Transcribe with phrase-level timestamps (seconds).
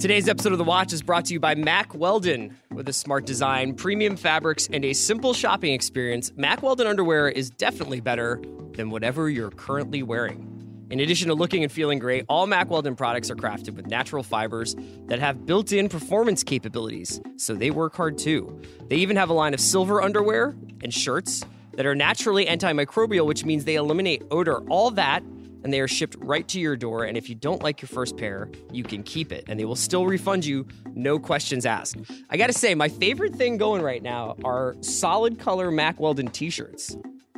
[0.00, 2.56] Today's episode of The Watch is brought to you by Mack Weldon.
[2.72, 7.50] With a smart design, premium fabrics, and a simple shopping experience, Mack Weldon underwear is
[7.50, 8.40] definitely better
[8.72, 10.86] than whatever you're currently wearing.
[10.88, 14.22] In addition to looking and feeling great, all Mack Weldon products are crafted with natural
[14.22, 14.74] fibers
[15.08, 18.58] that have built in performance capabilities, so they work hard too.
[18.88, 21.44] They even have a line of silver underwear and shirts
[21.74, 24.60] that are naturally antimicrobial, which means they eliminate odor.
[24.70, 25.22] All that
[25.62, 27.04] and they are shipped right to your door.
[27.04, 29.76] And if you don't like your first pair, you can keep it, and they will
[29.76, 31.96] still refund you, no questions asked.
[32.30, 36.50] I gotta say, my favorite thing going right now are solid color Mack Weldon t
[36.50, 36.96] shirts.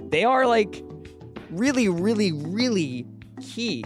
[0.09, 0.83] They are like
[1.51, 3.07] really, really, really
[3.41, 3.85] key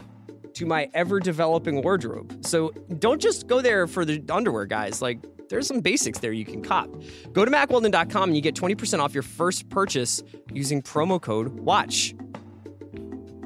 [0.54, 2.44] to my ever developing wardrobe.
[2.44, 5.02] So don't just go there for the underwear, guys.
[5.02, 5.18] Like,
[5.48, 6.90] there's some basics there you can cop.
[7.32, 10.22] Go to MackWeldon.com and you get 20% off your first purchase
[10.52, 12.14] using promo code WATCH.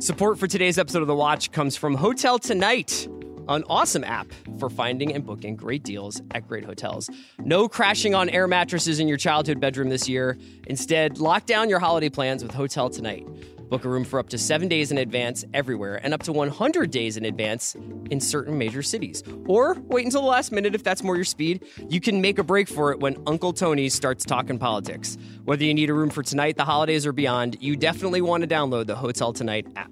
[0.01, 3.07] Support for today's episode of The Watch comes from Hotel Tonight,
[3.49, 4.29] an awesome app
[4.59, 7.11] for finding and booking great deals at great hotels.
[7.39, 10.39] No crashing on air mattresses in your childhood bedroom this year.
[10.69, 13.29] Instead, lock down your holiday plans with Hotel Tonight.
[13.71, 16.91] Book a room for up to seven days in advance everywhere and up to 100
[16.91, 17.77] days in advance
[18.11, 19.23] in certain major cities.
[19.47, 21.65] Or wait until the last minute if that's more your speed.
[21.89, 25.17] You can make a break for it when Uncle Tony starts talking politics.
[25.45, 28.49] Whether you need a room for tonight, the holidays, or beyond, you definitely want to
[28.49, 29.91] download the Hotel Tonight app.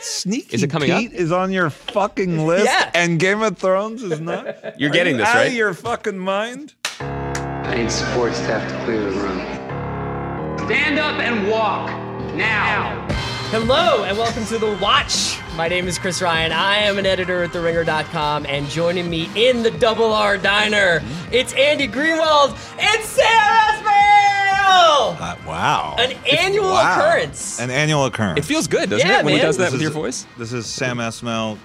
[0.00, 2.90] Sneaky Is it coming Pete is on your fucking list, Yeah.
[2.94, 4.78] and Game of Thrones is not.
[4.78, 5.46] You're Are getting you this, out right?
[5.48, 6.74] Of your fucking mind.
[7.64, 9.38] I need support staff to clear the room.
[10.66, 11.88] Stand up and walk
[12.34, 13.06] now.
[13.50, 15.38] Hello and welcome to The Watch.
[15.56, 16.52] My name is Chris Ryan.
[16.52, 21.52] I am an editor at TheRinger.com, and joining me in the Double R Diner, it's
[21.54, 25.20] Andy Greenwald and Sarah Esmail!
[25.20, 25.94] Uh, wow.
[25.98, 26.98] An annual Wow.
[26.98, 27.60] occurrence.
[27.60, 28.38] An annual occurrence.
[28.40, 29.40] It feels good, doesn't Yeah, it, when man.
[29.40, 30.26] he does that This with your voice?
[30.38, 31.58] This is Sam Esmail,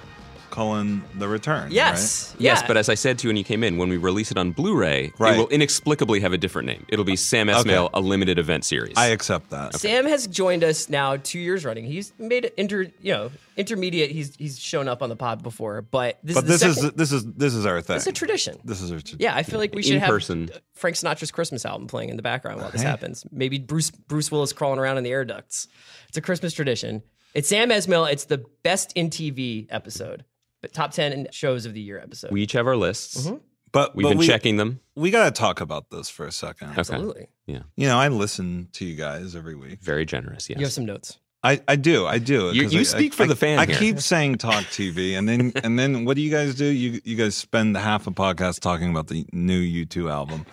[0.60, 1.72] colon the return.
[1.72, 2.36] yes.
[2.38, 2.68] Yes, yeah.
[2.68, 4.52] but as I said to you when you came in, when we release it on
[4.52, 5.36] Blu-ray, Right.
[5.36, 6.86] it will inexplicably have a different name.
[6.90, 7.90] It'll be Sam Esmail, Okay.
[7.94, 8.94] a limited event series.
[8.98, 9.76] I accept that.
[9.76, 11.86] Sam has joined us now two years running.
[11.86, 14.12] He's made it inter, you know, intermediate.
[14.12, 16.90] He's he's shown up on the pod before, but this But is the this second,
[16.90, 17.96] is this is this is our thing.
[17.98, 18.58] it's a tradition.
[18.66, 19.20] This is our tradition.
[19.22, 20.50] Yeah, I feel like we should In have person.
[20.74, 22.88] Frank Sinatra's Christmas album playing in the background while this Hey.
[22.90, 23.26] happens.
[23.32, 25.68] Maybe Bruce Bruce Willis crawling around in the air ducts.
[26.10, 27.02] It's a Christmas tradition.
[27.36, 28.12] It's Sam Esmail.
[28.12, 30.29] It's the best in TV episode, but
[30.68, 32.32] top ten shows of the year episode.
[32.32, 33.26] we each have our lists.
[33.28, 33.38] Mm-hmm.
[33.72, 34.80] But We've but been we, checking them.
[34.96, 36.72] We got to talk about this for a second.
[36.72, 36.80] Okay.
[36.80, 39.80] Absolutely, Yeah, You know, I listen to you guys every week.
[39.82, 40.50] very generous.
[40.50, 40.58] Yes.
[40.60, 41.20] you have some notes.
[41.44, 42.52] I, I do I do.
[42.52, 43.76] You- you I- speak I- for the I- fan I here.
[43.78, 46.66] keep saying talk TV, and then and then what do you guys do?
[46.66, 50.46] You you guys spend half a podcast talking about the new U2 album.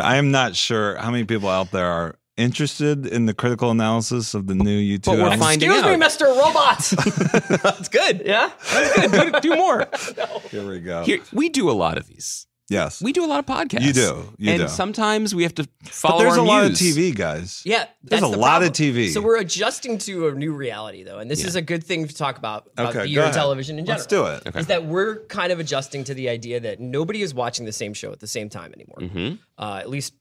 [0.00, 4.34] I am not sure how many people out there are interested in the critical analysis
[4.34, 5.38] of the new U2 But we're album.
[5.40, 5.96] finding Excuse me.
[5.96, 6.78] Mister Robot.
[7.62, 8.22] That's good.
[8.24, 8.50] Yeah.
[8.72, 9.86] That's good, do more.
[10.50, 11.02] Here we go.
[11.04, 12.46] Here, we do a lot of these.
[12.68, 13.82] yes, We do a lot of podcasts.
[13.82, 14.32] You do.
[14.38, 14.68] You and do.
[14.68, 16.72] sometimes we have to follow but there's our a lot of.
[16.72, 17.62] TV, guys.
[17.64, 18.70] Yeah, There's a the lot of.
[18.72, 19.10] TV.
[19.12, 22.14] So we're adjusting to a new reality, though, and this is a good thing to
[22.14, 23.98] talk about about Okay, the go year of television in general.
[24.00, 24.56] Let's do it.
[24.56, 27.94] Is that we're kind of adjusting to the idea that nobody is watching the same
[27.94, 28.98] show at the same time anymore.
[29.00, 29.34] Mm-hmm.
[29.56, 30.12] Uh, at least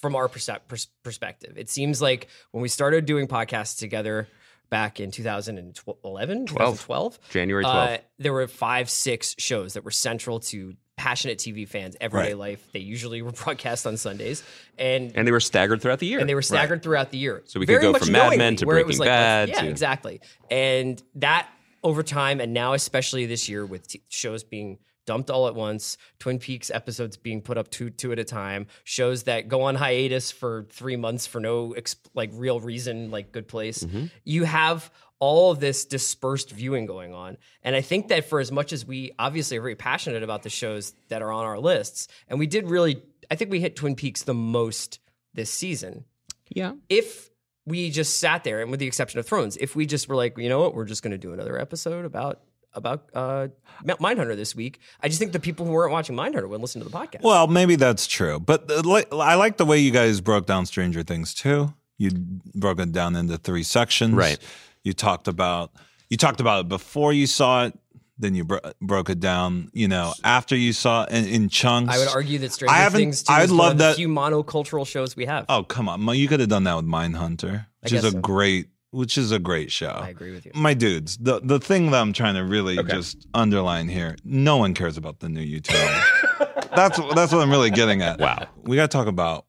[0.00, 4.28] from our perspective, it seems like when we started doing podcasts together
[4.70, 10.74] back in 2011, 2012, January uh, there were five, six shows that were central to
[10.96, 12.38] passionate TV fans' everyday Right.
[12.38, 12.68] life.
[12.72, 14.42] They usually were broadcast on Sundays,
[14.78, 16.18] and And they were staggered throughout the year.
[16.20, 17.42] and they were staggered throughout the year.
[17.46, 20.20] So we could Very go from Mad Men to Breaking like, Bad Yeah, to- exactly.
[20.50, 21.48] And that
[21.84, 25.96] over time, and now especially this year with t- shows being dumped all at once,
[26.18, 29.74] Twin Peaks episodes being put up two two at a time, shows that go on
[29.74, 33.84] hiatus for three months for no ex- like real reason, like Good Place.
[33.84, 34.06] Mm-hmm.
[34.24, 37.38] You have all of this dispersed viewing going on.
[37.62, 40.50] And I think that for as much as we obviously are very passionate about the
[40.50, 43.96] shows that are on our lists, and we did really, I think we hit Twin
[43.96, 45.00] Peaks the most
[45.32, 46.04] this season
[46.50, 46.72] yeah.
[46.90, 47.30] if
[47.64, 50.38] we just sat there and with the exception of thrones if we just were like
[50.38, 52.40] you know what we're just going to do another episode about
[52.74, 53.48] about uh
[53.82, 56.88] mindhunter this week i just think the people who weren't watching mindhunter would listen to
[56.88, 58.70] the podcast Well, maybe that's true, but
[59.12, 61.72] I like the way you guys broke down Stranger Things too.
[61.96, 62.10] You
[62.54, 64.14] broke it down into three sections.
[64.14, 64.38] Right.
[64.84, 65.72] You talked about
[66.10, 67.78] you talked about it before you saw it.
[68.20, 69.70] Then you bro- broke it down.
[69.72, 71.94] You know, after you saw it in, in chunks.
[71.94, 73.84] i would argue that stranger I haven't- things too I'd is one love of the
[73.84, 76.86] that- few monocultural shows we have Oh come on, you could have done that with
[76.86, 78.20] Mindhunter, which is guess a so.
[78.20, 79.90] great, which is a great show.
[80.02, 83.26] i agree with you My dudes, the the thing that I'm trying to really just
[83.34, 86.70] underline here, no one cares about the new U2.
[86.74, 88.18] that's that's what I'm really getting at.
[88.20, 88.46] Wow.
[88.62, 89.46] We got to talk about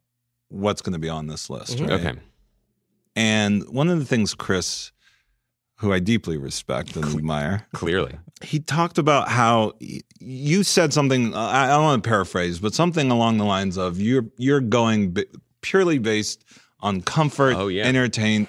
[0.49, 1.91] what's going to be on this list, right?
[1.91, 2.13] Okay.
[3.15, 4.91] And one of the things Chris
[5.77, 7.65] who I deeply respect and admire.
[7.73, 8.17] Clearly.
[8.41, 9.73] He talked about how
[10.19, 11.33] you said something.
[11.33, 14.59] uh, I I don't want to paraphrase, but something along the lines of you're you're
[14.59, 15.15] going
[15.61, 16.43] purely based
[16.81, 17.85] on comfort, Oh, yeah.
[17.85, 18.47] entertain,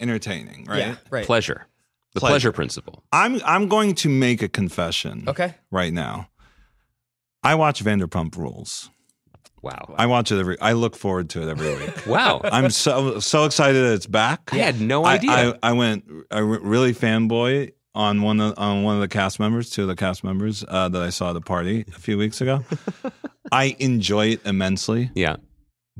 [0.00, 0.78] entertaining, right?
[0.78, 1.24] Yeah, right.
[1.26, 1.66] Pleasure.
[2.14, 2.32] The Pleasure.
[2.32, 3.04] pleasure, principle.
[3.12, 5.24] I'm I'm going to make a confession.
[5.28, 5.54] Okay.
[5.70, 6.28] Right now,
[7.42, 8.90] I watch Vanderpump Rules.
[9.60, 9.94] Wow.
[9.98, 10.58] I watch it every.
[10.60, 11.94] I look forward to it every week.
[12.06, 12.40] Wow.
[12.44, 14.50] I'm so so excited that it's back.
[14.52, 15.30] I had no I- idea.
[15.30, 19.38] I, I went I re- really fanboy on one of, on one of the cast
[19.40, 22.16] members, two of the cast members uh, that I saw at the party a few
[22.16, 22.64] weeks ago.
[23.52, 25.36] I enjoy it immensely, yeah.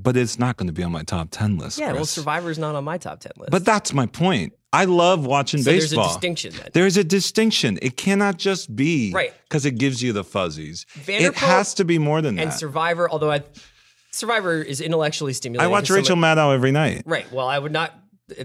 [0.01, 1.79] But it's not going to be on my top ten list.
[1.79, 3.51] Yeah, well, Survivor's not on my top 10 list.
[3.51, 4.53] But that's my point.
[4.73, 6.69] I love watching so there's a distinction then.
[6.75, 7.79] There's a distinction.
[7.81, 9.33] It cannot just be Right.
[9.49, 10.85] because it gives you the fuzzies.
[11.07, 12.43] it has to be more than and that.
[12.43, 13.43] And Survivor, although I,
[14.11, 15.65] Survivor is intellectually stimulating.
[15.67, 17.03] I watch Rachel someone- Maddow every night.
[17.07, 17.31] Right.
[17.33, 17.95] Well, I would not.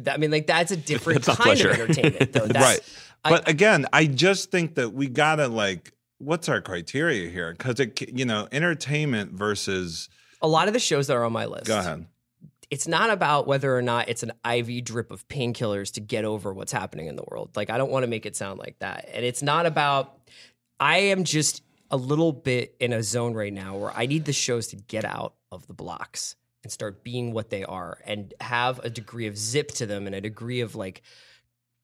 [0.08, 1.70] I mean, like that's a different That's kind pleasure.
[1.72, 2.48] of entertainment, though.
[2.48, 2.80] That's, right.
[3.26, 7.52] I- But again, I just think that we gotta like, what's our criteria here?
[7.52, 10.08] Because it, you know, entertainment versus.
[10.44, 11.66] A lot of the shows that are on my list.
[11.66, 12.06] Go ahead.
[12.70, 16.54] It's not about whether or not it's an IV drip of painkillers to get over
[16.54, 17.52] what's happening in the world.
[17.56, 19.10] Like I don't want to make it sound like that.
[19.14, 20.20] And it's not about.
[20.80, 24.34] I am just a little bit in a zone right now where I need the
[24.34, 28.80] shows to get out of the blocks and start being what they are and have
[28.80, 31.04] a degree of zip to them and a degree of like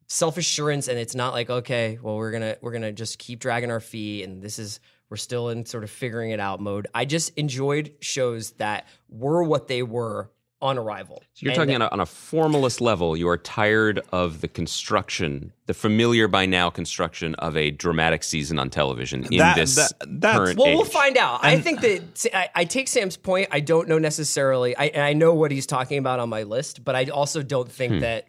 [0.07, 0.87] self assurance.
[0.87, 4.23] And it's not like okay, well we're gonna we're gonna just keep dragging our feet
[4.23, 4.79] and this is
[5.09, 6.87] we're still in sort of figuring it out mode.
[6.93, 10.29] I just enjoyed shows that were what they were
[10.61, 11.23] on arrival.
[11.35, 13.15] So you're And talking that- on a, on a formalist level.
[13.15, 18.59] You are tired of the construction, the familiar by now construction of a dramatic season
[18.59, 20.75] on television in That- this that- that's- current Well, age.
[20.75, 21.39] we'll find out.
[21.43, 23.47] I think that I, I take Sam's point.
[23.51, 24.75] I don't know necessarily.
[24.75, 27.71] I, and I know what he's talking about on my list, but I also don't
[27.71, 27.99] think Hmm.
[28.01, 28.27] that.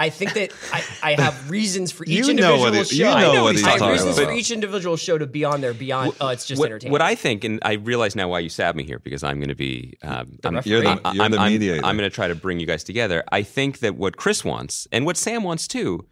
[0.00, 2.94] I think that I, I have reasons for each You know individual what show.
[2.94, 4.30] you I know what he's I have reasons about.
[4.30, 6.14] for each individual show to be on there beyond.
[6.20, 6.92] Oh, it's just what, entertainment.
[6.92, 9.48] what I think, and I realize now why you sat me here because I'm going
[9.48, 9.94] to be.
[10.02, 10.60] Um, I'm.
[10.64, 11.84] You're the- I- you're I'm- the I'm- mediator.
[11.84, 13.24] I'm, going to try to bring you guys together.
[13.32, 16.06] I think that what Chris wants and what Sam wants too.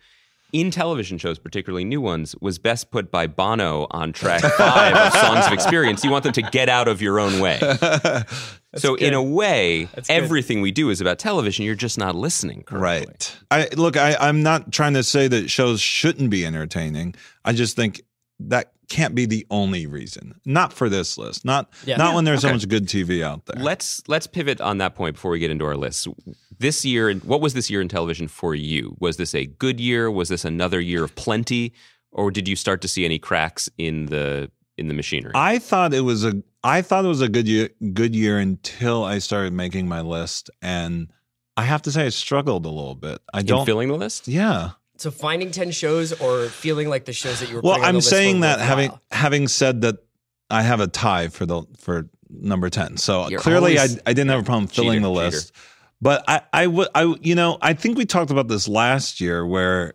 [0.52, 5.12] In television shows, particularly new ones, was best put by Bono on track five of
[5.12, 6.04] Songs of Experience.
[6.04, 7.58] You want them to get out of your own way.
[8.76, 11.64] so, in a way, everything we do is about television.
[11.64, 13.06] You're just not listening correctly.
[13.12, 13.36] Right.
[13.50, 13.96] I look.
[13.96, 17.16] I, I'm not trying to say that shows shouldn't be entertaining.
[17.44, 18.02] I just think
[18.40, 20.40] that can't be the only reason.
[20.44, 21.44] Not for this list.
[21.44, 21.96] Not Yeah.
[21.96, 23.62] not Yeah, when there's so much good TV out there.
[23.62, 26.06] Let's let's pivot on that point before we get into our lists.
[26.58, 28.96] This year, what was this year in television for you?
[29.00, 30.10] Was this a good year?
[30.10, 31.72] Was this another year of plenty,
[32.12, 35.32] or did you start to see any cracks in the in the machinery?
[35.34, 39.04] I thought it was a I thought it was a good year good year until
[39.04, 41.08] I started making my list and
[41.56, 43.18] I have to say I struggled a little bit.
[43.32, 44.28] I in don't filling the list?
[44.28, 44.72] Yeah.
[44.98, 47.60] So finding ten shows or feeling like the shows that you were.
[47.62, 49.02] Well, I'm saying that having worthwhile.
[49.12, 49.96] having said that
[50.50, 52.96] I have a tie for the for number 10.
[52.96, 55.36] So You're clearly I I didn't have a problem filling Cheater, the cheater.
[55.36, 55.52] list.
[56.00, 59.46] But I I would I you know, I think we talked about this last year
[59.46, 59.94] where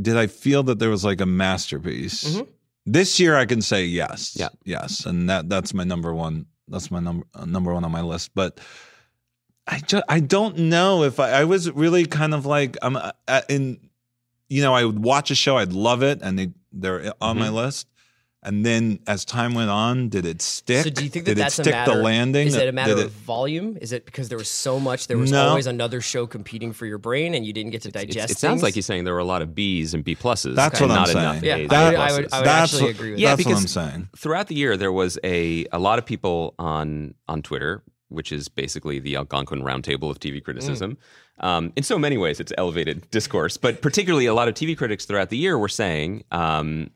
[0.00, 2.24] did I feel that there was like a masterpiece?
[2.24, 2.48] Mhm.
[2.86, 4.36] This year I can say yes.
[4.38, 4.48] Yeah.
[4.64, 8.00] Yes, and that that's my number one that's my number uh, number one on my
[8.02, 8.58] list, but
[9.66, 13.42] I just I don't know if I, I was really kind of like I'm uh,
[13.48, 13.78] in
[14.52, 17.46] you know I would watch a show I'd love it and they they're on my
[17.46, 17.54] Mm-hmm.
[17.56, 17.86] list
[18.44, 21.38] and then as time went on did it stick So do you think that did
[21.44, 21.94] that's it stick a matter?
[21.96, 23.78] the landing Is it a matter Did of volume?
[23.80, 25.06] Is it because there was so much?
[25.06, 25.48] There was No.
[25.50, 28.30] always another show competing for your brain, and you didn't get to It's- digest.
[28.32, 28.62] it sounds things?
[28.64, 30.56] like he's saying there were a lot of B's and B pluses.
[30.56, 31.44] That's and what I'm saying.
[31.44, 33.46] Yeah, A's I would- I would- I would that's actually what, agree with Yeah, that's
[33.46, 37.14] what I'm because- saying throughout the year there was a a lot of people on
[37.28, 40.98] on Twitter, which is basically the Algonquin Roundtable of TV criticism.
[41.40, 45.04] Um, in so many ways, it's elevated discourse, but particularly a lot of TV critics
[45.04, 46.90] throughout the year were saying, um,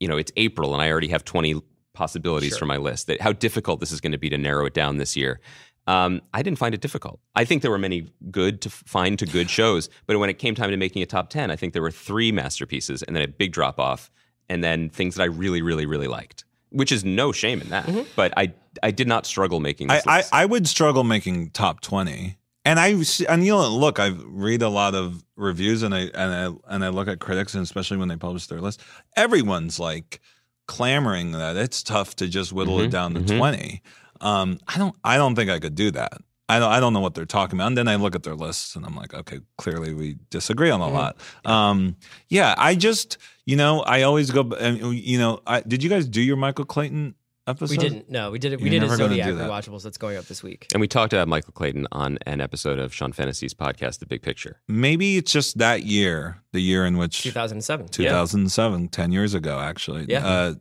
[0.00, 1.60] you know, it's April and I already have twenty
[1.94, 3.06] possibilities for my list.
[3.06, 5.40] That how difficult this is going to be to narrow it down this year.
[5.86, 7.20] Um, I didn't find it difficult.
[7.36, 10.56] I think there were many good to find to good shows, but when it came
[10.56, 13.28] time to making a top ten, I think there were three masterpieces and then a
[13.28, 14.10] big drop off,
[14.48, 16.44] and then things that I really, really, really liked.
[16.70, 18.52] Which is no shame in that, but I
[18.82, 20.24] I did not struggle making I, this I.
[20.32, 22.88] I would struggle making top 20 and I
[23.28, 26.84] and you know look I read a lot of reviews and I and I and
[26.84, 28.82] I look at critics and especially when they publish their list
[29.16, 30.20] everyone's like
[30.66, 33.82] clamoring that it's tough to just whittle it down to 20
[34.20, 36.14] um I don't I don't think I could do that.
[36.48, 37.68] I don't I don't know what they're talking about.
[37.68, 40.80] And then I look at their lists and I'm like okay clearly we disagree on
[40.80, 41.16] a lot.
[41.44, 41.96] Um
[42.28, 46.08] yeah I just you know I always go and you know I did you guys
[46.08, 47.14] do your Michael Clayton
[47.46, 47.70] episode?
[47.70, 48.10] We didn't.
[48.10, 48.60] No, we did it.
[48.60, 49.50] We You're did a never gonna Zodiac do that.
[49.50, 50.66] rewatchables that's going up this week.
[50.72, 54.22] And we talked about Michael Clayton on an episode of Sean Fennessey's podcast, The Big
[54.22, 54.60] Picture.
[54.68, 57.88] Maybe it's just that year, the year in which 2007.
[57.88, 60.06] 2007, 10 years ago, actually.
[60.08, 60.26] Yeah.
[60.26, 60.54] Uh,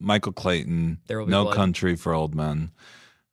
[0.00, 1.54] Michael Clayton, There Will Be No Blood.
[1.56, 2.72] Country for Old Men.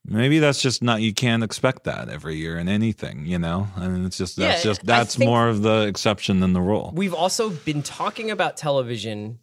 [0.05, 1.01] Maybe that's just not.
[1.01, 3.67] You can't expect that every year in anything, you know.
[3.75, 6.61] And it's just that's Yeah, just I that's think- more of the exception than the
[6.61, 6.93] rule.
[6.95, 9.39] We've also been talking about television.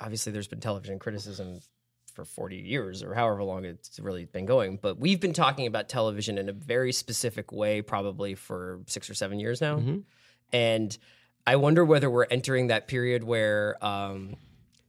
[0.00, 1.60] Obviously, there's been television criticism
[2.18, 5.88] for 40 years or however long it's really been going, but we've been talking about
[5.88, 9.76] television in a very specific way probably for six or seven years now.
[9.76, 9.98] Mm-hmm.
[10.52, 10.98] And
[11.46, 14.34] I wonder whether we're entering that period where, um,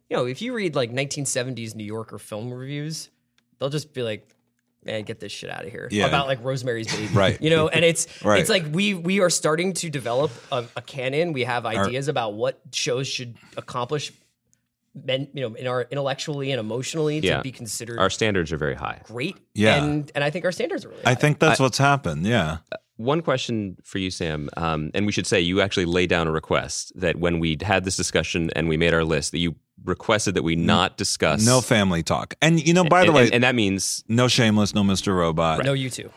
[0.09, 3.11] you know, if you read like 1970s New Yorker film reviews,
[3.59, 4.27] they'll just be like,
[4.83, 5.87] man, get this shit out of here.
[5.91, 6.07] Yeah.
[6.07, 7.09] About like Rosemary's Baby.
[7.13, 7.39] Right.
[7.39, 8.39] You know, and it's Right.
[8.39, 11.31] it's like we we are starting to develop a, a canon.
[11.31, 14.11] We have ideas about what shows should accomplish
[14.93, 17.37] men, you know, in our intellectually and emotionally Yeah.
[17.37, 19.01] to be considered Our standards are very high.
[19.05, 19.37] great.
[19.53, 19.83] Yeah.
[19.83, 21.15] And and I think our standards are really I high.
[21.15, 22.25] think that's what's happened.
[22.25, 22.57] Yeah.
[22.97, 26.31] One question for you, Sam, um, and we should say you actually laid down a
[26.31, 29.55] request that when we had this discussion and we made our list, that you
[29.85, 32.33] requested that we not discuss No family talk.
[32.41, 35.15] And you know, by the way, and, and that means no shameless, no Mr.
[35.15, 36.09] Robot, no U2.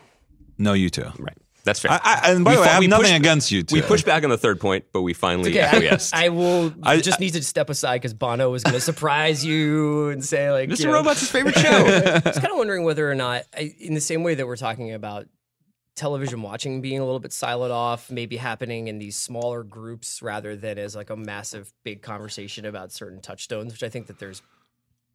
[0.58, 1.16] no U2.
[1.20, 1.36] right.
[1.64, 1.92] That's fair.
[1.92, 3.72] I, I, and by We the way, I have we nothing pushed- against U2.
[3.72, 6.14] we pushed back on the third point, but we finally Okay, I, acquiesced.
[6.14, 10.08] I will I- just need to step aside because Bono was going to surprise you
[10.08, 10.80] and say like, Mr.
[10.80, 11.68] you know- Robot's his favorite show.
[11.70, 14.56] I was kind of wondering whether or not, I, in the same way that we're
[14.56, 15.28] talking about
[15.94, 20.56] television watching being a little bit siloed off, maybe happening in these smaller groups rather
[20.56, 24.42] than as like a massive big conversation about certain touchstones, which I think that there's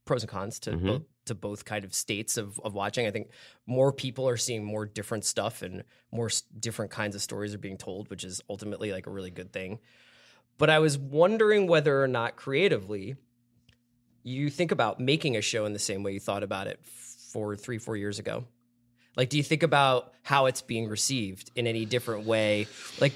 [0.05, 0.87] pros and cons to mm-hmm.
[0.87, 3.05] both, to both kind of states of, of watching.
[3.07, 3.29] I think
[3.65, 7.57] more people are seeing more different stuff and more s- different kinds of stories are
[7.59, 9.79] being told, which is ultimately like a really good thing.
[10.57, 13.15] But I was wondering whether or not creatively
[14.23, 17.55] you think about making a show in the same way you thought about it for
[17.55, 18.45] three, four years ago.
[19.15, 22.67] Like, do you think about how it's being received in any different way?
[22.99, 23.13] Like,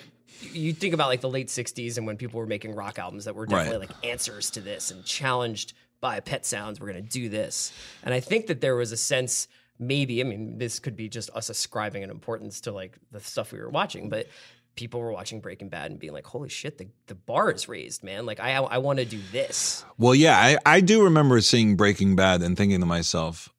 [0.52, 3.36] you think about like the late '60s and when people were making rock albums that
[3.36, 3.90] were definitely Right.
[3.90, 6.80] like answers to this and challenged by Pet Sounds.
[6.80, 7.72] We're gonna do this,
[8.04, 9.48] and I think that there was a sense.
[9.80, 13.52] Maybe I mean this could be just us ascribing an importance to like the stuff
[13.52, 14.28] we were watching, but
[14.76, 18.04] people were watching Breaking Bad and being like, "Holy shit, the, the bar is raised,
[18.04, 18.26] man!
[18.26, 22.16] Like I I want to do this." Well, yeah, I, I do remember seeing Breaking
[22.16, 23.50] Bad and thinking to myself,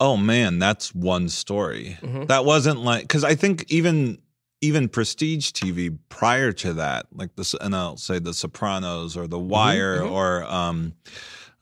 [0.00, 1.98] oh man, that's one story.
[2.00, 2.24] Mm-hmm.
[2.24, 4.18] That wasn't like, because I think even
[4.60, 9.38] even prestige TV prior to that, like this, and I'll say The Sopranos or The
[9.38, 10.94] Mm-hmm, Wire or um,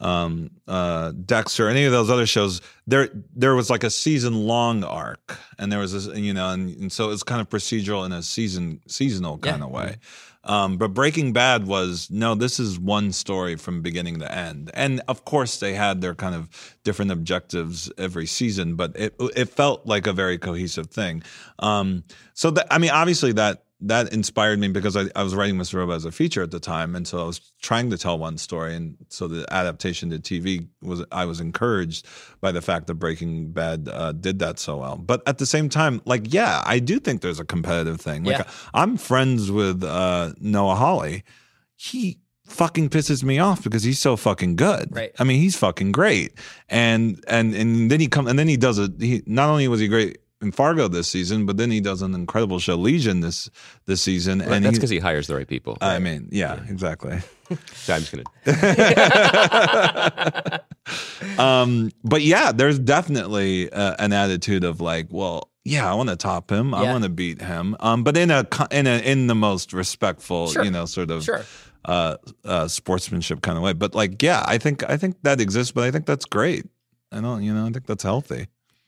[0.00, 4.84] um, uh, Dexter, any of those other shows, there there was like a season long
[4.84, 8.12] arc, and there was this, you know, and, and so it's kind of procedural in
[8.12, 9.96] a season seasonal kind of way.
[10.44, 15.02] Um, but Breaking Bad was no, this is one story from beginning to end, and
[15.08, 19.86] of course they had their kind of different objectives every season, but it it felt
[19.86, 21.22] like a very cohesive thing.
[21.58, 25.56] Um, so that I mean, obviously that that inspired me because I, I was writing
[25.56, 25.74] Mr.
[25.74, 28.38] Robot as a feature at the time, and so I was trying to tell one
[28.38, 32.06] story, and so the adaptation to TV was I was encouraged
[32.40, 34.96] by the fact that Breaking Bad uh, did that so well.
[34.96, 38.24] But at the same time, like yeah, I do think there's a competitive thing.
[38.24, 38.50] Like Yeah.
[38.72, 41.22] I'm friends with uh, Noah Hawley.
[41.74, 44.88] He fucking pisses me off because he's so fucking good.
[44.94, 45.12] Right.
[45.18, 46.32] I mean, he's fucking great.
[46.68, 48.92] And and and then he come and then he does it.
[48.98, 52.14] He not only was he great in Fargo this season, but then he does an
[52.14, 53.48] incredible show Legion this
[53.86, 54.40] this season.
[54.40, 55.78] Right, and that's because he hires the right people.
[55.80, 57.18] I mean, yeah, exactly.
[57.74, 58.24] So I'm just gonna.
[61.38, 66.16] Um, but yeah, there's definitely uh, an attitude of like, well, yeah, I want to
[66.16, 69.34] top him, I want to beat him, um, but in a in a in the
[69.34, 70.62] most respectful, Sure.
[70.64, 71.44] you know, sort of Sure.
[71.84, 73.72] uh, uh, sportsmanship kind of way.
[73.72, 76.66] But like, yeah, I think I think that exists, but I think that's great.
[77.10, 78.46] I don't, you know, I think that's healthy.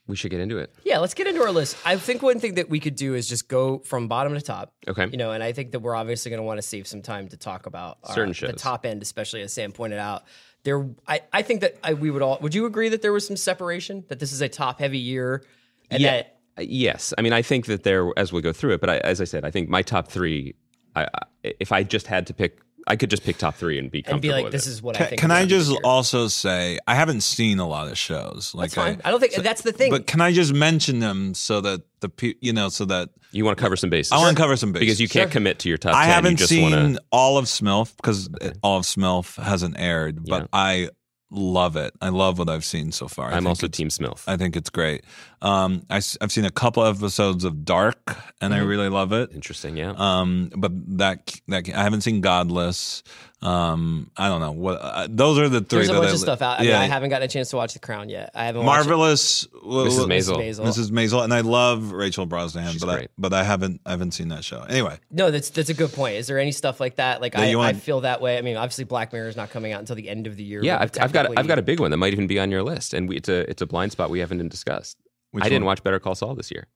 [0.09, 0.75] We should get into it.
[0.85, 1.77] Yeah, let's get into our list.
[1.85, 4.73] I think one thing that we could do is just go from bottom to top.
[4.88, 5.07] Okay.
[5.11, 7.29] You know, and I think that we're obviously going to want to save some time
[7.29, 10.25] to talk about our- Certain the top end, especially as Sam pointed out.
[10.65, 12.38] There, I, I think that I, we would all.
[12.41, 14.05] Would you agree that there was some separation?
[14.09, 15.45] That this is a top heavy year,
[15.91, 16.17] and Yeah.
[16.17, 18.91] that Uh, Yes, I mean I think that there, as we go through it, but
[18.91, 20.55] I, as I said, I think my top three.
[20.97, 23.90] I, I, if I just had to pick, I could just pick top three and
[23.90, 24.16] be comfortable.
[24.16, 24.71] and be like, with this it.
[24.71, 25.21] is what I Can, think.
[25.21, 28.52] can I just also say I haven't seen a lot of shows.
[28.54, 29.00] Like That's fine.
[29.04, 29.90] I don't think that's the thing.
[29.90, 33.45] But can I just mention them so that the pe- you know so that You
[33.45, 34.12] want to cover some bases.
[34.12, 35.95] I want to cover some bases because you can't commit to your top.
[35.95, 36.14] I 10.
[36.14, 38.28] haven't you just seen Wanna, all of Smilf because
[38.62, 40.47] all of Smilf hasn't aired, but Yeah.
[40.52, 40.88] I
[41.30, 41.94] love it.
[42.00, 43.30] I love what I've seen so far.
[43.30, 44.25] I I'm also Team Smilf.
[44.26, 45.04] I think it's great.
[45.42, 49.32] Um, I, have seen a couple episodes of Dark, and I really love it.
[49.32, 49.94] Interesting, yeah.
[49.97, 53.02] Um, but that that I haven't seen Godless.
[53.40, 55.78] Um, I don't know what uh, those are the three.
[55.78, 56.59] There's a that bunch I, of stuff out.
[56.59, 58.33] I yeah, mean, I haven't gotten a chance to watch The Crown yet.
[58.35, 58.88] I haven't watched it.
[58.88, 60.07] Marvelous, Mrs.
[60.07, 60.37] Maisel.
[60.38, 60.64] Maisel.
[60.64, 60.90] Mrs.
[60.90, 64.28] Maisel, and I love Rachel Brosnahan, She's but I, but I haven't I haven't seen
[64.28, 64.62] that show.
[64.62, 66.16] Anyway, No, that's that's a good point.
[66.16, 67.21] Is there any stuff like that?
[67.21, 68.38] Like That I, you I feel that way.
[68.38, 70.61] I mean, obviously Black Mirror is not coming out until the end of the year.
[70.64, 72.64] yeah, I've, I've got I've got a big one that might even be on your
[72.64, 74.99] list, and we, it's a it's a blind spot we haven't discussed.
[75.30, 76.66] Which I didn't watch Better Call Saul this year.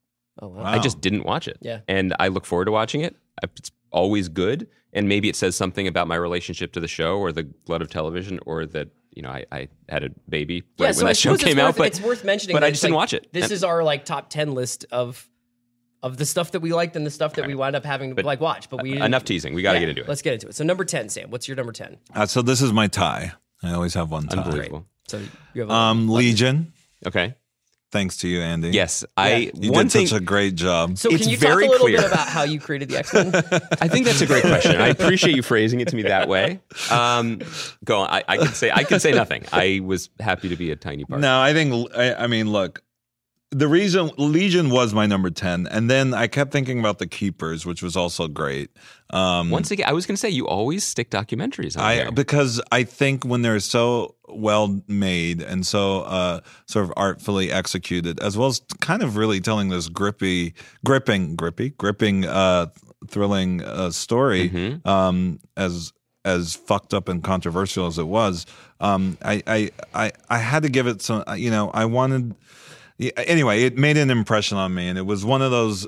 [0.41, 0.63] Oh wow.
[0.63, 0.71] Wow.
[0.71, 1.57] I just didn't watch it.
[1.61, 1.81] Yeah.
[1.89, 3.15] And I look forward to watching it.
[3.41, 4.67] It's always good.
[4.95, 7.89] And maybe it says something about my relationship to the show or the blood of
[7.89, 11.17] television or that, you know, I, I had a baby Yeah, right so when that
[11.17, 11.65] show came it's out.
[11.69, 12.53] worth, But it's worth mentioning.
[12.55, 13.33] but that I it's just didn't like, watch it.
[13.33, 15.27] This And- is our like top ten list of
[16.03, 18.15] of the stuff that we liked and the stuff that we wound up having to
[18.15, 18.69] But like watch.
[18.69, 19.53] But we enough teasing.
[19.53, 20.07] We got to Yeah, get into it.
[20.09, 20.55] Let's get into it.
[20.55, 21.29] So number ten, Sam.
[21.31, 21.97] What's your number ten?
[22.13, 23.31] uh, so this is my tie.
[23.63, 24.41] I always have one tie.
[24.41, 24.85] Unbelievable.
[25.07, 25.21] So
[25.53, 26.73] you have a, Um, Legion.
[27.07, 27.35] Okay.
[27.93, 28.71] Thanks to you, Andy.
[28.71, 29.05] Yes.
[29.15, 30.97] I you one did thing such a great job.
[30.97, 31.97] so it's can you talk a very little clear.
[31.97, 33.27] bit about how you created the X Men?
[33.81, 34.81] I think that's a great question.
[34.81, 36.59] I appreciate you phrasing it to me that way.
[36.89, 37.39] Um,
[37.85, 38.09] go on.
[38.09, 39.45] I, I can say I can say nothing.
[39.53, 41.21] I was happy to be a tiny part.
[41.21, 42.81] No, I think I, I mean, look,
[43.53, 47.65] the reason Legion was my number ten, and then I kept thinking about the Keepers,
[47.65, 48.69] which was also great.
[49.11, 52.11] Um, Once again, I was going to say you always stick documentaries on I there.
[52.11, 58.19] because I think when they're so well made and so uh, sort of artfully executed,
[58.21, 62.67] as well as kind of really telling this grippy, gripping, grippy, gripping, uh,
[63.07, 64.85] thrilling uh, story, Mhm.
[64.87, 65.93] um, as
[66.25, 68.45] as fucked up and controversial as it was,
[68.79, 71.23] um, I, I I I had to give it some.
[71.37, 72.33] You know, I wanted.
[73.05, 75.87] Yeah, Anyway, it made an impression on me, and it was one of those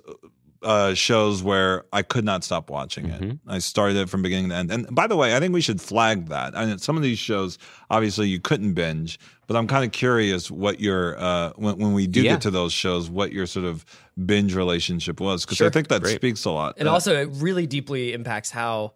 [0.62, 3.38] uh, shows where I could not stop watching it.
[3.48, 4.72] I started it from beginning to end.
[4.72, 6.57] And by the way, I think we should flag that.
[6.57, 7.60] I mean, some of these shows,
[7.91, 12.07] obviously, you couldn't binge, but I'm kind of curious what your uh, when when we
[12.07, 12.31] do Yeah.
[12.34, 13.86] get to those shows, what your sort of
[14.25, 16.15] binge relationship was, because I think that Great.
[16.15, 16.75] speaks a lot.
[16.79, 18.93] and Uh, also it really deeply impacts how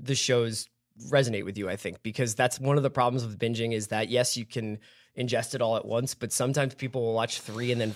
[0.00, 0.66] the shows
[1.10, 4.08] resonate with you i think because that's one of the problems with binging is that
[4.08, 4.78] yes you can
[5.18, 7.94] ingest it all at once but sometimes people will watch three and then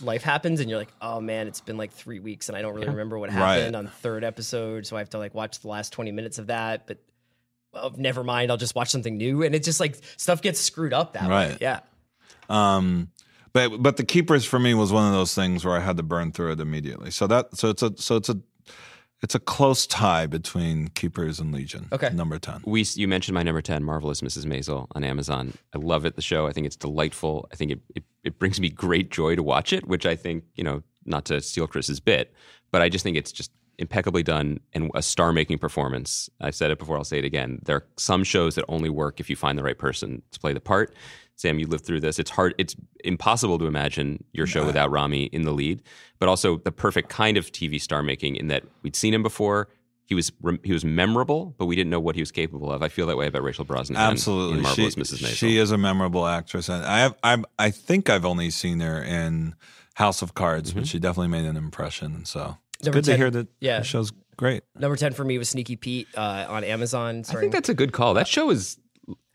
[0.00, 2.74] life happens and you're like oh man it's been like three weeks and i don't
[2.74, 3.56] really remember what Right.
[3.58, 6.38] happened on the third episode so i have to like watch the last 20 minutes
[6.38, 6.98] of that but
[7.72, 9.42] well, never mind i'll just watch something new.
[9.42, 11.56] And it's just like stuff gets screwed up that way.
[11.60, 11.80] Yeah.
[12.50, 13.08] Um,
[13.54, 16.02] but but the keepers for me was one of those things where I had to
[16.02, 17.10] burn through it immediately.
[17.10, 18.38] So that so it's a so it's a
[19.22, 21.86] it's a close tie between keepers and Legion.
[21.92, 22.10] Okay.
[22.12, 22.60] number ten.
[22.64, 26.22] we you mentioned my number 10 marvelous mrs maisel on amazon i love it the
[26.22, 29.42] show i think it's delightful i think it, it, it brings me great joy to
[29.42, 32.34] watch it which i think you know not to steal chris's bit
[32.70, 36.70] but i just think it's just impeccably done and a star making performance i've said
[36.70, 39.36] it before i'll say it again there are some shows that only work if you
[39.36, 40.94] find the right person to play the part
[41.42, 42.74] sam you lived through this it's hard it's
[43.04, 45.82] impossible to imagine your show without rami in the lead
[46.18, 49.68] but also the perfect kind of tv star making in that we'd seen him before
[50.06, 52.82] he was rem- he was memorable, but we didn't know what he was capable of.
[52.82, 53.96] I feel that way about Rachel Brosnahan.
[53.96, 55.22] Absolutely, in Marvelous she, Mrs.
[55.22, 55.34] Maisel.
[55.36, 59.00] She is a memorable actress, and I have I I think I've only seen her
[59.02, 59.54] in
[59.94, 60.80] House of Cards, Mm-hmm.
[60.80, 62.26] but she definitely made an impression.
[62.26, 63.78] So it's Number good 10 to hear that yeah.
[63.78, 64.64] the show's great.
[64.78, 67.92] number 10 for me was sneaky pete uh, on amazon I think that's a good
[67.92, 68.12] call.
[68.14, 68.78] That show is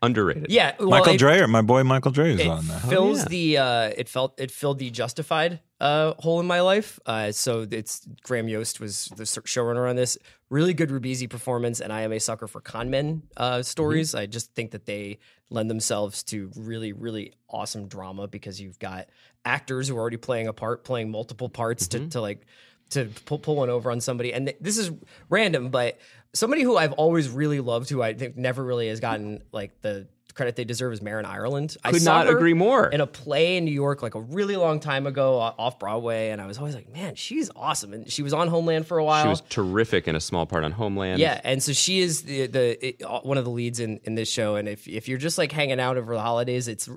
[0.00, 0.46] underrated.
[0.50, 2.78] yeah well, Michael it- Dreyer, my boy Michael Drayer is on there.
[2.80, 3.24] fills yeah.
[3.28, 7.66] the uh it felt it filled the justified uh hole in my life uh so
[7.70, 10.16] it's graham yost was the showrunner on this
[10.50, 14.26] really good Ribisi performance and i am a sucker for con men uh stories i
[14.26, 15.18] just think that they
[15.50, 19.08] lend themselves to really really awesome drama because you've got
[19.44, 22.46] actors who are already playing a part playing multiple parts to, to like
[22.90, 24.90] to pull, pull one over on somebody and th- this is
[25.28, 25.98] random but
[26.34, 30.06] somebody who i've always really loved who i think never really has gotten like the
[30.38, 31.76] credit they deserve is Marin Ireland.
[31.84, 32.88] I Could saw not her agree more.
[32.88, 36.40] in a play in New York like a really long time ago off Broadway, and
[36.40, 37.92] I was always like, man, she's awesome.
[37.92, 39.24] And she was on Homeland for a while.
[39.24, 41.20] She was terrific in a small part on Homeland.
[41.20, 44.14] yeah, and so she is the the it, uh, one of the leads in, in
[44.14, 44.54] this show.
[44.56, 46.88] And if if you're just like hanging out over the holidays, it's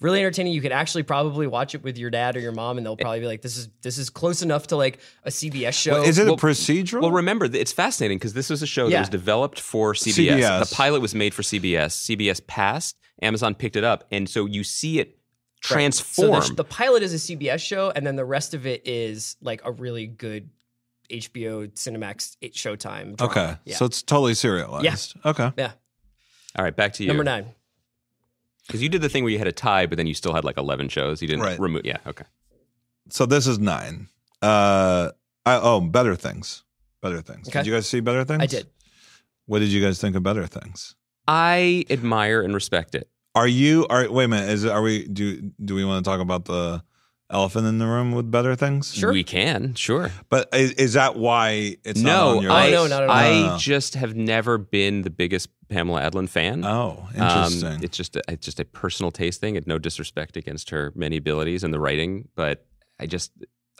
[0.00, 0.52] really entertaining.
[0.52, 3.20] You could actually probably watch it with your dad or your mom, and they'll probably
[3.20, 6.26] be like, "This is this is close enough to like a CBS show." is it
[6.26, 7.00] well- a procedural?
[7.00, 10.40] Well, remember, it's fascinating because this was a show that was developed for CBS.
[10.40, 10.68] CBS.
[10.68, 11.92] The pilot was made for CBS.
[11.92, 12.89] CBS passed.
[13.22, 15.18] Amazon picked it up, and so you see it
[15.62, 16.40] So transform.
[16.48, 19.60] the, the pilot is a CBS show, and then the rest of it is like
[19.64, 20.48] a really good
[21.10, 23.16] HBO Cinemax it- Showtime.
[23.16, 23.30] Drama.
[23.32, 23.76] okay, yeah.
[23.76, 25.14] so it's totally serialized.
[25.24, 25.30] Yeah.
[25.30, 25.72] Okay, yeah.
[26.56, 27.08] All right, back to you.
[27.08, 27.46] Number nine.
[28.66, 30.44] Because you did the thing where you had a tie, but then you still had
[30.44, 31.20] like 11 shows.
[31.20, 31.58] You didn't Right.
[31.58, 31.84] remove.
[31.84, 32.24] Yeah, okay.
[33.08, 34.08] so this is nine.
[34.40, 35.10] Uh,
[35.44, 36.62] I, oh, Better Things.
[37.02, 37.48] Better Things.
[37.48, 37.58] Okay.
[37.60, 38.42] Did you guys see Better Things?
[38.42, 38.68] I did.
[39.46, 40.94] What did you guys think of Better Things?
[41.32, 43.08] I admire and respect it.
[43.36, 43.86] Are you?
[43.88, 44.50] Are wait a minute?
[44.50, 45.06] Is are we?
[45.06, 46.82] Do do we want to talk about the
[47.30, 48.92] elephant in the room with better things?
[48.92, 49.12] Sure.
[49.12, 50.10] We can, sure.
[50.30, 52.72] But is, is that why it's not no, on your I, list?
[52.74, 53.14] no, not at all.
[53.16, 53.58] I Oh.
[53.58, 56.64] just have never been the biggest Pamela Adlon fan.
[56.64, 57.84] Oh, Um, interesting.
[57.84, 59.54] it's just a, it's just a personal taste thing.
[59.54, 62.66] It's no disrespect against her many abilities and the writing, but
[62.98, 63.30] I just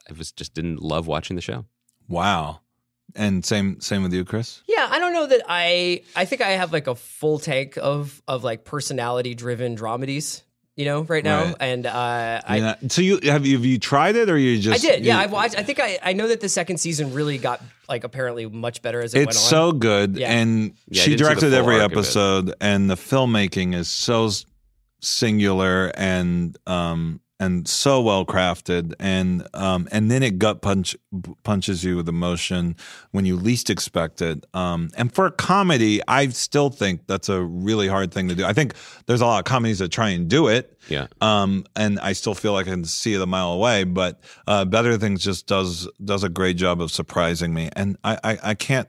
[0.08, 1.64] I was just didn't love watching the show.
[2.06, 2.60] wow.
[3.16, 4.62] And same same with you, Chris.
[4.68, 6.03] Yeah, I don't know that I.
[6.16, 10.42] I think I have like a full tank of of like personality driven dramedies.
[10.77, 11.57] You know, right now, Right.
[11.61, 12.57] and uh, I.
[12.57, 12.75] Yeah.
[12.88, 15.16] so you have you have you tried it or you just I did, yeah.
[15.16, 15.59] you- I've watched.
[15.59, 19.03] I think I, I know that the second season really got like apparently much better
[19.03, 19.42] as it it's went on.
[19.42, 20.33] so good, Yeah.
[20.33, 21.94] and Yeah, she didn't see the directed every arc of it.
[21.99, 24.31] episode, and the filmmaking is so
[25.01, 30.94] singular and um and so well crafted, and um and then it gut punch
[31.42, 32.76] punches you with emotion
[33.11, 34.44] when you least expect it.
[34.55, 38.44] Um, and for a comedy, I still think that's a really hard thing to do.
[38.44, 38.74] I think
[39.07, 41.09] there's a lot of comedies that try and do it, Yeah.
[41.20, 43.83] um, and I still feel like I can see it a mile away.
[43.85, 48.18] But uh, Better Things just does does a great job of surprising me, and I,
[48.22, 48.88] I I can't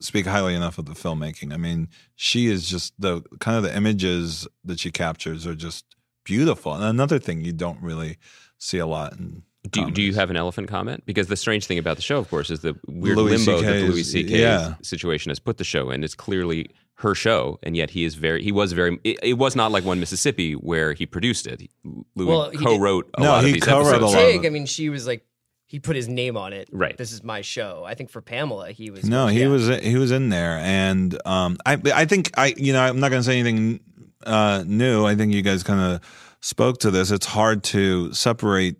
[0.00, 1.52] speak highly enough of the filmmaking.
[1.52, 5.84] I mean, she is just the kind of the images that she captures are just
[6.28, 6.74] beautiful.
[6.74, 8.18] And another thing you don't really
[8.58, 9.42] see a lot in.
[9.70, 11.02] Do, do you have an elephant comment?
[11.04, 13.82] Because the strange thing about the show, of course, is the weird Louis limbo that
[13.82, 14.74] CK Louis is- C.K.'s yeah.
[14.82, 16.02] situation has put the show in.
[16.04, 18.42] It's clearly her show, and yet he is very.
[18.42, 18.98] He was very.
[19.04, 21.60] It, it was not like One Mississippi where he produced it.
[21.84, 24.14] Louis Well, he co-wrote a No, lot he of these co-wrote a episodes.
[24.14, 24.22] lot.
[24.24, 24.46] of Tig, it.
[24.46, 25.26] I mean, she was like,
[25.66, 26.68] he put his name on it.
[26.72, 26.96] Right.
[26.96, 27.84] This is my show.
[27.86, 29.04] I think for Pamela, he was.
[29.04, 29.48] No, he yeah.
[29.48, 33.10] was he was in there, and um, I I think I you know I'm not
[33.10, 33.80] going to say anything
[34.24, 35.06] uh, new.
[35.06, 36.00] I think you guys kind of
[36.40, 37.10] spoke to this.
[37.10, 38.76] It's hard to separate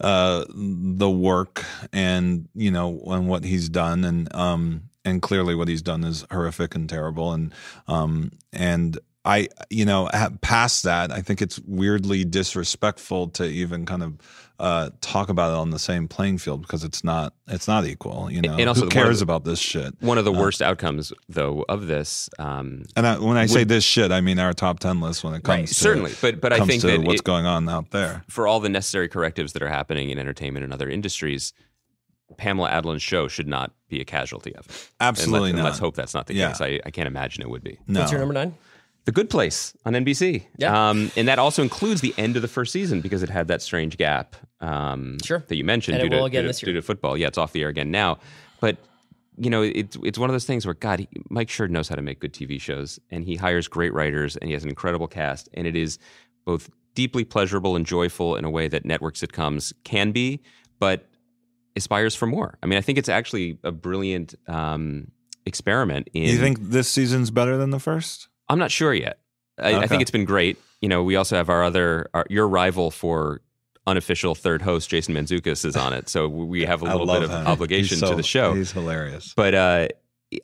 [0.00, 5.68] uh, the work and you know and what he's done, and um, and clearly what
[5.68, 7.52] he's done is horrific and terrible, and
[7.88, 8.98] um, and.
[9.26, 10.08] I, you know,
[10.40, 14.14] past that, I think it's weirdly disrespectful to even kind of
[14.58, 18.30] uh, talk about it on the same playing field because it's not, it's not equal.
[18.30, 19.94] You know, And also who cares the- about this shit?
[20.00, 23.64] One of Uh, the worst outcomes, though, of this, um, And I, when I say
[23.64, 26.40] this shit, I mean our top ten list when it comes Right, to certainly, but
[26.40, 28.22] but I think that what's it- going on out there.
[28.28, 31.52] for all the necessary correctives that are happening in entertainment and other industries,
[32.38, 34.88] Pamela Adlon's show should not be a casualty of it.
[35.00, 35.68] Absolutely and let, not.
[35.68, 36.48] Let's hope that's not the Yeah.
[36.52, 36.60] case.
[36.60, 37.78] I, I can't imagine it would be.
[37.86, 38.54] No, What's your number nine?
[39.06, 40.44] The Good Place on NBC.
[40.58, 40.90] Yeah.
[40.90, 43.62] Um, and that also includes the end of the first season because it had that
[43.62, 45.42] strange gap um, Sure.
[45.46, 46.74] that you mentioned And it due, will to, again due, this to, year.
[46.74, 47.16] due to football.
[47.16, 48.18] Yeah, it's off the air again now.
[48.60, 48.76] But,
[49.38, 51.94] you know, it's, it's one of those things where, God, he, Mike Schur knows how
[51.94, 55.06] to make good TV shows and he hires great writers and he has an incredible
[55.06, 55.48] cast.
[55.54, 55.98] And it is
[56.44, 60.40] both deeply pleasurable and joyful in a way that network sitcoms can be,
[60.80, 61.06] but
[61.76, 62.58] aspires for more.
[62.62, 65.12] I mean, I think it's actually a brilliant um,
[65.44, 66.22] experiment in.
[66.24, 68.28] you think this season's better than the first?
[68.48, 69.18] I'm not sure yet.
[69.58, 70.58] I, I think it's been great.
[70.80, 73.40] You know, we also have our other, our, your rival for
[73.86, 76.08] unofficial third host, Jason Mantzoukas, is on it.
[76.08, 77.46] So we have a little bit of him.
[77.46, 78.54] obligation so- to the show.
[78.54, 79.32] He's hilarious.
[79.34, 79.88] But uh,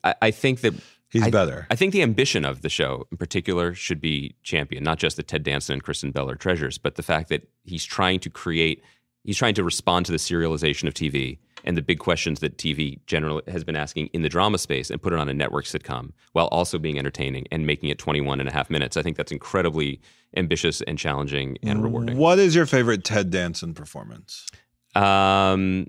[0.05, 0.75] I, I think that
[1.11, 1.67] He's I- better.
[1.71, 5.23] I think the ambition of the show in particular should be championed, not just the
[5.23, 8.83] Ted Danson and Kristen Bell are treasures, but the fact that he's trying to create,
[9.23, 12.98] he's trying to respond to the serialization of TV and the big questions that TV
[13.07, 16.11] generally has been asking in the drama space and put it on a network sitcom
[16.33, 18.96] while also being entertaining and making it 21 and a half minutes.
[18.96, 20.01] I think that's incredibly
[20.37, 22.16] ambitious and challenging and rewarding.
[22.16, 24.46] What is your favorite Ted Danson performance?
[24.94, 25.87] Um,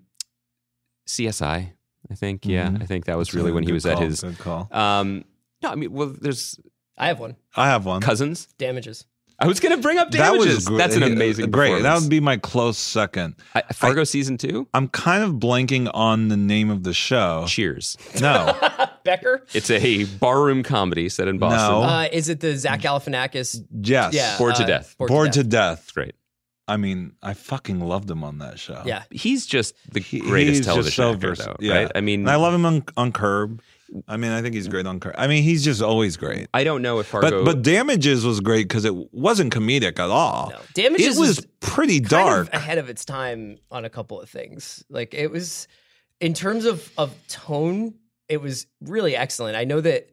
[1.07, 1.71] CSI,
[2.09, 2.45] I think.
[2.45, 2.81] Yeah, Mhm.
[2.81, 4.21] I think that was That's really when he good was at his.
[4.21, 4.67] good call.
[4.71, 5.25] Um,
[5.61, 6.59] no, I mean, well, there's
[6.97, 7.35] I have one.
[7.55, 8.01] I have one.
[8.01, 8.47] cousins.
[8.57, 9.05] Damages.
[9.39, 10.55] I was going to bring up That damages.
[10.55, 11.51] was gr- That's an amazing.
[11.51, 11.81] Great.
[11.83, 13.35] That would be my close second.
[13.55, 14.67] I, Fargo season two.
[14.73, 17.45] I'm kind of blanking on the name of the show.
[17.47, 17.97] Cheers.
[18.21, 18.55] No,
[19.03, 19.45] Becker.
[19.53, 21.59] It's a barroom comedy set in Boston.
[21.71, 21.83] No.
[21.83, 23.65] Uh, is it the Zach Galifianakis?
[23.81, 24.13] yes.
[24.13, 24.95] Yeah, Bored to uh, death.
[24.97, 25.79] Bored to death.
[25.83, 26.13] It's great.
[26.65, 28.83] I mean, I fucking loved him on that show.
[28.85, 31.55] Yeah, He's just the greatest he's television just so actor, vers- though.
[31.59, 31.73] yeah.
[31.73, 31.91] Right?
[31.93, 33.61] I mean, And I love him on, on Curb.
[34.07, 35.15] I mean, I think he's great on Curb.
[35.17, 36.47] I mean, he's just always great.
[36.53, 37.43] I don't know if Fargo.
[37.43, 40.49] But but Damages was great because it wasn't comedic at all.
[40.51, 40.59] No.
[40.73, 42.47] Damages it was pretty dark.
[42.47, 44.83] of ahead of its time on a couple of things.
[44.89, 45.67] Like it was,
[46.19, 47.95] in terms of of tone,
[48.29, 49.55] it was really excellent.
[49.55, 50.09] I know that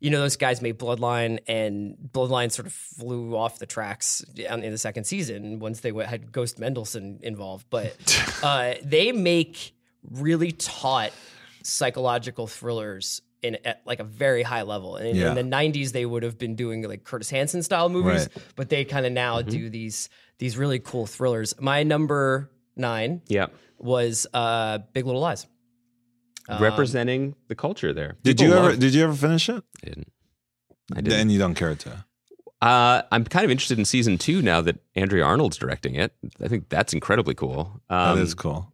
[0.00, 4.70] you know those guys made Bloodline, and Bloodline sort of flew off the tracks in
[4.72, 7.66] the second season once they went- had Ghost Mendelsohn involved.
[7.70, 7.94] But
[8.42, 9.74] uh, they make
[10.10, 11.12] really taut
[11.64, 13.22] psychological thrillers.
[13.44, 15.30] In, at like a very high level, and in, Yeah.
[15.30, 18.44] in the '90s they would have been doing like Curtis Hanson style movies, Right.
[18.54, 21.52] but they kind of now do these these really cool thrillers.
[21.60, 23.46] My number nine yeah,
[23.80, 25.48] was uh, Big Little Lies.
[26.48, 28.16] Um, representing the culture there.
[28.22, 29.64] did People you ever love- did you ever finish it?
[29.82, 30.12] I didn't.
[30.94, 31.18] I didn't.
[31.20, 32.04] And you don't care to.
[32.60, 36.14] Uh, I'm kind of interested in season two now that Andrea Arnold's directing it.
[36.40, 37.80] I think that's incredibly cool.
[37.90, 38.71] Um, that is cool.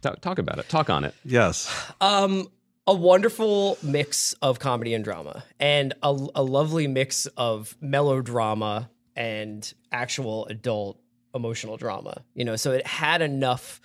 [0.00, 0.68] Talk, talk about it.
[0.68, 1.14] Talk on it.
[1.24, 1.70] Yes.
[2.00, 2.48] Um,
[2.86, 9.72] a wonderful mix of comedy and drama, and a, a lovely mix of melodrama and
[9.92, 10.98] actual adult
[11.34, 12.22] emotional drama.
[12.34, 13.80] You know, so it had enough.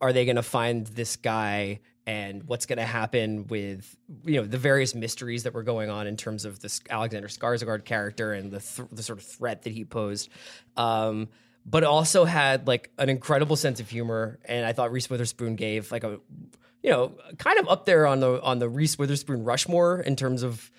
[0.00, 1.80] Are they going to find this guy?
[2.06, 6.06] And what's going to happen with you know the various mysteries that were going on
[6.06, 9.72] in terms of this Alexander Skarsgård character and the th- the sort of threat that
[9.72, 10.28] he posed,
[10.76, 11.28] um,
[11.66, 14.38] but also had like an incredible sense of humor.
[14.44, 16.20] And I thought Reese Witherspoon gave like a
[16.84, 20.42] you know, kind of up there on the on the Reese Witherspoon Rushmore in terms
[20.42, 20.70] of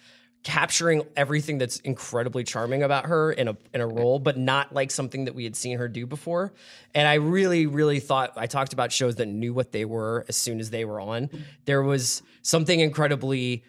[0.44, 4.92] capturing everything that's incredibly charming about her in a in a role, but not like
[4.92, 6.54] something that we had seen her do before.
[6.94, 10.36] And I really, really thought I talked about shows that knew what they were as
[10.36, 11.32] soon as they were on.
[11.66, 13.64] There was something incredibly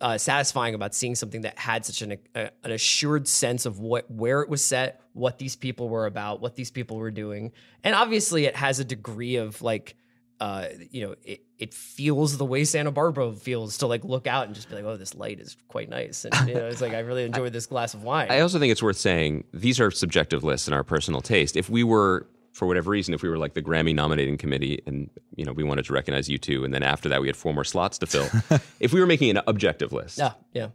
[0.00, 4.10] uh, satisfying about seeing something that had such an, a, an assured sense of what
[4.10, 7.94] where it was set, what these people were about, what these people were doing, and
[7.94, 9.96] obviously it has a degree of like
[10.40, 14.46] uh, you know, it, it feels the way Santa Barbara feels to like look out
[14.46, 16.24] and just be like, oh, this light is quite nice.
[16.24, 18.28] And, you know, it's like, I really enjoyed this glass of wine.
[18.30, 21.56] I also think it's worth saying these are subjective lists and our personal taste.
[21.56, 25.10] If we were, for whatever reason, if we were like the Grammy nominating committee and,
[25.36, 27.64] you know, we wanted to recognize U2, and then after that we had four more
[27.64, 28.28] slots to fill,
[28.80, 30.68] if we were making an objective list, yeah, yeah.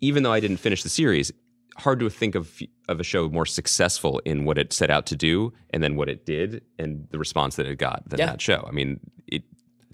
[0.00, 1.32] even though I didn't finish the series,
[1.78, 5.16] hard to think of of a show more successful in what it set out to
[5.16, 8.26] do and then what it did and the response that it got than Yeah.
[8.26, 8.64] that show.
[8.66, 9.42] I mean, it.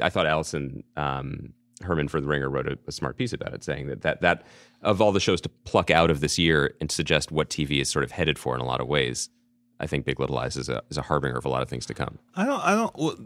[0.00, 3.64] I thought Alison um, Herman for the Ringer wrote a, a smart piece about it,
[3.64, 4.44] saying that that that
[4.82, 7.88] of all the shows to pluck out of this year and suggest what TV is
[7.88, 9.28] sort of headed for in a lot of ways.
[9.82, 11.84] I think Big Little Lies is a is a harbinger of a lot of things
[11.86, 12.18] to come.
[12.36, 12.60] I don't.
[12.64, 12.94] I don't.
[12.96, 13.18] What,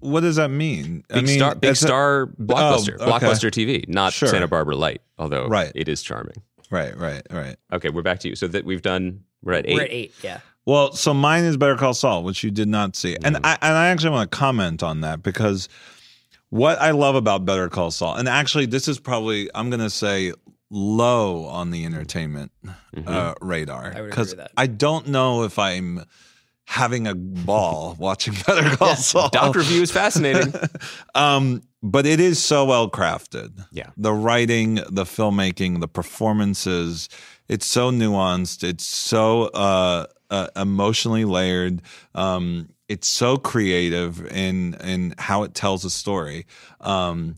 [0.00, 1.04] what does that mean?
[1.10, 3.26] I Big mean, star, big it's a- star blockbuster, Oh, okay.
[3.26, 4.28] blockbuster TV, not Sure.
[4.28, 5.70] Santa Barbara Light, although Right.
[5.74, 6.42] it is charming.
[6.70, 6.96] Right.
[6.96, 7.22] Right.
[7.30, 7.56] Right.
[7.72, 8.34] Okay, we're back to you.
[8.34, 10.14] So that we've done, we're at 8 We're at eight.
[10.22, 10.40] Yeah.
[10.66, 13.40] Well, so mine is Better Call Saul, which you did not see, and mm.
[13.44, 15.68] I and I actually want to comment on that because
[16.50, 19.90] what I love about Better Call Saul, and actually this is probably I'm going to
[19.90, 20.32] say
[20.70, 22.52] low on the entertainment
[23.06, 24.52] uh, radar I because that.
[24.56, 26.04] I don't know if I'm
[26.64, 29.28] having a ball watching Better Call Saul.
[29.30, 30.54] Doctor View is fascinating.
[31.14, 33.64] um, but it is so well crafted.
[33.72, 33.90] Yeah.
[33.96, 37.08] The writing, the filmmaking, the performances,
[37.48, 38.62] it's so nuanced.
[38.62, 41.82] It's so uh, uh, emotionally layered.
[42.14, 46.46] Um, it's so creative in in how it tells a story.
[46.80, 47.36] Um,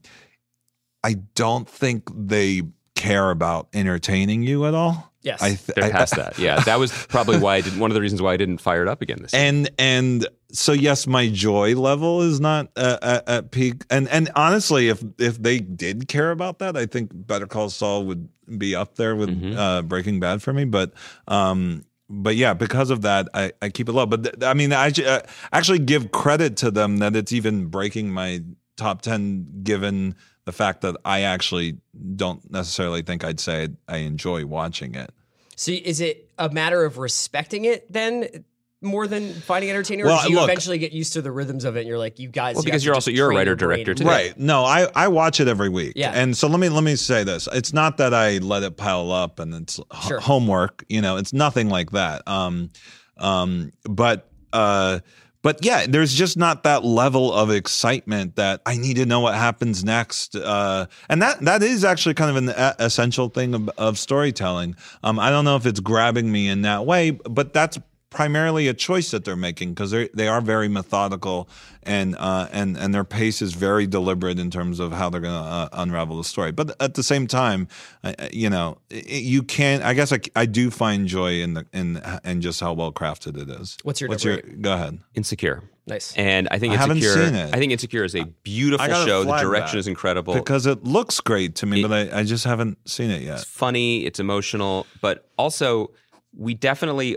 [1.05, 2.63] I don't think they
[3.03, 5.11] care about entertaining you at all.
[5.23, 5.41] Yes.
[5.43, 6.39] I th- They're I- that.
[6.39, 7.79] Yeah, that was probably why I didn't.
[7.79, 9.33] One of the reasons why I didn't fire it up again this.
[9.33, 9.43] year.
[9.43, 14.31] and and so yes my joy level is not uh, at, at peak and and
[14.37, 18.75] honestly if if they did care about that i think better call saul would be
[18.77, 19.57] up there with Mhm.
[19.57, 20.93] uh breaking bad for me but
[21.27, 24.75] um but yeah because of that i i keep it low but th- i mean
[24.75, 25.21] i ju- uh,
[25.55, 28.43] actually give credit to them that it's even breaking my
[28.77, 31.77] top 10 given the fact that i actually
[32.17, 35.11] don't necessarily think i'd say i enjoy watching it
[35.57, 38.45] So is it a matter of respecting it then
[38.85, 41.31] more than finding it entertaining, or Well, do you look- eventually get used to the
[41.31, 43.35] rhythms of it and you're like, you guys, Well, you because you're also- you're a
[43.37, 44.09] writer, director, to too.
[44.09, 44.37] Right.
[44.37, 45.93] No, I, I watch it every week.
[45.95, 46.11] Yeah.
[46.11, 47.49] And so let me let me say this.
[47.53, 50.19] It's not that I let it pile up and it's h- Sure.
[50.19, 52.27] homework, you know, it's nothing like that.
[52.27, 52.71] Um
[53.19, 54.99] um but uh
[55.43, 59.35] but yeah, there's just not that level of excitement that I need to know what
[59.35, 60.37] happens next.
[60.37, 64.77] Uh, and that that is actually kind of an e- essential thing of, of storytelling.
[65.03, 67.79] Um, I don't know if it's grabbing me in that way, but that's
[68.13, 71.49] primarily a choice that they're making because they they are very methodical
[71.83, 75.35] and uh, and and their pace is very deliberate in terms of how they're going
[75.43, 76.53] to uh, unravel the story.
[76.53, 77.69] But at the same time,
[78.05, 79.83] uh, you know, it, you can't.
[79.83, 83.37] I guess I, I do find joy in the in in just how well crafted
[83.41, 83.77] it is.
[83.83, 84.99] What's your What's number your go ahead?
[85.15, 85.63] Insecure.
[85.85, 86.15] Nice.
[86.17, 87.25] And I think I haven't Insecure.
[87.27, 87.53] seen it.
[87.53, 89.25] I think Insecure is a beautiful show.
[89.25, 90.33] The direction is incredible.
[90.35, 93.39] Because it looks great to me, It- but I, I just haven't seen it yet.
[93.39, 94.05] it's funny.
[94.07, 95.91] It's emotional, but also
[96.37, 97.17] we definitely,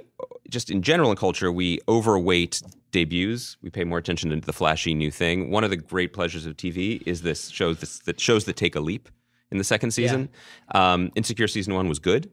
[0.50, 3.58] just in general in culture, we overweight debuts.
[3.62, 5.52] We pay more attention to the flashy new thing.
[5.52, 8.76] One of the great pleasures of TV is this shows this, that shows that take
[8.76, 9.10] a leap
[9.52, 10.30] in the second season.
[10.74, 12.30] Um, Insecure season one was good.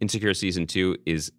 [0.00, 1.32] Insecure season two is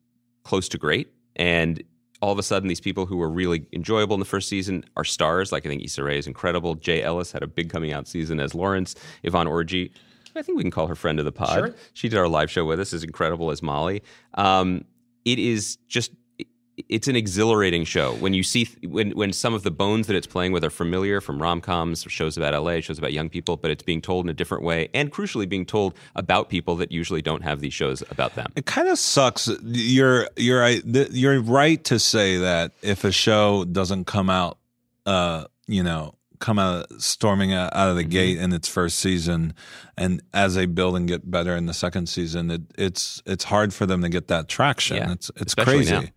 [0.44, 1.84] close to great, and
[2.22, 5.04] all of a sudden, these people who were really enjoyable in the first season are
[5.04, 5.52] stars.
[5.52, 6.76] Like I think Issa Rae is incredible.
[6.76, 8.96] Jay Ellis had a big coming out season as Lawrence.
[9.24, 9.92] Yvonne Orji,
[10.38, 11.58] I think we can call her friend of the pod.
[11.58, 11.76] Sure.
[11.94, 12.94] She did our live show with us.
[12.94, 14.02] as incredible as Molly.
[14.36, 14.86] Um,
[15.26, 16.12] it is just
[16.90, 20.28] it's an exhilarating show when you see when when some of the bones that it's
[20.28, 23.82] playing with are familiar from rom-coms shows about la shows about young people but it's
[23.82, 27.42] being told in a different way and crucially being told about people that usually don't
[27.42, 29.50] have these shows about them It kind of sucks.
[29.64, 34.60] You're you're right- you're right to say that if a show doesn't come out,
[35.08, 39.54] uh, you know, come out storming out out of the gate in its first season,
[39.98, 43.74] and as they build and get better in the second season, it, it's it's hard
[43.74, 44.98] for them to get that traction.
[44.98, 46.12] Yeah, it's it's especially crazy.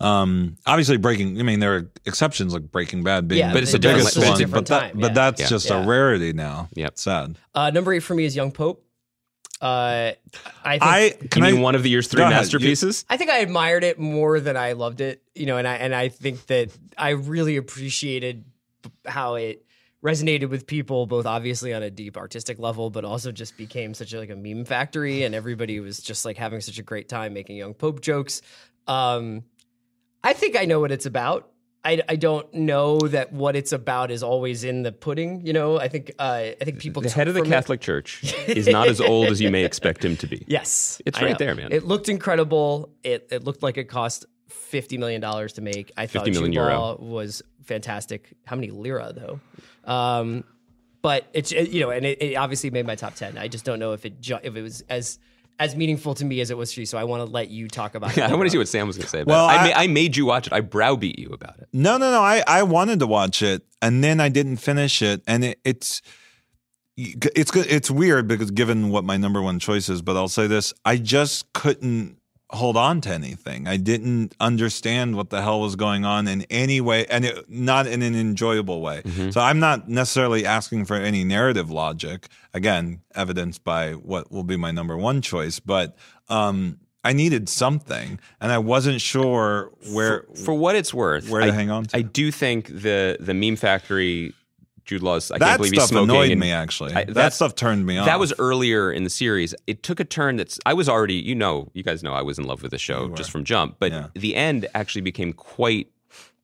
[0.00, 1.38] Um, obviously, Breaking.
[1.38, 4.24] I mean, there are exceptions like Breaking Bad being Yeah, But it's a biggest different-
[4.26, 5.46] one, it's a different but time, that, but that's Yeah.
[5.46, 5.82] just Yeah.
[5.82, 6.68] a rarity now.
[6.74, 6.98] Yep.
[6.98, 7.36] sad.
[7.54, 8.84] Uh, number eight for me is Young Pope.
[9.60, 10.10] Uh,
[10.64, 12.32] I think, I you can mean I, one of the year's three Go ahead.
[12.34, 15.68] You- masterpieces I think I admired it more than I loved it, you know, and
[15.68, 18.42] I and I think that I really appreciated
[19.06, 19.64] how it
[20.04, 24.12] resonated with people, both obviously on a deep artistic level, but also just became such
[24.12, 27.32] a, like a meme factory, and everybody was just like having such a great time
[27.32, 28.42] making Young Pope jokes.
[28.88, 29.44] Um,
[30.24, 31.48] I think I know what it's about.
[31.84, 35.44] I, I don't know that what it's about is always in the pudding.
[35.44, 37.80] You know, I think uh, I think people the head of the from it- catholic
[37.80, 41.22] church is not as old as you may expect him to be Yes, It's I
[41.22, 41.38] right know.
[41.38, 41.72] there, man.
[41.72, 42.92] It looked incredible.
[43.02, 45.92] It it looked like it cost fifty million dollars to make.
[45.96, 46.62] I thought 50 million Jude.
[46.62, 48.32] Law was fantastic.
[48.44, 49.40] How many lira though?
[49.90, 50.44] Um,
[51.02, 53.36] but it's it, you know, and it, it obviously made my top ten.
[53.38, 55.18] I just don't know if it ju- if it was as
[55.58, 56.86] as meaningful to me as it was to you.
[56.86, 58.16] So I want to let you talk about.
[58.16, 58.22] it.
[58.22, 59.20] I want to see what Sam was going to say.
[59.20, 59.52] About Well, it.
[59.52, 60.52] I, I- ma- I made you watch it.
[60.52, 61.68] I browbeat you about it.
[61.72, 62.20] No, no, no.
[62.22, 65.22] I, I wanted to watch it and then I didn't finish it.
[65.26, 66.02] And it, it's
[66.96, 67.50] it's.
[67.56, 70.96] It's weird because given what my number one choice is, but I'll say this: I
[70.98, 72.16] just couldn't
[72.52, 73.66] hold on to anything.
[73.66, 77.86] I didn't understand what the hell was going on in any way, and it, not
[77.86, 79.02] in an enjoyable way.
[79.30, 82.28] So I'm not necessarily asking for any narrative logic.
[82.54, 85.96] Again, evidenced by what will be my number one choice, but.
[86.28, 91.48] um I needed something, and I wasn't sure where For what it's worth, Where to
[91.48, 91.96] I, hang on to.
[91.96, 94.34] I do think the the meme factory,
[94.84, 95.30] Jude Law's.
[95.30, 96.10] I can't that believe he's stuff smoking.
[96.10, 96.92] annoyed and- me actually.
[96.92, 98.06] I- that that's- stuff turned me off.
[98.06, 99.54] That was earlier in the series.
[99.66, 100.58] It took a turn that's.
[100.66, 103.08] I was already, you know, you guys know I was in love with the show
[103.10, 104.06] just from jump, but Yeah.
[104.14, 105.88] the end actually became quite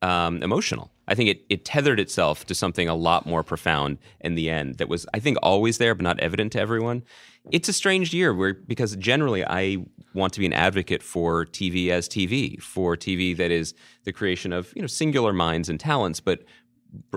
[0.01, 0.93] um, emotional.
[1.09, 4.77] I think it, it tethered itself to something a lot more profound in the end
[4.77, 7.03] that was, I think, always there, but not evident to everyone.
[7.51, 9.79] It's a strange year where, because generally I
[10.15, 13.75] want to be an advocate for TV as TV, for TV that is
[14.05, 16.45] the creation of, you know, singular minds and talents, but,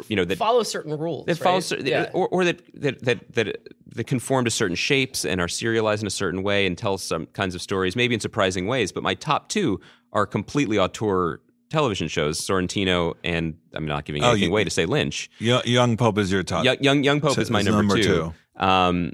[0.08, 1.26] you know, that follow certain rules.
[1.28, 1.44] that right?
[1.44, 2.10] follows Yeah.
[2.14, 6.08] or, or that, that that that that conform to certain shapes and are serialized in
[6.08, 8.92] a certain way and tell some kinds of stories, maybe in surprising ways.
[8.92, 9.80] But my top two
[10.14, 14.70] are completely auteur television shows: Sorrentino and I'm not giving Oh, anything you- away to
[14.70, 15.30] say Lynch.
[15.40, 16.66] Yo- Young Pope is your top.
[16.66, 18.34] Young Young, Young Pope So is my it's number, number two.
[18.58, 19.14] Um,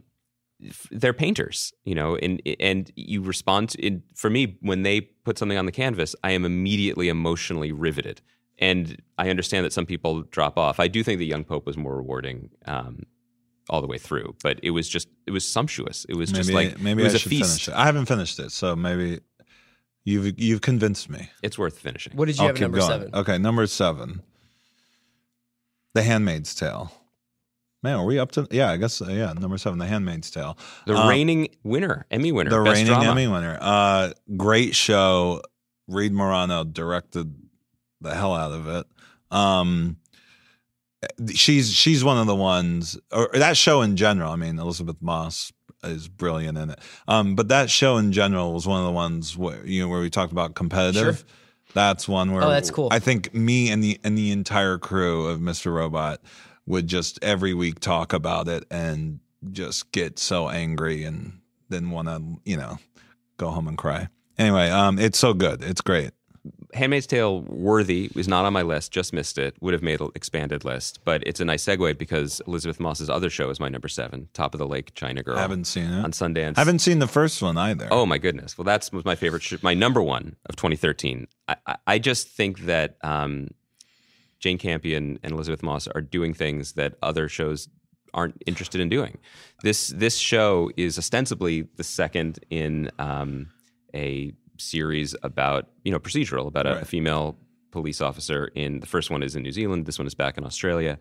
[0.90, 3.86] they're painters, you know, and and you respond to.
[3.86, 8.22] In, for me, when they put something on the canvas, I am immediately emotionally riveted.
[8.60, 10.80] And I understand that some people drop off.
[10.80, 13.04] I do think the Young Pope was more rewarding um,
[13.70, 16.06] all the way through, but it was just it was sumptuous.
[16.10, 17.50] It was maybe just like maybe it was I a should feast.
[17.50, 17.74] finish it.
[17.76, 19.20] I haven't finished it, so maybe
[20.06, 21.30] you've you've convinced me.
[21.44, 22.14] It's worth finishing.
[22.16, 22.90] What did you I'll have keep number going.
[22.90, 23.10] seven?
[23.16, 24.24] Okay, number seven.
[25.94, 26.92] The Handmaid's Tale.
[27.84, 28.48] Man, are we up to?
[28.50, 29.02] Yeah, I guess.
[29.02, 30.58] uh, yeah, number seven, The Handmaid's Tale.
[30.88, 33.12] The Uh, reigning winner, Emmy winner, the best reigning drama.
[33.12, 33.58] Emmy winner.
[33.62, 35.42] Uh, great show.
[35.88, 37.34] Reed Morano directed
[38.02, 38.88] the hell out of it.
[39.32, 39.98] Um,
[41.34, 44.32] she's she's one of the ones, or that show in general.
[44.32, 45.52] I mean, Elisabeth Moss
[45.84, 46.80] is brilliant in it.
[47.08, 50.02] Um, but that show in general was one of the ones where you know where
[50.02, 51.18] we talked about competitive.
[51.18, 51.28] Sure.
[51.74, 52.88] That's one where Oh, that's cool.
[52.92, 55.74] I think me and the and the entire crew of Mr.
[55.74, 56.22] Robot
[56.66, 59.20] would just every week talk about it and
[59.52, 62.80] just get so angry and then want to you know
[63.38, 64.08] go home and cry.
[64.38, 65.64] Anyway, um, it's so good.
[65.64, 66.12] It's great.
[66.74, 69.56] Handmaid's Tale worthy is not on my list, just missed it.
[69.62, 73.30] Would have made an expanded list, but it's a nice segue because Elisabeth Moss's other
[73.30, 75.38] show is my number seven, Top of the Lake, China Girl.
[75.38, 76.04] I haven't seen it.
[76.04, 76.58] on Sundance.
[76.58, 77.88] I haven't seen the first one either.
[77.90, 78.58] Oh my goodness!
[78.58, 81.28] Well, that's was my favorite, sh- my number one of 2013.
[81.48, 83.48] I, I, I just think that um,
[84.40, 87.70] Jane Campion and Elisabeth Moss are doing things that other shows
[88.14, 89.18] aren't interested in doing.
[89.64, 93.48] This this show is ostensibly the second in um,
[93.94, 96.88] a series about you know procedural about a, Right.
[96.88, 97.38] female
[97.72, 98.48] police officer.
[98.56, 99.86] In the first one is in New Zealand.
[99.86, 100.98] This one is back in Australia.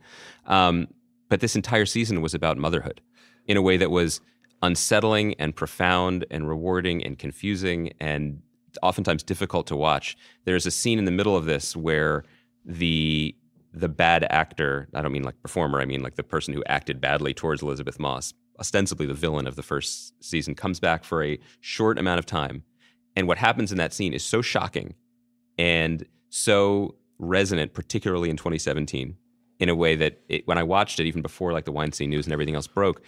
[0.46, 0.88] Um,
[1.28, 3.00] but this entire season was about motherhood
[3.46, 4.20] in a way that was
[4.62, 8.42] unsettling and profound and rewarding and confusing and
[8.82, 10.16] oftentimes difficult to watch.
[10.44, 12.24] There's a scene in the middle of this where
[12.64, 13.34] the
[13.72, 16.98] the bad actor, I don't mean like performer, I mean like the person who acted
[17.00, 21.38] badly towards Elisabeth Moss, ostensibly the villain of the first season, comes back for a
[21.60, 22.62] short amount of time.
[23.16, 24.94] And what happens in that scene is so shocking
[25.58, 29.16] and so resonant, particularly in 2017,
[29.58, 32.26] in a way that it, when I watched it, even before like the Weinstein news
[32.26, 33.00] and everything else broke,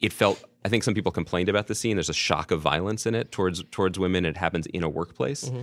[0.00, 0.42] it felt.
[0.64, 1.96] I think some people complained about the scene.
[1.96, 4.24] There's a shock of violence in it towards towards women.
[4.24, 5.44] It happens in a workplace.
[5.44, 5.62] Mm-hmm.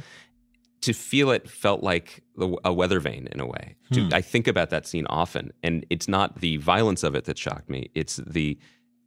[0.82, 3.76] To feel it felt like the- a weather vane in a way.
[3.92, 4.14] To, hmm.
[4.14, 7.70] I think about that scene often, and it's not the violence of it that shocked
[7.70, 7.90] me.
[7.96, 8.58] It's the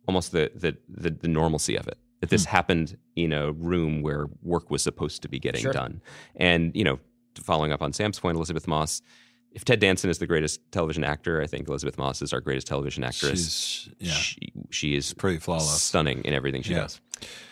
[0.07, 1.97] almost the the the, the normalcy of it.
[2.23, 5.73] That this happened in a room where work was supposed to be getting Sure.
[5.73, 6.01] done.
[6.37, 6.99] And you know,
[7.43, 9.03] following up on Sam's point, Elisabeth Moss.
[9.51, 12.67] If Ted Danson is the greatest television actor, I think Elisabeth Moss is our greatest
[12.67, 13.41] television actress.
[13.53, 15.83] She's yeah, She, she is pretty flawless.
[15.83, 16.83] stunning in everything she Yeah.
[16.83, 17.01] does.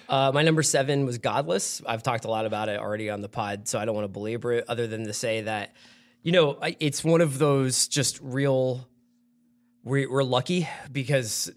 [0.08, 1.82] Uh, my number seven was Godless.
[1.86, 4.08] I've talked a lot about it already on the pod, so I don't want to
[4.08, 5.74] belabor it other than to say that,
[6.22, 8.88] you know, it's one of those just real.
[9.84, 11.50] We're, we're lucky because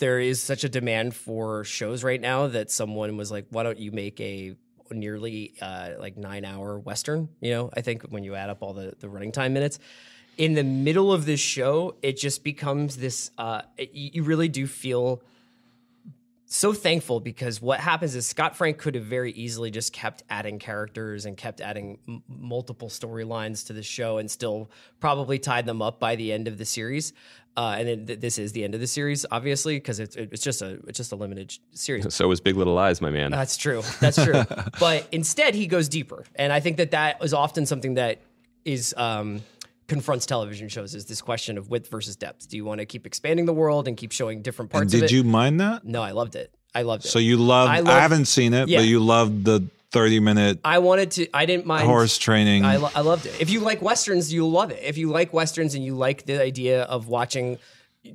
[0.00, 3.78] there is such a demand for shows right now that someone was like, why don't
[3.78, 4.56] you make a
[4.90, 7.28] nearly uh, like nine hour Western?
[7.40, 9.78] You know, I think when you add up all the, the running time minutes.
[10.36, 13.30] In the middle of this show, it just becomes this.
[13.38, 15.22] Uh, it- you you really do feel
[16.52, 20.58] so thankful because what happens is Scott Frank could have very easily just kept adding
[20.58, 25.80] characters and kept adding m- multiple storylines to the show and still probably tied them
[25.80, 27.12] up by the end of the series.
[27.56, 30.42] Uh, and then th- this is the end of the series, obviously, because it's it's
[30.42, 32.12] just a it's just a limited series.
[32.12, 33.30] So was Big Little Lies, my man.
[33.30, 33.82] That's true.
[34.00, 34.42] That's true.
[34.80, 38.22] but instead, he goes deeper, and I think that that is often something that
[38.64, 39.42] is um,
[39.90, 42.48] confronts television shows is this question of width versus depth.
[42.48, 45.10] Do you want to keep expanding the world and keep showing different parts And did
[45.10, 45.84] you mind that?
[45.84, 46.54] No, I loved it.
[46.72, 47.08] I loved it.
[47.08, 47.72] So you loved.
[47.72, 48.78] I I, haven't seen it, Yeah.
[48.78, 51.28] but you loved the thirty-minute I wanted to.
[51.34, 52.64] I didn't mind horse training.
[52.64, 53.40] I, lo- I loved it.
[53.40, 54.80] If you like westerns, you'll love it.
[54.80, 57.58] If you like westerns and you like the idea of watching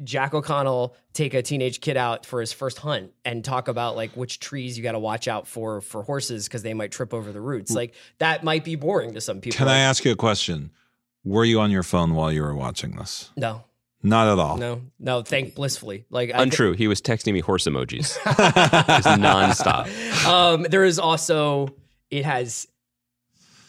[0.05, 4.11] Jack O'Connell take a teenage kid out for his first hunt and talk about like
[4.15, 7.34] which trees you got to watch out for for horses because they might trip over
[7.34, 7.76] the roots, mm.
[7.76, 9.57] like that might be boring to some people.
[9.57, 10.71] Can I ask you a question?
[11.26, 13.32] Were you on your phone while you were watching this?
[13.36, 13.63] No,
[14.03, 14.57] Not at all.
[14.57, 15.23] no, no.
[15.23, 16.05] Thank blissfully.
[16.09, 16.73] Like I thi- Untrue.
[16.73, 18.13] He was texting me horse emojis.
[18.88, 20.26] Just nonstop.
[20.26, 21.76] um, there is also
[22.11, 22.67] it has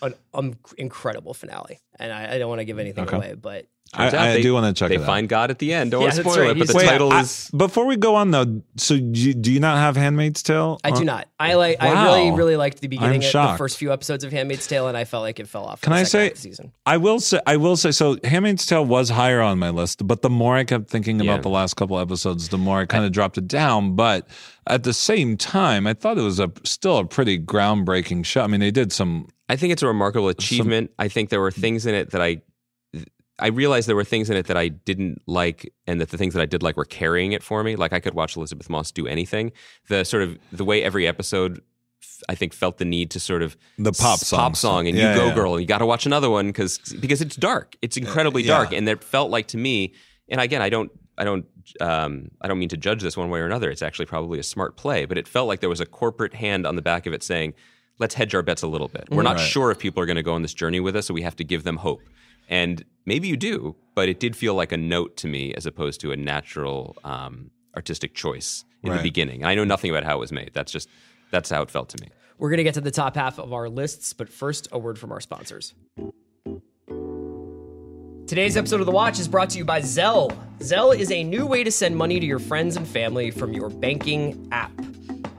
[0.02, 3.16] an um, incredible finale, and I, I don't want to give anything Okay.
[3.16, 5.07] away, but I, I they- do want to check They it out.
[5.07, 5.91] find God at the end.
[5.93, 6.51] Don't Yeah, want to spoil right.
[6.51, 8.61] it, but the He's- Wait, title I- is before we go on though.
[8.76, 10.78] So do you, do you not have *Handmaid's Tale*?
[10.84, 11.28] I do not.
[11.41, 11.76] I like.
[11.80, 14.97] I really, really liked the beginning, of the first few episodes of *Handmaid's Tale*, and
[14.97, 15.80] I felt like it fell off.
[15.80, 16.72] Can the I say- half of the season?
[16.84, 20.22] I will say, I will say, so *Handmaid's Tale* was higher on my list, but
[20.22, 21.32] the more I kept thinking Yeah.
[21.32, 23.95] about the last couple episodes, the more I kind of dropped it down.
[23.97, 24.26] But
[24.66, 28.43] at the same time, I thought it was a still a pretty groundbreaking show.
[28.43, 29.28] I mean, they did some.
[29.49, 30.91] I think it's a remarkable achievement.
[30.99, 32.43] I think there were things in it that I
[33.39, 36.32] I realized there were things in it that I didn't like and that the things
[36.34, 37.76] that I did like were carrying it for me.
[37.76, 39.53] Like I could watch Elisabeth Moss do anything.
[39.89, 41.61] The sort of the way every episode
[42.30, 44.39] I think felt the need to sort of The pop song.
[44.39, 45.34] pop song and Yeah, you go yeah.
[45.34, 47.76] girl and you got to watch another one cuz because it's dark.
[47.82, 48.57] It's incredibly yeah.
[48.57, 49.93] dark and it felt like to me
[50.30, 51.45] and again I don't I don't
[51.80, 53.70] um, I don't mean to judge this one way or another.
[53.70, 56.66] It's actually probably a smart play, but it felt like there was a corporate hand
[56.66, 57.55] on the back of it saying,
[57.99, 59.09] "Let's hedge our bets a little bit.
[59.11, 59.49] We're not Right.
[59.49, 61.34] sure if people are going to go on this journey with us, so we have
[61.37, 62.03] to give them hope."
[62.49, 66.01] And maybe you do, but it did feel like a note to me as opposed
[66.03, 69.03] to a natural um, artistic choice in the Right.
[69.03, 69.44] beginning.
[69.44, 70.51] I know nothing about how it was made.
[70.55, 70.88] That's just
[71.30, 72.09] that's how it felt to me.
[72.38, 75.11] We're gonna get to the top half of our lists, but first, a word from
[75.11, 75.74] our sponsors.
[78.26, 80.36] Today's episode of The Watch is brought to you by Zelle.
[80.59, 83.70] Zelle is a new way to send money to your friends and family from your
[83.70, 84.72] banking app.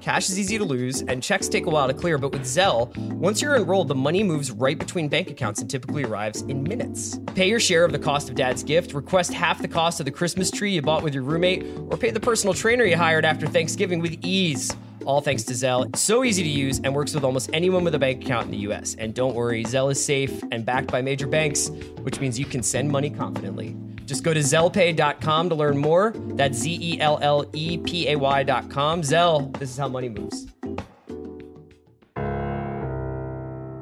[0.08, 2.95] Cash is easy to lose, and checks take a while to clear, but with Zelle,
[3.16, 7.20] once you're enrolled, the money moves right between bank accounts and typically arrives in minutes.
[7.36, 10.12] Pay your share of the cost of dad's gift, request half the cost of the
[10.14, 13.47] Christmas tree you bought with your roommate, or pay the personal trainer you hired after
[13.47, 14.74] Thanksgiving with ease.
[15.03, 15.86] All thanks to Zelle.
[15.88, 18.51] It's so easy to use and works with almost anyone with a bank account in
[18.51, 18.95] the US.
[18.95, 21.68] And don't worry, Zelle is safe and backed by major banks,
[21.99, 23.76] which means you can send money confidently.
[24.08, 26.14] Just go to zellepay.com to learn more.
[26.16, 29.01] That's Z E L L E P A Y.com.
[29.01, 30.47] Zelle, this is how money moves.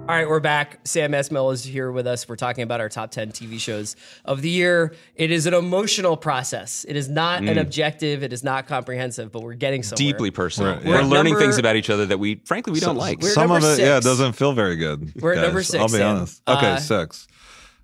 [0.07, 0.79] All right, we're back.
[0.83, 2.29] Sam Esmail is here with us.
[2.29, 4.93] We're talking about our top 10 TV shows of the year.
[5.15, 6.85] It is an emotional process.
[6.87, 10.11] It is not an objective, it is not comprehensive, but we're getting somewhere.
[10.11, 10.73] Deeply personal.
[10.75, 11.07] Right, We're, yeah.
[11.07, 13.23] learning Number- things about each other that we frankly we don't like.
[13.23, 14.05] Some of number it, yeah, six.
[14.05, 15.11] doesn't feel very good.
[15.19, 16.17] We're at number six, I'll be Sam.
[16.17, 16.41] honest.
[16.47, 17.27] Okay, Uh, six.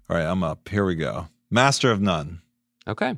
[0.08, 0.70] All right, I'm up.
[0.70, 1.28] Here we go.
[1.52, 2.41] Master of None.
[2.88, 3.16] Okay.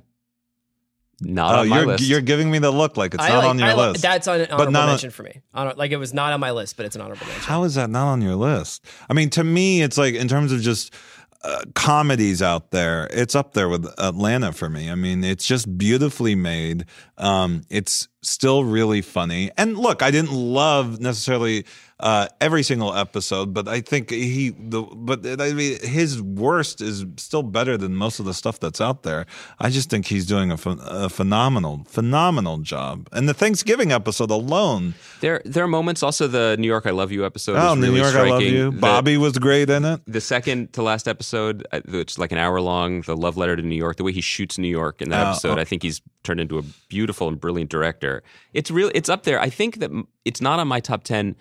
[1.21, 2.03] Not Oh, on my you're list.
[2.03, 4.01] you're giving me the look like it's I not like- on your I li- list.
[4.01, 5.41] That's on an honorable not on- mention for me.
[5.53, 7.43] Honor- like it was not on my list, but it's an honorable mention.
[7.43, 8.83] How is that not on your list?
[9.09, 10.93] I mean, to me, it's like in terms of just
[11.43, 14.89] uh, comedies out there, it's up there with Atlanta for me.
[14.89, 16.85] I mean, it's just beautifully made.
[17.17, 19.51] Um, it's still really funny.
[19.57, 21.65] And look, I didn't love necessarily
[21.99, 27.05] uh, every single episode, but I think he the but I mean his worst is
[27.17, 29.25] still better than most of the stuff that's out there.
[29.59, 33.07] I just think he's doing a, ph- a phenomenal phenomenal job.
[33.13, 36.03] And the Thanksgiving episode alone, There, there are moments.
[36.03, 37.55] Also, the New York "I Love You" episode.
[37.55, 38.71] oh, New really York, I love you.
[38.71, 40.01] The- Bobby was great in it.
[40.05, 43.55] the second to last episode, uh, which is like an hour long, the love letter
[43.55, 45.61] to New York, the way he shoots New York in that Oh, episode, oh.
[45.61, 48.12] I think he's turned into a beautiful and brilliant director.
[48.53, 49.39] It's really, it's up there.
[49.39, 49.91] I think that
[50.25, 51.35] it's not on my top ten.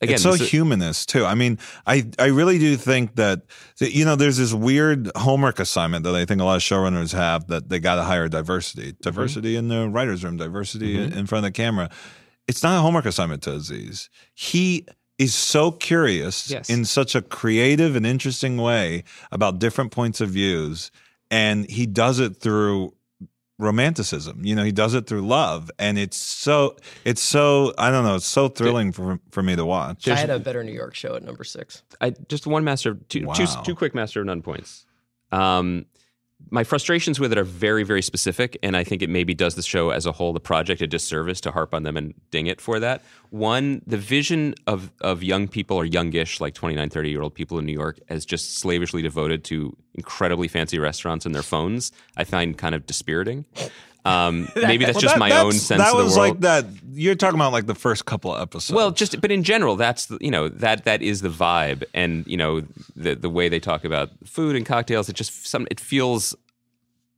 [0.00, 1.24] Again, it's so is- humanist too.
[1.24, 3.42] I mean, I I really do think that,
[3.80, 7.48] you know there's this weird homework assignment that I think a lot of showrunners have
[7.48, 9.02] that they got to hire diversity, Mm-hmm.
[9.02, 11.90] diversity in the writers' room, diversity in in front of the camera.
[12.46, 14.08] It's not a homework assignment to Aziz.
[14.34, 14.86] He
[15.18, 16.70] is so curious Yes.
[16.70, 20.92] in such a creative and interesting way about different points of views,
[21.28, 22.94] and he does it through
[23.58, 24.44] romanticism.
[24.44, 28.14] You know, he does it through love, and it's so it's so I don't know,
[28.14, 30.08] it's so thrilling for for me to watch.
[30.08, 31.82] I had a better New York show at number six.
[32.00, 34.86] I just one master of two, two, two quick master of none points.
[35.32, 35.86] Um,
[36.50, 39.62] my frustrations with it are very, very specific, and I think it maybe does the
[39.62, 42.60] show as a whole, the project, a disservice to harp on them and ding it
[42.60, 43.02] for that.
[43.30, 47.58] One, the vision of of young people or youngish, like 29, 30 year old people
[47.58, 52.24] in New York, as just slavishly devoted to incredibly fancy restaurants and their phones, I
[52.24, 53.44] find kind of dispiriting.
[54.08, 56.64] Um, maybe that's Well, just that- my that's- own sense That was like that.
[56.92, 58.74] You're talking about like the first couple of episodes.
[58.76, 62.26] Well, just but in general, that's the, you know that that is the vibe, and
[62.26, 62.62] you know
[62.96, 65.08] the the way they talk about food and cocktails.
[65.08, 66.34] It just some it feels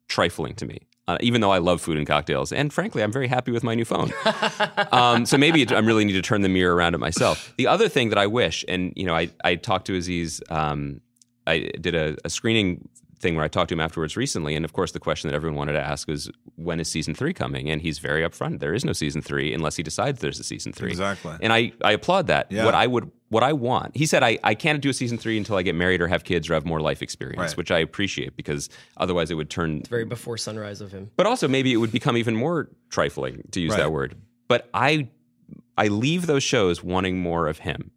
[0.08, 0.80] trifling to me.
[1.08, 3.74] Uh, even though I love food and cocktails, and frankly, I'm very happy with my
[3.74, 4.12] new phone.
[4.92, 7.52] um, so maybe I really need to turn the mirror around at myself.
[7.56, 10.40] The other thing that I wish, and you know, I I talked to Aziz.
[10.50, 11.00] Um,
[11.48, 12.88] I did a, a screening
[13.20, 15.56] thing where I talked to him afterwards recently, and of course, the question that everyone
[15.56, 17.68] wanted to ask was, when is season three coming?
[17.70, 18.60] And he's very upfront.
[18.60, 20.88] There is no season three unless he decides there's a season three.
[20.90, 21.34] Exactly.
[21.42, 22.50] And I, I applaud that.
[22.50, 22.64] Yeah.
[22.64, 23.96] What I would what I want.
[23.96, 26.24] He said I, I can't do a season three until I get married or have
[26.24, 27.56] kids or have more life experience, Right.
[27.56, 31.10] which I appreciate because otherwise it would turn Very before sunrise of him.
[31.16, 33.78] but also maybe it would become even more trifling to use Right.
[33.78, 34.16] that word.
[34.48, 35.08] But I
[35.78, 37.90] I leave those shows wanting more of him.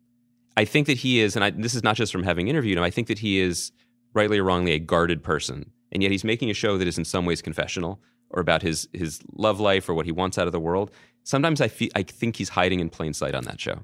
[0.56, 2.84] I think that he is, and I, this is not just from having interviewed him.
[2.84, 3.72] I think that he is
[4.14, 7.06] rightly or wrongly a guarded person, and yet he's making a show that is in
[7.06, 10.52] some ways confessional or about his his love life or what he wants out of
[10.54, 10.92] the world.
[11.24, 13.80] Sometimes I feel I think he's hiding in plain sight on that show.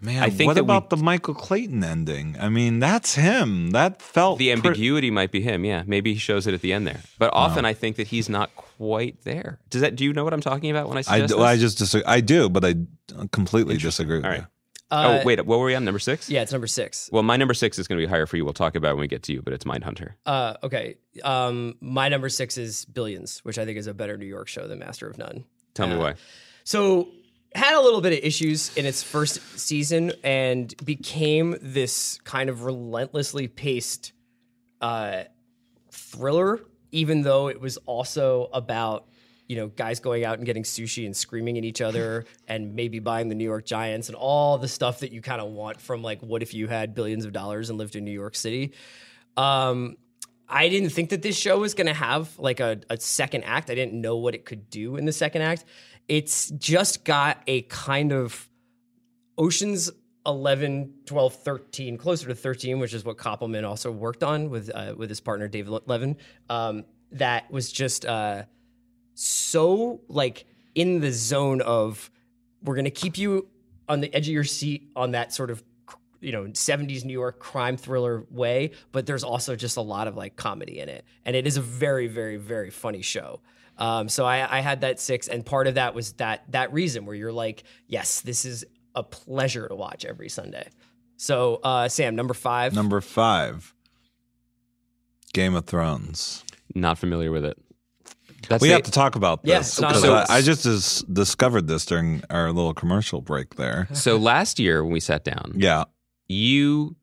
[0.00, 2.36] man, I think what that we- about the Michael Clayton ending?
[2.40, 3.70] I mean, that's him.
[3.70, 5.64] That felt The ambiguity might be him.
[5.64, 7.00] Yeah, maybe he shows it at the end there.
[7.18, 9.60] But often I think that he's not quite there.
[9.70, 9.94] Does that?
[9.94, 11.44] Do you know what I'm talking about when I I, suggest do- this?
[11.44, 12.04] I just disagree.
[12.06, 12.74] I do, but I
[13.30, 14.40] completely disagree with All right.
[14.40, 14.46] you.
[14.92, 15.84] Uh, oh wait, what were we on?
[15.84, 16.28] Number six.
[16.28, 17.08] Yeah, it's number six.
[17.10, 18.44] Well, my number six is going to be higher for you.
[18.44, 20.12] We'll talk about it when we get to you, but it's Mindhunter.
[20.26, 20.96] Uh, okay.
[21.24, 24.68] Um, my number six is Billions, which I think is a better New York show
[24.68, 25.44] than Master of None.
[25.74, 26.14] Tell me Uh, why.
[26.64, 27.08] So
[27.54, 32.64] had a little bit of issues in its first season and became this kind of
[32.64, 34.12] relentlessly paced
[34.82, 35.24] uh,
[35.90, 39.06] thriller, even though it was also about
[39.52, 43.00] you know guys going out and getting sushi and screaming at each other and maybe
[43.00, 46.02] buying the New York Giants and all the stuff that you kind of want from
[46.02, 48.72] like what if you had billions of dollars and lived in New York City.
[49.36, 49.98] Um,
[50.48, 53.68] I didn't think that this show was going to have like a, a second act.
[53.68, 55.66] I didn't know what it could do in the second act.
[56.08, 58.48] It's just got a kind of
[59.36, 59.90] Ocean's
[60.24, 64.94] 11, 12, 13, closer to 13, which is what Koppelman also worked on with uh,
[64.96, 66.16] with his partner Dave Le- Levin.
[66.48, 68.44] Um, that was just uh,
[69.14, 72.10] so like in the zone of
[72.62, 73.48] we're going to keep you
[73.88, 75.62] on the edge of your seat on that sort of
[76.20, 80.16] you know 70s new york crime thriller way but there's also just a lot of
[80.16, 81.04] like comedy in it.
[81.24, 83.40] And it is a very very very funny show.
[83.78, 87.06] Um, so I, I had that six and part of that was that that reason
[87.06, 90.68] where you're like yes this is a pleasure to watch every sunday.
[91.16, 92.74] So uh, sam number five.
[92.74, 93.74] Number five,
[95.32, 96.44] Game of Thrones.
[96.74, 97.58] Not familiar with it.
[98.48, 101.02] That's We the- have to talk about Yeah, this it's not because I, just dis-
[101.02, 103.88] discovered this during our little commercial break there.
[103.94, 105.84] So last year when we sat down, Yeah,
[106.28, 106.96] you,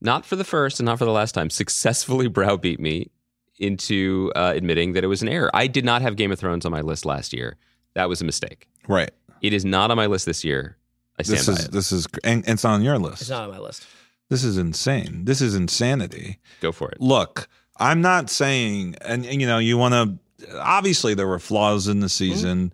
[0.00, 3.10] not for the first and not for the last time, successfully browbeat me
[3.58, 5.50] into uh, admitting that it was an error.
[5.54, 7.56] I did not have Game of Thrones on my list last year.
[7.94, 8.68] That was a mistake.
[8.88, 9.10] right.
[9.42, 10.76] It is not on my list this year.
[11.18, 11.72] I stand This by is it.
[11.72, 13.20] this is and it's on your list.
[13.22, 13.86] it's not on my list
[14.30, 15.24] This is insane.
[15.24, 16.38] This is insanity.
[16.60, 17.00] Go for it.
[17.00, 17.46] Look,
[17.78, 20.18] I'm not saying, and, and, you know, you want to.
[20.54, 22.32] Obviously, there were flaws in the mm-hmm.
[22.32, 22.72] season,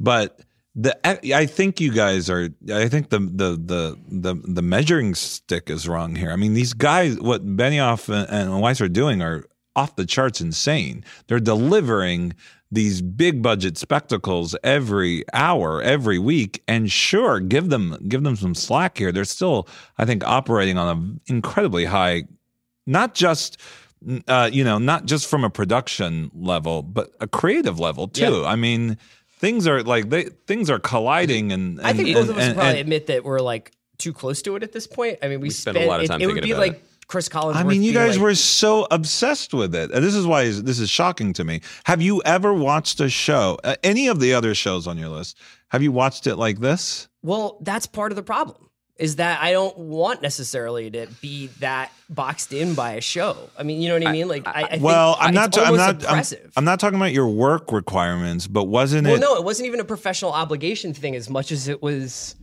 [0.00, 0.40] but
[0.74, 2.48] the I think you guys are.
[2.72, 6.32] I think the the the the the measuring stick is wrong here.
[6.32, 9.44] I mean, these guys, what Benioff and, and Weiss are doing are
[9.76, 11.04] off the charts insane.
[11.26, 12.34] They're delivering
[12.72, 18.56] these big budget spectacles every hour, every week, and sure, give them give them some
[18.56, 19.12] slack here.
[19.12, 22.24] They're still, I think, operating on an incredibly high,
[22.86, 23.58] not just.
[24.28, 28.40] Uh, you know, not just from a production level, but a creative level too.
[28.42, 28.48] Yeah.
[28.48, 28.98] I mean,
[29.38, 32.54] things are like they things are colliding, and, I think and- both of us and-
[32.54, 35.18] probably and- admit that we're like too close to it at this point.
[35.22, 36.84] I mean, we, spent a lot of it- time It, would be about like it.
[37.06, 37.56] Chris Collins.
[37.58, 39.90] I mean, you guys were so obsessed with it.
[39.90, 41.60] And this is why this is shocking to me.
[41.84, 45.36] Have you ever watched a show, uh, any of the other shows on your list?
[45.68, 47.08] Have you watched it like this?
[47.22, 48.63] Well, that's part of the problem.
[48.96, 53.50] Is that I don't want necessarily to be that boxed in by a show.
[53.58, 54.28] I mean, you know what I mean?
[54.28, 55.66] Like, I, I think well, I'm it's not.
[55.66, 56.08] I'm not.
[56.08, 56.24] I'm.
[56.56, 59.20] I'm not talking about your work requirements, but wasn't well, it?
[59.20, 62.36] Well, no, it wasn't even a professional obligation thing as much as it was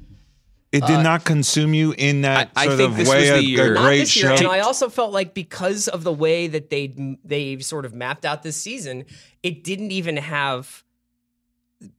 [0.73, 3.19] It did uh, not consume you in that I- I think of this way.
[3.21, 4.35] was the a, a year- not great this year.
[4.35, 4.43] show.
[4.43, 8.25] And I also felt like because of the way that they they sort of mapped
[8.25, 9.05] out this season,
[9.41, 10.83] it didn't even have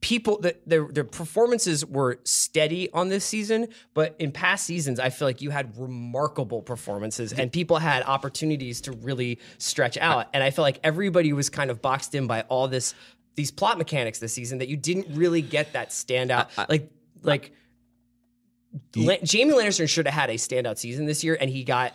[0.01, 5.11] people that their their performances were steady on this season, but in past seasons, I
[5.11, 10.28] feel like you had remarkable performances and people had opportunities to really stretch out.
[10.33, 12.95] And I feel like everybody was kind of boxed in by all this
[13.35, 16.91] these plot mechanics this season that you didn't really get that standout like
[17.22, 17.53] like
[18.97, 21.95] La- Jaime Lannister should have had a standout season this year, and he got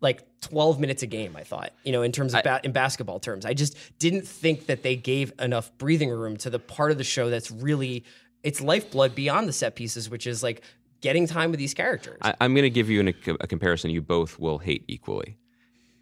[0.00, 1.36] like 12 minutes a game.
[1.36, 4.66] I thought, you know, in terms of ba- in basketball terms, I just didn't think
[4.66, 8.04] that they gave enough breathing room to the part of the show that's really
[8.42, 10.62] its lifeblood beyond the set pieces, which is like
[11.00, 12.18] getting time with these characters.
[12.22, 15.38] I, I'm going to give you an, a, a comparison you both will hate equally.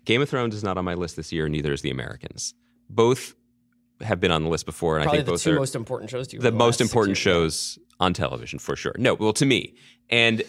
[0.05, 2.55] Game of Thrones is not on my list this year, neither is The Americans.
[2.89, 3.35] Both
[4.01, 5.75] have been on the list before, and Probably I think the both two are most
[5.75, 6.43] important shows to you.
[6.43, 8.95] the over most important shows on television for sure.
[8.99, 9.75] No, well, to me.
[10.11, 10.43] And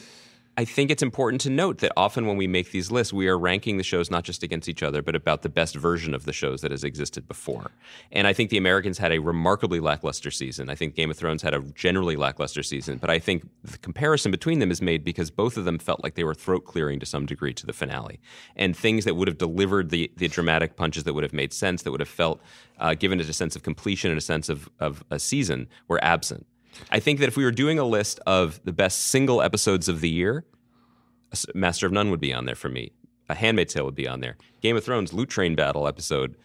[0.59, 3.37] I think it's important to note that often when we make these lists, we are
[3.37, 6.33] ranking the shows not just against each other, but about the best version of the
[6.33, 7.69] shows that has existed before.
[8.11, 10.71] And I think The Americans had a remarkably lackluster season.
[10.71, 12.97] I think Game of Thrones had a generally lackluster season.
[12.97, 16.15] But I think the comparison between them is made because both of them felt like
[16.15, 18.19] they were throat clearing to some degree to the finale.
[18.55, 21.83] And things that would have delivered the, the dramatic punches that would have made sense,
[21.83, 22.41] that would have felt
[22.79, 26.03] uh, given it a sense of completion and a sense of, of a season, were
[26.03, 26.47] absent.
[26.91, 30.01] I think that if we were doing a list of the best single episodes of
[30.01, 30.45] the year,
[31.53, 32.91] Master of None would be on there for me.
[33.29, 34.37] A Handmaid's Tale would be on there.
[34.61, 36.35] Game of Thrones Loot Train Battle episode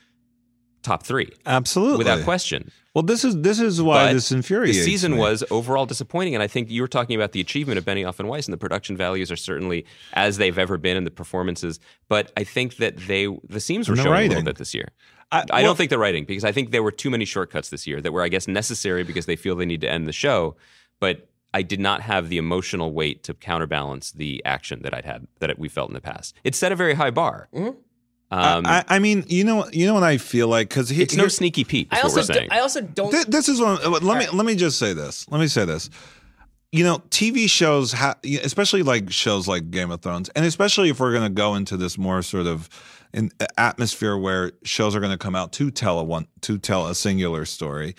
[0.82, 2.70] top three Absolutely, without question.
[2.94, 5.18] Well, this is this is why But this infuriates The season me.
[5.18, 8.28] was overall disappointing, and I think you were talking about the achievement of Benioff and
[8.28, 11.78] Weiss, and the production values are certainly as they've ever been in the performances.
[12.08, 14.88] But I think that they the seams were And showing a little bit this year.
[15.32, 17.70] I- I, well- don't think they're writing because I think there were too many shortcuts
[17.70, 20.12] this year that were, I guess, necessary because they feel they need to end the
[20.12, 20.54] show.
[21.00, 25.26] But I did not have the emotional weight to counterbalance the action that I'd had
[25.40, 26.34] that we felt in the past.
[26.44, 27.48] It set a very high bar.
[28.30, 31.28] Um, I, I mean, you know, you know what I feel like because it's no
[31.28, 31.88] sneaky Pete.
[31.92, 33.10] Is I also, do, I also don't.
[33.10, 33.78] Th- this is one.
[34.02, 35.28] Let me let me just say this.
[35.30, 35.90] Let me say this.
[36.70, 40.98] You know, TV shows, ha- especially like shows like Game of Thrones, and especially if
[41.00, 42.70] we're going to go into this more sort of
[43.14, 46.86] an atmosphere where shows are going to come out to tell a one to tell
[46.86, 47.94] a singular story.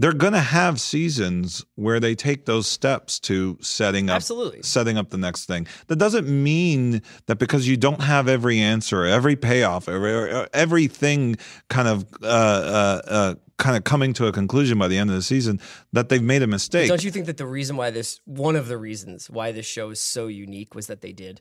[0.00, 4.62] They're going to have seasons where they take those steps to setting up Absolutely.
[4.62, 5.66] setting up the next thing.
[5.88, 11.36] That doesn't mean that because you don't have every answer, every payoff, every, everything
[11.68, 15.16] kind of uh, uh, uh, kind of coming to a conclusion by the end of
[15.16, 15.60] the season,
[15.92, 16.88] that they've made a mistake.
[16.88, 19.90] Don't you think that the reason why this, one of the reasons why this show
[19.90, 21.40] is so unique was that they did?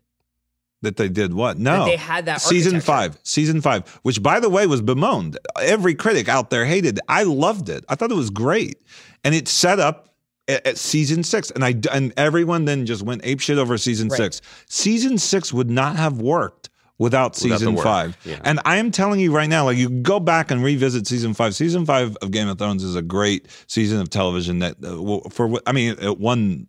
[0.81, 1.57] That they did what?
[1.57, 5.37] No, they had that season five, season five, which by the way was bemoaned.
[5.59, 6.97] Every critic out there hated.
[6.97, 7.03] it.
[7.07, 7.83] I loved it.
[7.89, 8.81] I thought it was great,
[9.23, 10.15] and it set up
[10.47, 14.09] at, at season six, and I and everyone then just went ape shit over season
[14.09, 14.17] Right.
[14.17, 14.41] six.
[14.69, 16.69] Season six would not have worked.
[16.99, 18.39] Without Without season work, five, yeah.
[18.43, 21.53] and I am telling you right now, like you go back and revisit season five.
[21.53, 25.45] Season five of Game of Thrones is a great season of television that, uh, for
[25.45, 26.65] what- I mean, it won.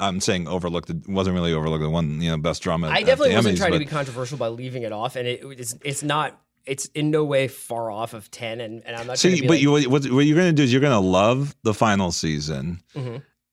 [0.00, 0.90] I'm saying overlooked.
[0.90, 1.82] It wasn't really overlooked.
[1.82, 2.88] The one you know, best drama.
[2.88, 5.74] I definitely wasn't Emmys, trying to be controversial by leaving it off, and it, it's
[5.84, 6.40] it's not.
[6.64, 9.18] It's in no way far off of ten, and, and I'm not.
[9.18, 10.98] See, be but like, you, what, what you're going to do is you're going to
[10.98, 12.82] love the final season,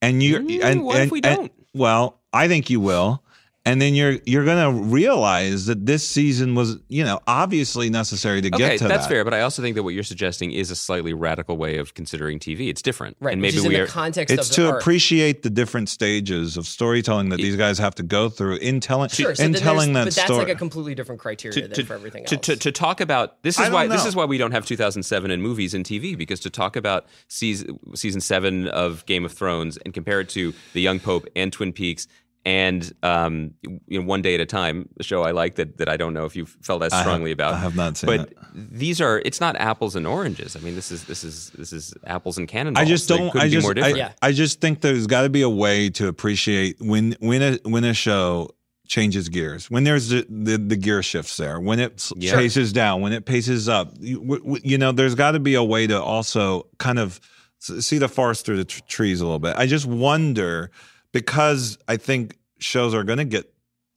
[0.01, 1.51] and you Mm, and what if and- we and- don't?
[1.73, 3.23] well, I think you will,
[3.65, 8.41] and then you're you're going to realize that this season was you know obviously necessary
[8.41, 8.87] to Okay, get to that.
[8.89, 9.09] that's that.
[9.09, 11.93] fair, but I also think that what you're suggesting is a slightly radical way of
[11.93, 12.69] considering TV.
[12.69, 13.87] It's different, right, and which maybe is in we the are.
[13.87, 14.81] context It's of to art.
[14.81, 19.09] appreciate the different stages of storytelling that these guys have to go through in telling
[19.09, 20.45] Sure, so in then telling that there's- but that's story.
[20.45, 22.29] like a completely different criteria than for everything else.
[22.29, 24.65] to, to, to talk about this is don't why this is why we don't have
[24.65, 29.31] 2007 in movies and TV because to talk about season season seven of Game of
[29.33, 32.07] Thrones and compare it to The Young Pope and Twin Peaks
[32.45, 33.53] and um,
[33.87, 36.13] you know, one day at a time, a show I like that that I don't
[36.13, 37.55] know if you felt as I have- strongly about.
[37.55, 38.37] I have not seen but it.
[38.53, 40.55] these are it's not apples and oranges.
[40.55, 42.85] I mean, this is this is this is apples and cannonballs.
[42.85, 43.31] I just don't.
[43.31, 43.63] couldn't I be just.
[43.63, 43.97] more I, different.
[43.97, 44.11] Yeah.
[44.21, 47.83] I just think there's got to be a way to appreciate when when a when
[47.83, 48.49] a show
[48.87, 52.35] changes gears when there's the the, the gear shifts there when it s- Yeah.
[52.35, 55.55] paces down when it paces up you, w- w- you know there's got to be
[55.55, 57.19] a way to also kind of
[57.67, 60.69] s- see the forest through the tr- trees a little bit i just wonder
[61.15, 63.51] because i think shows are going to get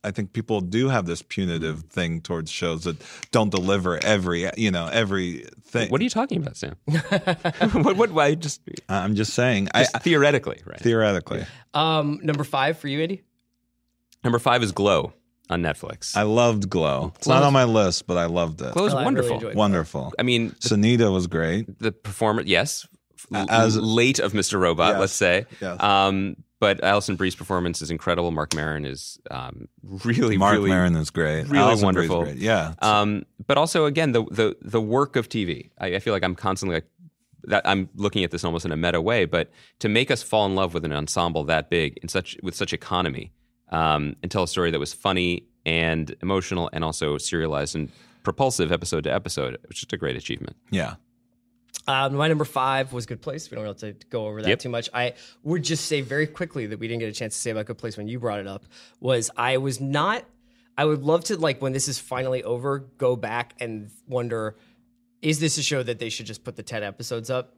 [0.05, 2.97] I think people do have this punitive thing towards shows that
[3.33, 5.91] don't deliver every, you know, every thing.
[5.91, 6.77] What are you talking about, Sam?
[7.83, 7.97] what?
[7.97, 8.11] What?
[8.13, 8.37] Why?
[8.37, 9.69] Just, I'm just saying.
[9.75, 10.79] I, theoretically, right?
[10.79, 11.45] theoretically,
[11.75, 13.23] Um, number five for you, Andy.
[14.23, 15.13] Number five is Glow
[15.51, 16.17] on Netflix.
[16.17, 17.13] I loved Glow.
[17.17, 18.73] It's Glow not on my list, but I loved it.
[18.75, 19.35] Glow is I really wonderful.
[19.35, 20.13] enjoyed Wonderful.
[20.17, 21.77] I mean, Sunita was great.
[21.81, 22.87] the performance, yes,
[23.35, 24.61] As- late of Mr.
[24.61, 25.01] Robot, Yes.
[25.01, 25.47] let's say.
[25.61, 25.83] Yes.
[25.83, 28.31] Um, but Alison Brie's performance is incredible.
[28.31, 31.49] Marc Maron is um, really, Marc really, Maron is great.
[31.49, 32.25] really wonderful.
[32.25, 32.37] great.
[32.37, 32.75] Yeah.
[32.81, 35.71] Um, but also, again, the the the work of TV.
[35.79, 36.87] I, I feel like I'm constantly like
[37.45, 37.67] that.
[37.67, 40.55] I'm looking at this almost in a meta way, but to make us fall in
[40.55, 43.33] love with an ensemble that big in such with such economy,
[43.71, 47.91] um, and tell a story that was funny and emotional, and also serialized and
[48.25, 50.57] propulsive episode to episode, it was just a great achievement.
[50.71, 50.95] yeah.
[51.87, 53.51] Um, my number five was Good Place.
[53.51, 54.59] We don't really have to go over that Yep.
[54.59, 54.91] too much.
[54.93, 57.65] I would just say very quickly that we didn't get a chance to say about
[57.67, 58.65] Good Place when you brought it up
[59.01, 60.25] was I was not.
[60.77, 64.55] I would love to like when this is finally over, go back and wonder,
[65.23, 67.55] is this a show that they should just put the ten episodes up?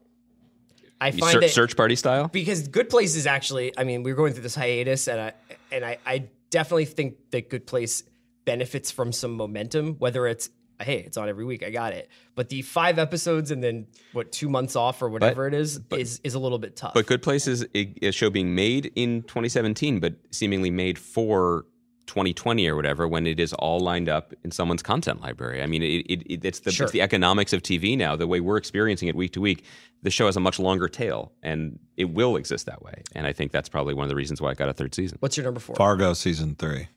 [1.01, 2.29] I find Search, it search party style.
[2.29, 3.77] because Good Place is actually.
[3.77, 5.33] I mean, we are going through this hiatus, and I
[5.73, 8.05] and I, I definitely think that Good Place
[8.45, 9.95] benefits from some momentum.
[9.99, 10.51] Whether it's
[10.83, 12.09] hey, it's on every week, I got it.
[12.35, 16.21] But the five episodes and then what two months off or whatever it is is
[16.25, 16.95] is a little bit tough.
[16.95, 21.67] But Good Place is a, a show being made in 2017, but seemingly made for
[22.07, 25.63] 2020 or whatever, when it is all lined up in someone's content library.
[25.63, 26.85] I mean, it, it, it, it's, the, Sure.
[26.85, 28.17] it's the economics of TV now.
[28.17, 29.65] The way we're experiencing it week to week,
[30.03, 33.05] the show has a much longer tail, and it will exist that way.
[33.15, 35.19] And I think that's probably one of the reasons why it got a third season.
[35.21, 35.77] What's your number four?
[35.77, 36.89] Fargo season three.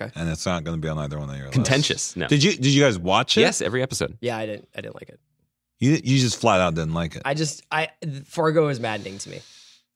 [0.00, 0.10] Okay.
[0.14, 1.56] And it's not going to be on either one of your lists.
[1.56, 2.16] Contentious.
[2.16, 2.28] No.
[2.28, 3.40] Did you Did you guys watch it?
[3.42, 4.16] yes, every episode.
[4.20, 4.68] Yeah, I didn't.
[4.76, 5.20] I didn't like it.
[5.80, 7.22] You You just flat out didn't like it.
[7.24, 7.88] I just I
[8.24, 9.40] Fargo is maddening to me.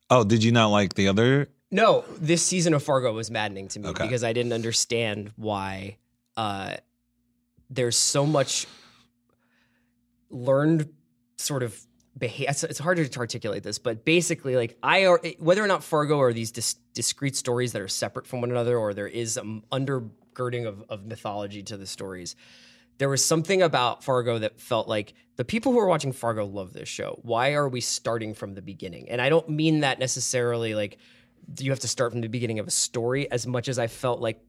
[0.09, 1.49] oh, did you not like the other?
[1.71, 4.03] No, this season of Fargo was maddening to me Okay.
[4.03, 5.97] because I didn't understand why
[6.37, 6.75] uh,
[7.69, 8.67] there's so much
[10.29, 10.89] learned
[11.37, 11.79] sort of
[12.23, 12.49] behavior.
[12.49, 16.21] It's, it's hard to articulate this, but basically, like I are whether or not Fargo
[16.21, 19.63] are these dis- discrete stories that are separate from one another, or there is some
[19.71, 22.35] undergirding of, of mythology to the stories.
[22.97, 26.71] There was something about Fargo that felt like the people who are watching Fargo love
[26.71, 27.19] this show.
[27.23, 29.09] Why are we starting from the beginning?
[29.09, 30.97] And I don't mean that necessarily like
[31.59, 34.21] you have to start from the beginning of a story as much as I felt
[34.21, 34.41] like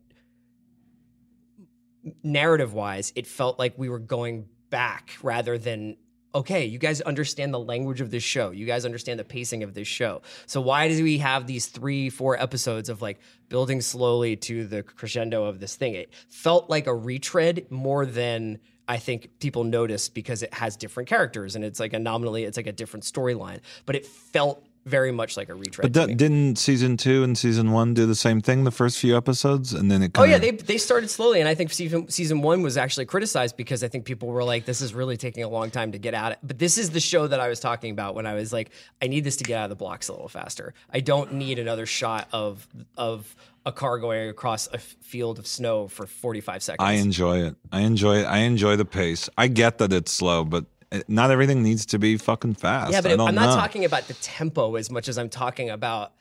[2.22, 5.96] narrative wise, it felt like we were going back rather than
[6.34, 8.50] okay, you guys understand the language of this show.
[8.50, 10.22] You guys understand the pacing of this show.
[10.46, 14.82] So why do we have these three, four episodes of like building slowly to the
[14.82, 15.94] crescendo of this thing?
[15.94, 18.58] It felt like a retread more than
[18.88, 22.56] I think people noticed because it has different characters and it's like a nominally it's
[22.56, 23.60] like a different storyline.
[23.86, 25.92] But it felt very much like a retread.
[25.92, 29.16] But d- didn't season two and season one do the same thing the first few
[29.16, 30.12] episodes, and then it?
[30.14, 33.06] Oh Kinda, yeah, they they started slowly, and I think season season one was actually
[33.06, 35.98] criticized because I think people were like, "This is really taking a long time to
[35.98, 38.34] get at it." But this is the show that I was talking about when I
[38.34, 38.70] was like,
[39.00, 40.74] "I need this to get out of the blocks a little faster.
[40.92, 42.66] I don't need another shot of
[42.96, 43.34] of
[43.66, 47.56] a car going across a field of snow for forty five seconds." I enjoy it.
[47.72, 48.24] I enjoy it.
[48.24, 49.30] I enjoy the pace.
[49.38, 50.66] I get that it's slow, but
[51.08, 52.92] not everything needs to be fucking fast.
[52.92, 53.56] yeah, but I don't I'm not know.
[53.56, 56.12] talking about the tempo as much as I'm talking about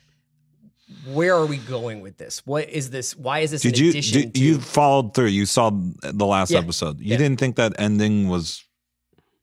[1.12, 2.46] where are we going with this?
[2.46, 3.16] What is this?
[3.16, 4.40] Why is this Did in you addition did, to?
[4.42, 5.28] you followed through?
[5.28, 6.60] You saw the last Yeah.
[6.60, 7.00] episode.
[7.00, 7.18] You Yeah.
[7.18, 8.64] didn't think that ending was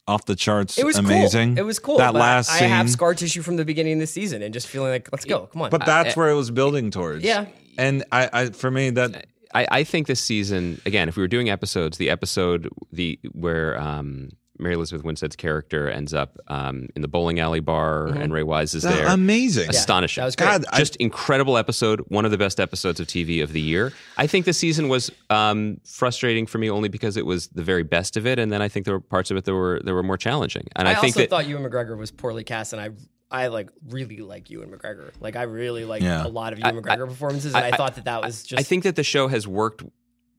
[0.06, 0.76] off the charts?
[0.78, 1.54] it was amazing.
[1.54, 1.58] Cool.
[1.64, 1.98] It was cool.
[1.98, 2.68] That but last I scene.
[2.68, 5.46] have scar tissue from the beginning of the season and just feeling like, let's go.
[5.46, 5.70] Come on.
[5.70, 7.24] but that's where it was building towards.
[7.24, 7.46] Yeah.
[7.78, 11.28] and I, I for me that I, I think this season again, if we were
[11.28, 14.30] doing episodes, the episode the where um,
[14.60, 18.74] Mary Elizabeth Winstead's character ends up um, in the bowling alley bar and Ray Wise
[18.74, 19.06] is there.
[19.06, 19.68] amazing.
[19.70, 20.20] Astonishing.
[20.20, 20.46] that was great.
[20.46, 22.00] God, I- Just incredible episode.
[22.08, 23.92] One of the best episodes of TV of the year.
[24.16, 27.82] I think the season was um, frustrating for me only because it was the very
[27.82, 29.92] best of it, and then I think there were parts of it that were that
[29.94, 30.66] were more challenging.
[30.76, 32.90] And I, I, think also that thought Ewan McGregor was poorly cast, and I
[33.30, 35.10] I like really like Ewan McGregor.
[35.20, 36.26] Like I really like Yeah.
[36.26, 38.58] a lot of Ewan McGregor performances, and I, I- thought that that was just.
[38.60, 39.82] I think that the show has worked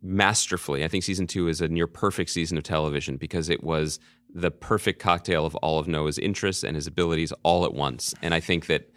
[0.02, 0.84] masterfully.
[0.84, 4.00] I think season two is a near perfect season of television because it was
[4.34, 8.14] the perfect cocktail of all of Noah's interests and his abilities all at once.
[8.22, 8.90] And I think that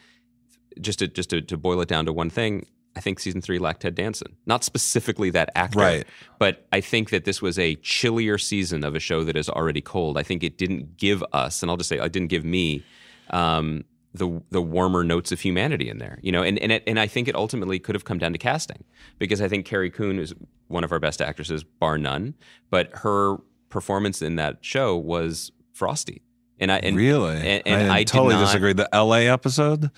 [0.81, 3.59] just to just to, to boil it down to one thing, I think season three
[3.59, 4.37] lacked Ted Danson.
[4.47, 6.07] Not specifically that actor, Right.
[6.39, 9.81] but I think that this was a chillier season of a show that is already
[9.81, 10.17] cold.
[10.17, 12.85] I think it didn't give us, and I'll just say, it didn't give me
[13.31, 13.85] um,
[14.15, 16.19] the the warmer notes of humanity in there.
[16.23, 18.39] You know, and and it, and I think it ultimately could have come down to
[18.39, 18.85] casting
[19.19, 20.33] because I think Carrie Coon is
[20.69, 22.35] one of our best actresses, bar none.
[22.71, 23.37] But her
[23.69, 26.23] performance in that show was frosty.
[26.61, 27.37] And I and, really?
[27.37, 28.73] and, and I, I, totally not- disagree.
[28.73, 29.29] The L.A.
[29.29, 29.91] episode.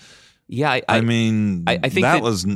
[0.47, 2.47] Yeah, I, I, mean, I- I think that, that- was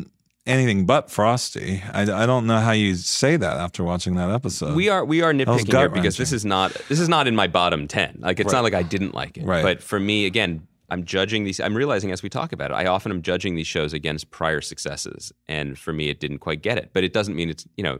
[0.47, 1.83] anything but frosty.
[1.93, 4.75] I, I don't know how you say that after watching that episode.
[4.75, 7.45] we are we are nitpicking here because this is not this is not in my
[7.47, 8.17] bottom ten.
[8.19, 8.57] Like it's Right.
[8.57, 9.45] not like I didn't like it.
[9.45, 9.61] Right.
[9.61, 11.59] But for me, again, I'm judging these.
[11.59, 14.61] I'm realizing as we talk about it, I often am judging these shows against prior
[14.61, 16.91] successes, and for me, it didn't quite get it.
[16.93, 17.99] But it doesn't mean it's you know.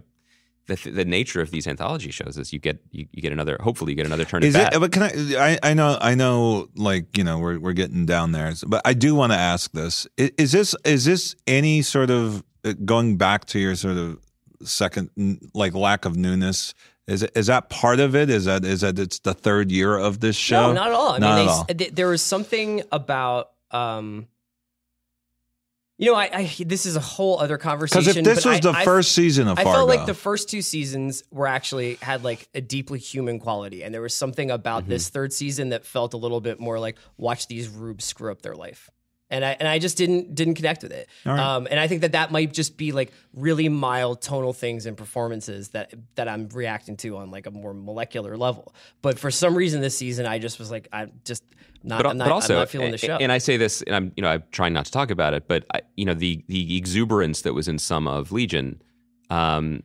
[0.68, 3.94] The, the nature of these anthology shows is you get you, you get another hopefully
[3.94, 4.72] you get another turn Is it?
[4.72, 4.80] bat.
[4.80, 5.10] But can I,
[5.64, 5.72] I?
[5.72, 5.98] I know.
[6.00, 6.70] I know.
[6.76, 8.54] Like you know, we're we're getting down there.
[8.68, 12.44] But I do want to ask this: I- Is this is this any sort of
[12.64, 14.20] uh, going back to your sort of
[14.64, 15.10] second
[15.56, 16.74] like lack of newness?
[17.12, 18.30] Is it, is that part of it?
[18.30, 20.68] Is that is that it's the third year of this show?
[20.68, 21.12] No, not at all.
[21.12, 21.66] I Not mean, at they, all.
[21.66, 24.28] th- there was something about, um,
[25.98, 28.02] you know, I, I this is a whole other conversation.
[28.02, 30.14] Because if this was I- the I- first season of I Fargo, felt like the
[30.16, 34.50] first two seasons were actually had like a deeply human quality, and there was something
[34.50, 35.14] about this Mm-hmm.
[35.14, 38.56] third season that felt a little bit more like watch these rubes screw up their
[38.56, 38.90] life,
[39.32, 41.10] and I and I just didn't didn't connect with it.
[41.26, 41.42] All right.
[41.42, 44.96] Um, and I think that that might just be like really mild tonal things and
[44.96, 48.76] performances that that I'm reacting to on like a more molecular level.
[49.02, 51.44] But for some reason this season, I just was like, I'm just
[51.84, 53.18] not, but, I'm not, but also, I'm not feeling the show.
[53.20, 55.48] and I say this, and I'm you know I'm trying not to talk about it,
[55.48, 58.82] but I, you know the the exuberance that was in some of Legion,
[59.30, 59.82] um,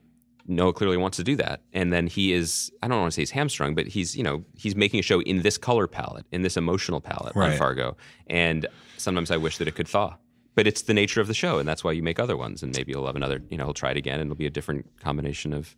[0.46, 3.22] Noah clearly wants to do that, and then he is I don't want to say
[3.22, 6.42] he's hamstrung, but he's you know he's making a show in this color palette, in
[6.42, 8.66] this emotional palette on Fargo, and
[8.98, 10.16] sometimes I wish that it could thaw.
[10.54, 12.74] But it's the nature of the show, and that's why you make other ones, and
[12.74, 13.42] maybe he'll have another.
[13.50, 15.76] You know, he'll try it again, and it'll be a different combination of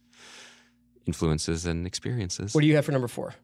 [1.06, 2.54] influences and experiences.
[2.54, 3.34] what do you have for number four?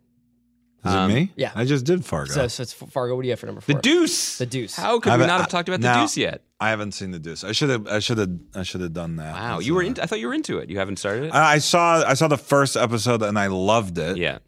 [0.84, 1.32] is it um, me?
[1.34, 1.50] yeah.
[1.54, 2.30] I just did Fargo.
[2.30, 3.16] So, so it's Fargo.
[3.16, 3.74] What do you have for number four?
[3.74, 3.80] the?
[3.80, 4.36] Deuce.
[4.38, 4.76] The Deuce.
[4.76, 6.42] How could I we haven't- have I- talked about the Deuce yet?
[6.60, 7.42] I haven't seen the Deuce.
[7.42, 7.86] I should have.
[7.88, 8.30] I should have.
[8.54, 9.34] I should have done that.
[9.34, 9.98] Wow, you were in.
[9.98, 10.70] I thought you were into it.
[10.70, 11.34] You haven't started it.
[11.34, 12.04] I I saw.
[12.06, 14.16] I saw the first episode and I loved it.
[14.18, 14.38] yeah,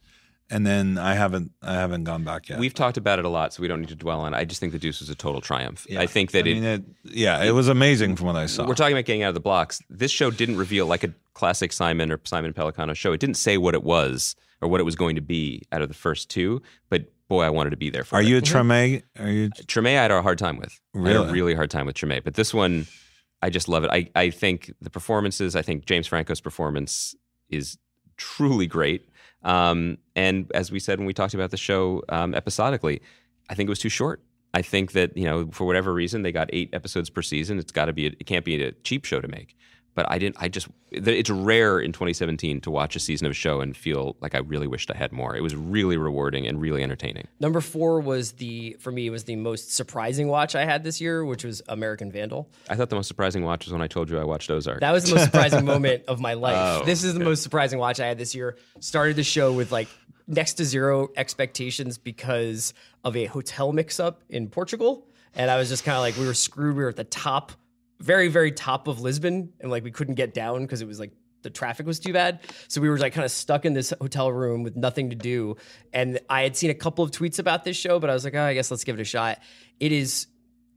[0.49, 1.51] And then I haven't.
[1.61, 2.61] I haven't gone back yet.
[2.61, 4.37] we've talked about it a lot, so we don't need to dwell on it.
[4.37, 5.85] I just think the Deuce was a total triumph.
[5.89, 6.01] Yeah.
[6.01, 6.55] I think that I it.
[6.55, 6.85] mean, it.
[7.05, 8.65] Yeah, it was amazing from what I saw.
[8.67, 9.83] we're talking about getting out of the blocks.
[9.91, 13.13] This show didn't reveal like a classic Simon or Simon Pelecanos show.
[13.13, 15.89] It didn't say what it was or what it was going to be out of
[15.89, 16.63] the first two.
[16.91, 18.29] But boy, I wanted to be there for Are it.
[18.29, 18.45] you a mhm.
[18.69, 19.03] Treme?
[19.19, 19.47] Are you?
[19.47, 20.79] Uh, Treme, I had a hard time with.
[20.95, 21.29] I had Really?
[21.29, 22.23] a really hard time with Treme.
[22.23, 22.87] But this one,
[23.43, 23.91] I just love it.
[23.93, 27.17] I, I think the performances, I think James Franco's performance
[27.51, 27.79] is
[28.17, 29.09] truly great.
[29.47, 33.01] Um, and as we said when we talked about the show um, episodically,
[33.49, 34.21] I think it was too short.
[34.53, 37.59] I think that, you know, for whatever reason, they got eight episodes per season.
[37.59, 39.57] It's got to be, a, it can't be a cheap show to make.
[39.97, 43.35] But I didn't, I just, it's rare in 2017 to watch a season of a
[43.35, 45.35] show and feel like I really wished I had more.
[45.35, 47.27] It was really rewarding and really entertaining.
[47.41, 51.25] Number four was the for me was the most surprising watch I had this year,
[51.25, 52.49] which was American Vandal.
[52.69, 54.81] I thought the most surprising watch was when I told you I watched Ozark.
[54.81, 56.83] That was the most surprising moment of my life.
[56.83, 58.57] Oh, this is the most surprising watch I had this year.
[58.81, 59.89] Started the show with like
[60.27, 65.09] next to zero expectations because of a hotel mix up in Portugal.
[65.35, 66.77] And I was just kind of like, we were screwed.
[66.77, 67.53] We were at the top,
[68.01, 69.53] very, very top of Lisbon.
[69.61, 72.41] And like, we couldn't get down because it was like the traffic was too bad.
[72.69, 75.57] So we were like kind of stuck in this hotel room with nothing to do.
[75.93, 78.35] And I had seen a couple of tweets about this show, but I was like,
[78.35, 79.39] oh, I guess let's give it a shot.
[79.79, 80.27] It is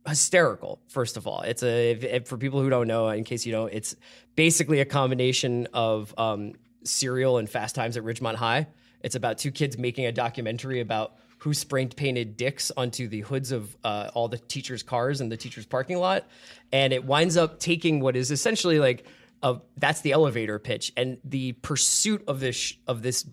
[0.08, 3.46] hysterical first of all it's a if, if- for people who don't know in case
[3.46, 3.96] you don't it's
[4.36, 6.54] basically a combination of um,
[6.84, 8.66] serial and fast times at ridgemont high
[9.02, 13.52] it's about two kids making a documentary about who spray painted dicks onto the hoods
[13.52, 16.28] of uh, all the teachers cars in the teachers parking lot
[16.72, 19.06] and it winds up taking what is essentially like
[19.42, 23.26] a, that's the elevator pitch and the pursuit of this sh- of this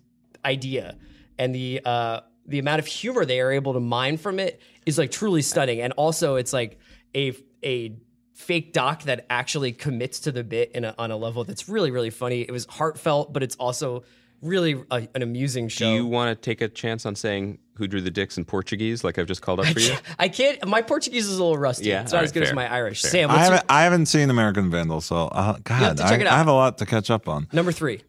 [0.45, 0.97] idea
[1.37, 4.97] and the uh, the amount of humor they are able to mine from it is
[4.97, 5.81] like truly stunning.
[5.81, 6.79] And also, it's like
[7.15, 7.95] a a
[8.33, 11.91] fake doc that actually commits to the bit in a, on a level that's really
[11.91, 12.41] really funny.
[12.41, 14.03] It was heartfelt, but it's also
[14.41, 15.89] really a, an amusing show.
[15.89, 19.03] Do you want to take a chance on saying who drew the dicks in Portuguese,
[19.03, 19.95] like I've just called up for you?
[20.19, 20.65] I can't.
[20.67, 21.85] My Portuguese is a little rusty.
[21.89, 23.01] Yeah, it's not all as right, good as my Irish.
[23.01, 23.11] fair.
[23.11, 23.71] Sam, I what's your, haven't.
[23.71, 26.33] I haven't seen American Vandal, so uh, God, to I, check it out.
[26.33, 27.47] I have a lot to catch up on.
[27.53, 28.01] number three?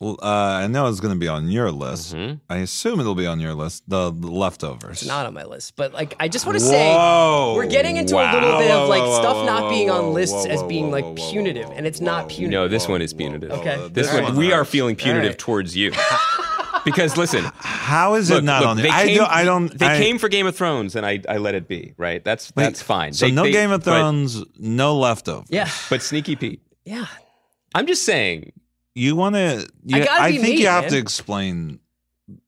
[0.00, 0.26] Well, uh,
[0.62, 2.14] I know it's going to be on your list.
[2.14, 2.36] Mm-hmm.
[2.48, 3.82] I assume it'll be on your list.
[3.88, 5.02] The, the leftovers.
[5.02, 6.94] It's not on my list, but like I just want to say
[7.56, 8.30] we're getting into Wow.
[8.30, 10.62] a little bit of like whoa, stuff whoa, not whoa, being on lists whoa, as
[10.64, 12.52] being like whoa, whoa, punitive, whoa, and it's whoa, not punitive.
[12.52, 13.50] No, this whoa, one is punitive.
[13.50, 13.74] whoa, Okay.
[13.74, 15.38] uh, This All one, we are feeling punitive right.
[15.38, 15.90] towards you.
[16.92, 18.84] because listen, How is look, it not look, on there?
[18.86, 19.78] they I, came, do, I don't.
[19.78, 21.94] They I- came for Game of Thrones, and I, I let it be.
[21.96, 22.22] Right?
[22.24, 23.12] That's wait, that's fine.
[23.12, 25.44] So They- no they- Game of but- Thrones, no leftover.
[25.48, 25.70] Yeah.
[25.90, 26.62] but Sneaky Pete.
[26.84, 27.06] Yeah.
[27.74, 28.52] I'm just saying.
[28.94, 29.68] You want to?
[29.92, 30.92] I, I think me, you have man.
[30.92, 31.78] to explain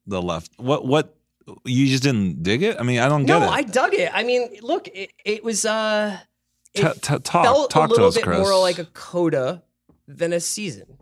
[0.05, 0.51] the left.
[0.57, 0.85] What?
[0.85, 1.15] What?
[1.63, 2.77] You just didn't dig it.
[2.79, 3.45] I mean, I don't get it.
[3.45, 3.49] No.
[3.49, 4.11] I dug it.
[4.13, 6.17] I mean, look, it, it was uh
[6.73, 8.39] it T- t- talk, felt talk a little to us, bit Chris.
[8.39, 9.63] more like a coda
[10.07, 10.97] than a season.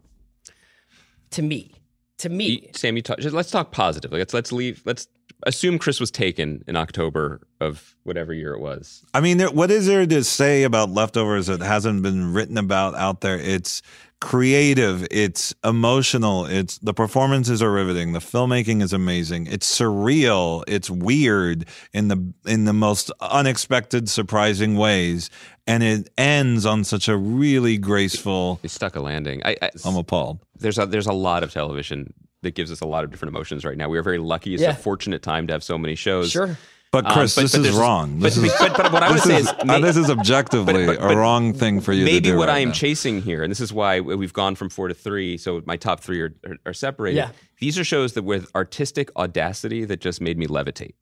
[1.31, 1.73] To me.
[2.19, 2.45] To me.
[2.45, 4.19] You- Sam, you talk, just, let's talk positively.
[4.19, 4.81] Let's let's leave.
[4.85, 5.07] Let's
[5.45, 9.05] assume Chris was taken in October of whatever year it was.
[9.13, 12.93] I mean, there, what is there to say about leftovers that hasn't been written about
[12.95, 13.37] out there?
[13.37, 13.81] It's
[14.21, 20.89] creative, it's emotional, it's the performances are riveting, the filmmaking is amazing, it's surreal, it's
[20.89, 25.29] weird in the in the most unexpected, surprising ways,
[25.67, 28.59] and it ends on such a really graceful.
[28.61, 29.41] They stuck a landing.
[29.45, 30.39] I, I, I'm appalled.
[30.57, 33.65] there's a there's a lot of television that gives us a lot of different emotions
[33.65, 33.89] right now.
[33.89, 34.53] We are very lucky.
[34.53, 34.71] It's Yeah.
[34.71, 36.31] a fortunate time to have so many shows.
[36.31, 36.57] Sure.
[36.91, 38.15] But Um, Chris, but- this but is there's- wrong.
[38.17, 40.09] but- This is, but- but what I would say is, is uh, may- this is
[40.09, 42.37] objectively but- but a wrong thing for you to Maybe do.
[42.37, 42.73] what right I am now.
[42.73, 45.37] chasing here, and this is why we've gone from four to three.
[45.37, 47.17] So my top three are, are, are separated.
[47.17, 47.29] Yeah.
[47.59, 50.93] These are shows that with artistic audacity that just made me levitate.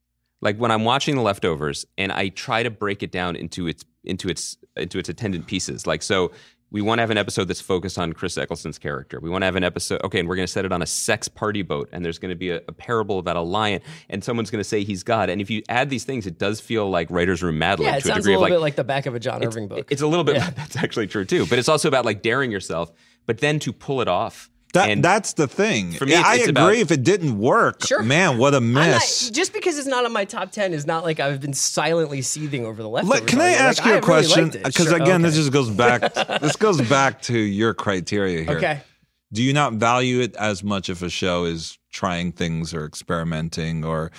[0.42, 3.82] Like when I'm watching The Leftovers, and I try to break it down into its
[4.04, 5.86] into its into its attendant pieces.
[5.86, 6.30] Like so,
[6.70, 9.20] we want to have an episode that's focused on Chris Eccleston's character.
[9.20, 10.86] We want to have an episode, okay, and we're going to set it on a
[10.86, 14.22] sex party boat, and there's going to be a, a parable about a lion, and
[14.22, 15.30] someone's going to say he's God.
[15.30, 17.92] And if you add these things, it does feel like writers' room Mad Lib Yeah,
[17.92, 19.42] to a sounds a degree little of like bit like the back of a John
[19.44, 19.90] Irving book.
[19.90, 20.36] it's a little bit.
[20.36, 20.50] Yeah.
[20.56, 21.46] That's actually true too.
[21.46, 22.92] But it's also about like daring yourself,
[23.24, 24.50] but then to pull it off.
[24.74, 25.92] That, and that's the thing.
[25.92, 26.50] For me, Yeah, it's- I agree.
[26.50, 28.02] about- if it didn't work, Sure.
[28.02, 29.24] man, what a mess.
[29.26, 32.20] not- just because it's not on my top ten is not like I've been silently
[32.20, 33.20] seething over the leftovers.
[33.20, 34.42] Let, can I ask Like, you I a really question?
[34.44, 34.64] liked it.
[34.64, 36.12] Because Sure, again, this just goes back.
[36.40, 38.56] this goes back to your criteria here.
[38.58, 38.80] okay.
[39.32, 43.84] Do you not value it as much if a show is trying things or experimenting
[43.84, 44.10] or,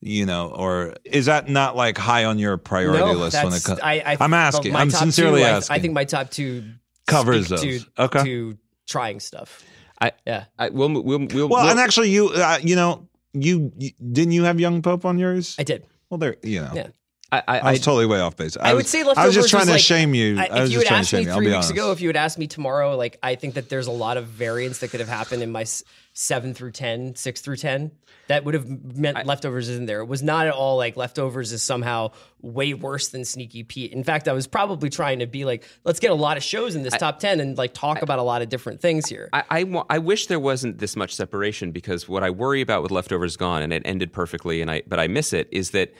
[0.00, 3.62] you know, or is that not like high on your priority No, list when it
[3.64, 3.80] comes?
[3.80, 4.72] I, I, I'm asking.
[4.72, 5.74] my I'm top sincerely two, I- asking.
[5.74, 6.64] I, think my top two
[7.06, 7.84] Covers speak those.
[7.84, 8.24] To, Okay.
[8.24, 9.62] To trying stuff.
[10.00, 10.44] I, Yeah.
[10.58, 14.32] I we'll we'll we'll, well, we'll- and actually, you, uh, you know, you, you didn't
[14.32, 15.56] you have Young Pope on yours?
[15.58, 15.84] I did.
[16.10, 16.72] well, there, you know.
[16.74, 16.86] Yeah.
[17.30, 18.56] I, I, I was totally way off base.
[18.56, 20.38] I, would was- say I was just trying to like- shame you.
[20.38, 21.30] I, I was you just had trying to asked shame me you.
[21.30, 21.70] I'll three be weeks honest.
[21.72, 24.26] ago, if you had asked me tomorrow, like I think that there's a lot of
[24.26, 25.84] variance that could have happened in my s-
[26.20, 27.92] seven through 10, six through ten.
[28.26, 28.66] That would have
[28.96, 30.00] meant leftovers isn't there.
[30.00, 32.10] It was not at all like leftovers is somehow
[32.42, 33.92] way worse than Sneaky Pete.
[33.92, 36.74] In fact, I was probably trying to be like, let's get a lot of shows
[36.74, 39.28] in this top ten and like talk about a lot of different things here.
[39.32, 42.90] I, I, I wish there wasn't this much separation because what I worry about with
[42.90, 45.94] Leftovers Gone, and it ended perfectly, and I but I miss it, is that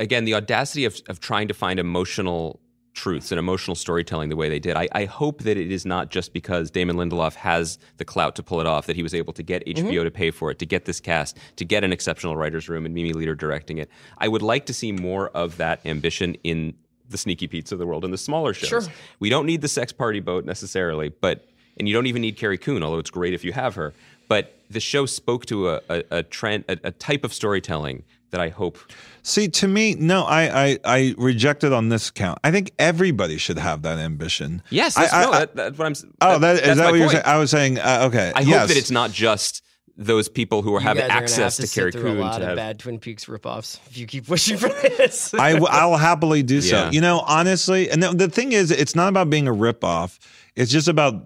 [0.00, 2.59] again the audacity of of trying to find emotional
[2.92, 4.76] truths and emotional storytelling the way they did.
[4.76, 8.42] I, I hope that it is not just because Damon Lindelof has the clout to
[8.42, 9.88] pull it off that he was able to get mm-hmm.
[9.88, 12.84] HBO to pay for it, to get this cast, to get an exceptional writers' room,
[12.84, 13.90] and Mimi Leder directing it.
[14.18, 16.74] I would like to see more of that ambition in
[17.08, 18.68] the Sneaky Pete's of the world and the smaller shows.
[18.68, 18.92] Sure.
[19.18, 21.46] We don't need the sex party boat necessarily, but
[21.80, 23.92] and you don't even need Carrie Coon, although it's great if you have her.
[24.28, 28.40] But the show spoke to a, a, a trend, a, a type of storytelling that
[28.40, 28.78] I hope.
[29.22, 32.38] See, to me, no, I, I, I reject it on this count.
[32.44, 34.62] I think everybody should have that ambition.
[34.70, 35.94] Yes, I, that's, I- no, I- that, that's what I'm.
[36.20, 37.10] oh, that, is that's that what you're point.
[37.12, 37.24] saying?
[37.26, 38.32] I was saying, uh, okay.
[38.36, 38.58] I yes.
[38.60, 39.64] hope that it's not just
[39.96, 42.16] those people who You have guys are gonna access have to, to, Carrie through Coon
[42.18, 45.34] a lot to of bad Twin Peaks ripoffs if you keep wishing for this.
[45.38, 46.76] I, w- I'll happily do so.
[46.84, 46.90] Yeah.
[46.90, 50.18] You know, honestly, and the, the thing is, it's not about being a ripoff.
[50.56, 51.22] It's just about,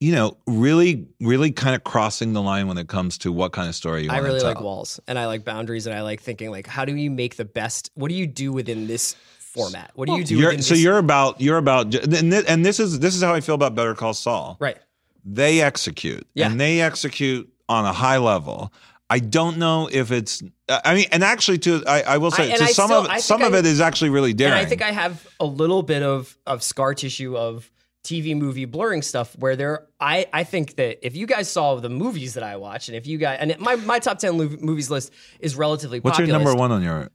[0.00, 3.68] you know, really, really kind of crossing the line when it comes to what kind
[3.68, 4.46] of story you I want really to tell.
[4.46, 6.94] I really like walls and I like boundaries and I like thinking like how do
[6.94, 9.90] you make the best what do you do within this format?
[9.94, 12.78] What do you do You're, so this you're about you're about and this, and this
[12.78, 14.56] is this is how I feel about Better Call Saul.
[14.60, 14.76] Right.
[15.24, 16.46] They execute, Yeah.
[16.48, 18.72] and they execute on a high level.
[19.10, 20.42] I don't know if it's.
[20.68, 23.24] I mean, and actually, to I, I will say, I some still- of I think
[23.24, 24.52] some of it is actually really daring.
[24.58, 27.70] And I think I have a little bit of of scar tissue of
[28.08, 31.88] TV movie blurring stuff where there I I think that if you guys saw the
[31.90, 34.56] movies that I watch and if you guys and it, my my top 10 lo-
[34.60, 37.10] movies list is relatively What's your number one on your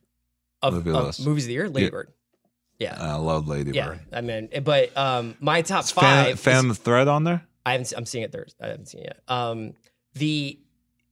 [0.62, 1.26] of, movie of list?
[1.26, 1.70] movies of the year?
[1.70, 2.12] Lady Bird.
[2.80, 2.96] Yeah.
[3.00, 3.88] I Love Lady yeah.
[3.88, 4.00] Bird?
[4.12, 7.44] I mean but um my top Fan, 5 is- fan the thread on there.
[7.66, 7.94] I haven't.
[7.96, 8.64] I'm seeing it Thursday.
[8.64, 9.36] I haven't seen it yet.
[9.36, 9.72] Um,
[10.16, 10.60] the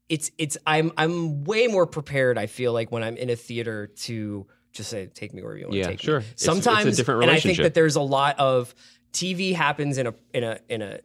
[0.10, 2.38] it's it's I'm I'm way more prepared.
[2.38, 5.66] I feel like when I'm in a theater to just say take me wherever you
[5.68, 6.20] want Yeah, to take sure.
[6.20, 6.26] me.
[6.26, 8.76] It's- it's a Sometimes, different and I think that there's a lot of
[9.14, 11.00] TV happens in a in a in a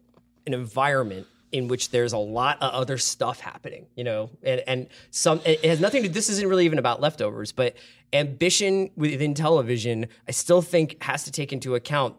[0.46, 4.86] an environment in which there's a lot of other stuff happening, you know, and and
[5.10, 6.08] some it has nothing to.
[6.08, 7.74] This isn't really even about leftovers, but
[8.12, 12.16] ambition within television, I still think has to take into account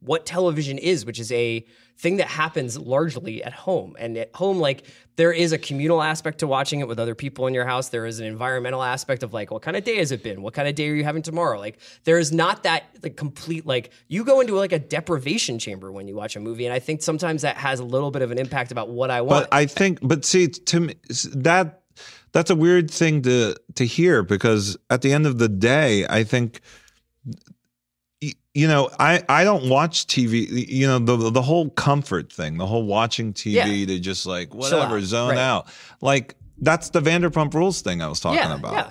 [0.00, 1.64] what television is, which is a
[1.98, 3.96] thing that happens largely at home.
[3.98, 4.84] And at home, like
[5.16, 7.90] there is a communal aspect to watching it with other people in your house.
[7.90, 10.42] There is an environmental aspect of like, what kind of day has it been?
[10.42, 11.58] What kind of day are you having tomorrow?
[11.58, 15.92] Like there is not that like complete like you go into like a deprivation chamber
[15.92, 16.66] when you watch a movie.
[16.66, 19.20] And I think sometimes that has a little bit of an impact about what I
[19.20, 19.50] want.
[19.50, 20.94] But I think, but see, to me,
[21.34, 21.82] that
[22.32, 26.24] that's a weird thing to to hear because at the end of the day, I
[26.24, 26.60] think
[28.54, 30.68] you know, I I don't watch TV.
[30.68, 33.86] You know, the the whole comfort thing, the whole watching TV Yeah.
[33.86, 35.38] to just like whatever out, zone right.
[35.38, 35.66] out.
[36.00, 38.72] Like that's the Vanderpump Rules thing I was talking yeah, about.
[38.72, 38.90] yeah.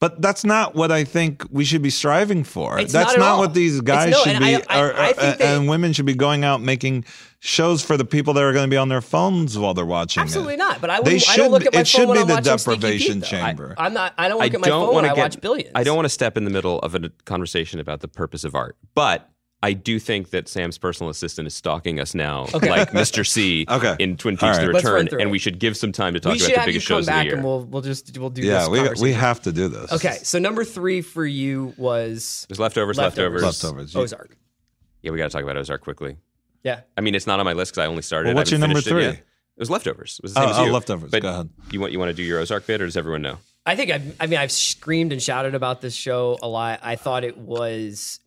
[0.00, 2.78] But that's not what I think we should be striving for.
[2.78, 3.38] It's that's not at not, all.
[3.40, 5.68] what these guys no- should and be, I- I- or, I think uh, they- and
[5.68, 7.04] women should be going out making
[7.40, 10.22] shows for the people that are going to be on their phones while they're watching.
[10.22, 10.58] Absolutely it.
[10.58, 10.80] not.
[10.80, 12.32] But I, They wouldn't, I should- don't look at my it should phone when be
[12.32, 13.36] I'm the deprivation Pete, though.
[13.36, 13.74] I- chamber.
[13.76, 14.14] I'm not.
[14.16, 15.70] I don't I look at my don't phone when wanna I get, watch Billions.
[15.74, 18.54] I don't want to step in the middle of a conversation about the purpose of
[18.54, 19.28] art, but
[19.62, 23.26] I do think that Sam's personal assistant is stalking us now, like Mr.
[23.26, 23.94] C Okay.
[23.98, 24.66] in Twin All Peaks: right.
[24.66, 25.30] The Return, and it.
[25.30, 27.24] we should give some time to talk we about the have biggest shows of the
[27.24, 27.34] year.
[27.34, 29.00] and we'll we'll just we'll do Yeah, this.
[29.00, 29.92] we we have to do this.
[29.92, 33.42] Okay, so number three for you was There's leftovers, Leftovers.
[33.42, 33.94] leftovers.
[33.94, 33.96] Leftovers.
[33.96, 34.36] Ozark.
[35.02, 36.16] Yeah, we got to talk about Ozark quickly.
[36.62, 38.28] Yeah, I mean, it's not on my list because I only started.
[38.30, 39.04] Well, what's your number finished it three?
[39.20, 39.24] It
[39.58, 40.18] was leftovers.
[40.18, 40.72] It was the oh, same Oh, as oh.
[40.72, 41.10] Leftovers.
[41.10, 41.50] But Go ahead.
[41.70, 43.36] You want you want to do your Ozark bit, or does everyone know?
[43.66, 46.80] I think I've, I mean I've screamed and shouted about this show a lot.
[46.82, 48.20] I thought it was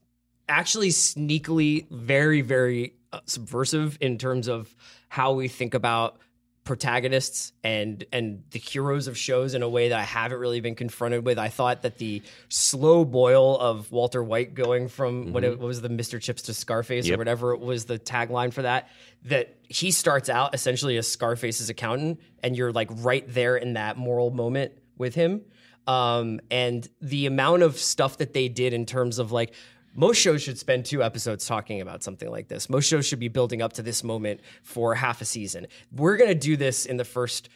[0.47, 4.73] actually sneakily very very uh, subversive in terms of
[5.09, 6.17] how we think about
[6.63, 10.75] protagonists and and the heroes of shows in a way that I haven't really been
[10.75, 11.37] confronted with.
[11.37, 15.81] I thought that the slow boil of Walter White going from what, it, what was
[15.81, 16.21] the Mr.
[16.21, 18.89] Chips to Scarface or whatever it was the tagline for that
[19.25, 23.97] that he starts out essentially as Scarface's accountant and you're like right there in that
[23.97, 25.41] moral moment with him.
[25.85, 29.53] Um, and the amount of stuff that they did in terms of like
[29.95, 32.69] most shows should spend two episodes talking about something like this.
[32.69, 35.67] Most shows should be building up to this moment for half a season.
[35.91, 37.49] We're gonna do this in the first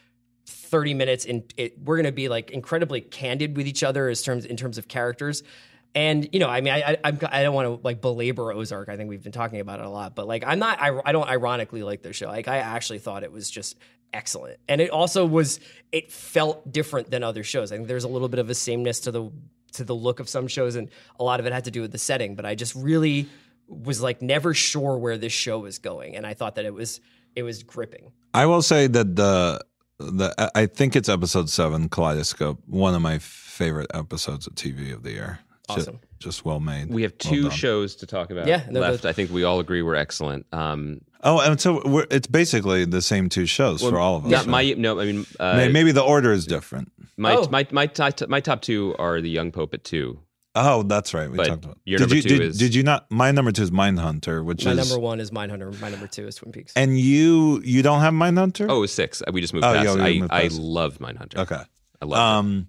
[0.47, 4.45] 30 minutes and we're going to be like incredibly candid with each other as terms
[4.45, 5.43] in terms of characters.
[5.93, 8.87] And you know i mean i i, I don't want to like belabor ozark.
[8.87, 10.15] I think we've been talking about it a lot.
[10.15, 12.27] But like i'm not i, I don't ironically like the show.
[12.27, 13.75] Like i actually thought it was just
[14.13, 14.59] excellent.
[14.69, 15.59] And it also was
[15.91, 17.71] it felt different than other shows.
[17.71, 19.31] I think there's a little bit of a sameness to the
[19.73, 20.89] to the look of some shows and
[21.19, 23.27] a lot of it had to do with the setting but i just really
[23.67, 26.99] was like never sure where this show was going and i thought that it was
[27.35, 29.59] it was gripping I will say that the
[29.99, 34.93] the I- I think it's episode seven, Kaleidoscope, one of my favorite episodes of TV
[34.93, 35.39] of the year.
[35.69, 35.99] Awesome.
[36.19, 36.89] Just, well made.
[36.89, 37.51] We have two done.
[37.51, 39.01] shows to talk about Yeah, left.
[39.01, 40.45] the- I think we all agree we're excellent.
[40.53, 44.31] Um, Oh, and so we're, it's basically the same two shows for all of us.
[44.31, 44.47] Yeah, right?
[44.47, 46.91] my no, I mean uh, May- Maybe the order is different.
[47.17, 47.47] my, Oh.
[47.49, 50.19] my my top my top two are the Young Pope at two.
[50.59, 51.29] Oh, that's right.
[51.29, 51.77] We But talked about.
[51.85, 53.09] your did number you two did, is- did you not?
[53.11, 56.07] My number two is Mindhunter, which my is my number one is mindhunter my number
[56.07, 58.67] two is twin peaks and you you don't have Mindhunter.
[58.69, 59.21] Oh, it was six.
[59.31, 59.85] We just moved Oh, past.
[59.87, 60.59] yeah, we I moved I past.
[60.59, 61.37] love Mindhunter.
[61.39, 61.61] okay.
[62.01, 62.37] I love it.
[62.39, 62.67] Um,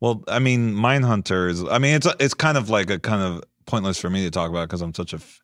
[0.00, 1.64] well, I mean, Mindhunter is.
[1.64, 4.50] I mean, it's it's kind of like a kind of pointless for me to talk
[4.50, 5.40] about because I'm such a F-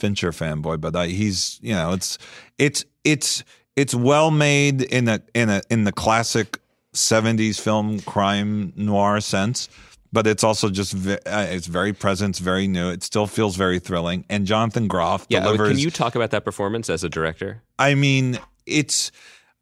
[0.00, 0.80] Fincher fanboy.
[0.80, 2.18] But I, he's, you know, it's
[2.58, 3.44] it's it's
[3.76, 6.58] it's well made in a in a in the classic
[6.94, 9.68] '70s film crime noir sense.
[10.12, 12.90] But it's also just ve- uh, it's very present, it's very new.
[12.90, 14.24] It still feels very thrilling.
[14.28, 15.68] And Jonathan Groff Yeah, delivers.
[15.68, 17.62] can you talk about that performance as a director?
[17.78, 19.12] I mean, it's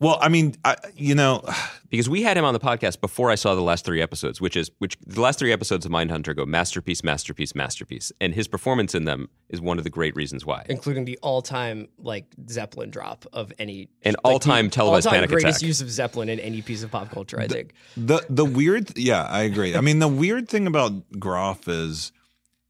[0.01, 0.19] well.
[0.21, 1.43] I mean, I, you know,
[1.91, 4.57] Because we had him on the podcast before I saw the last three episodes, which
[4.59, 8.95] is which the last three episodes of Mindhunter go masterpiece, masterpiece, masterpiece, and his performance
[8.95, 10.67] in them is one of the great reasons why.
[10.69, 15.31] including the all-time like Zeppelin drop of any An like, all-time the televised all-time panic
[15.31, 15.67] greatest attack.
[15.67, 17.41] use of Zeppelin in any piece of pop culture.
[17.41, 17.73] I think.
[17.97, 19.75] The the weird yeah, I agree.
[19.75, 22.13] I mean the weird thing about Groff is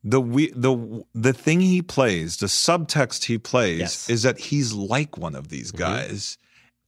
[0.05, 4.09] the we, the the thing he plays, the subtext he plays Yes.
[4.09, 5.79] is that he's like one of these Mm-hmm.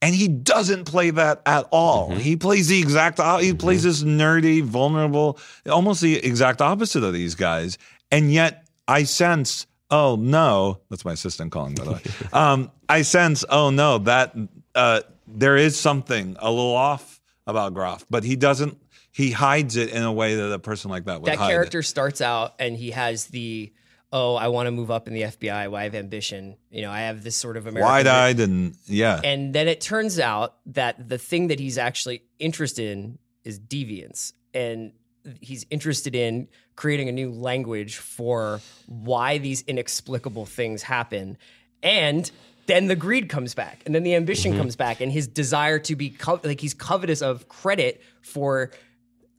[0.00, 0.08] Guys.
[0.08, 2.10] And he doesn't play that at all.
[2.10, 2.20] Mm-hmm.
[2.20, 5.38] He plays the exact o- he plays this nerdy, vulnerable,
[5.70, 7.78] almost the exact opposite of these guys.
[8.10, 12.00] And yet I sense, oh no, that's my assistant calling by the way.
[12.32, 14.34] Um, I sense, oh no, that
[14.74, 18.78] uh, there is something a little off about Groff, but he doesn't.
[19.12, 21.80] He hides it in a way that a person like that would that hide character
[21.80, 21.84] It.
[21.84, 23.72] starts out and he has the
[24.12, 25.70] oh I want to move up in the FBI.
[25.70, 26.56] Why I have ambition.
[26.70, 30.18] You know, I have this sort of American Wide-eyed and yeah, And then it turns
[30.18, 34.32] out that the thing that he's actually interested in is deviance.
[34.52, 34.92] And
[35.40, 41.36] he's interested in creating a new language for why these inexplicable things happen.
[41.82, 42.30] And
[42.66, 44.60] then the greed comes back, and then the ambition mm-hmm.
[44.60, 48.70] comes back, and his desire to be co- like he's covetous of credit for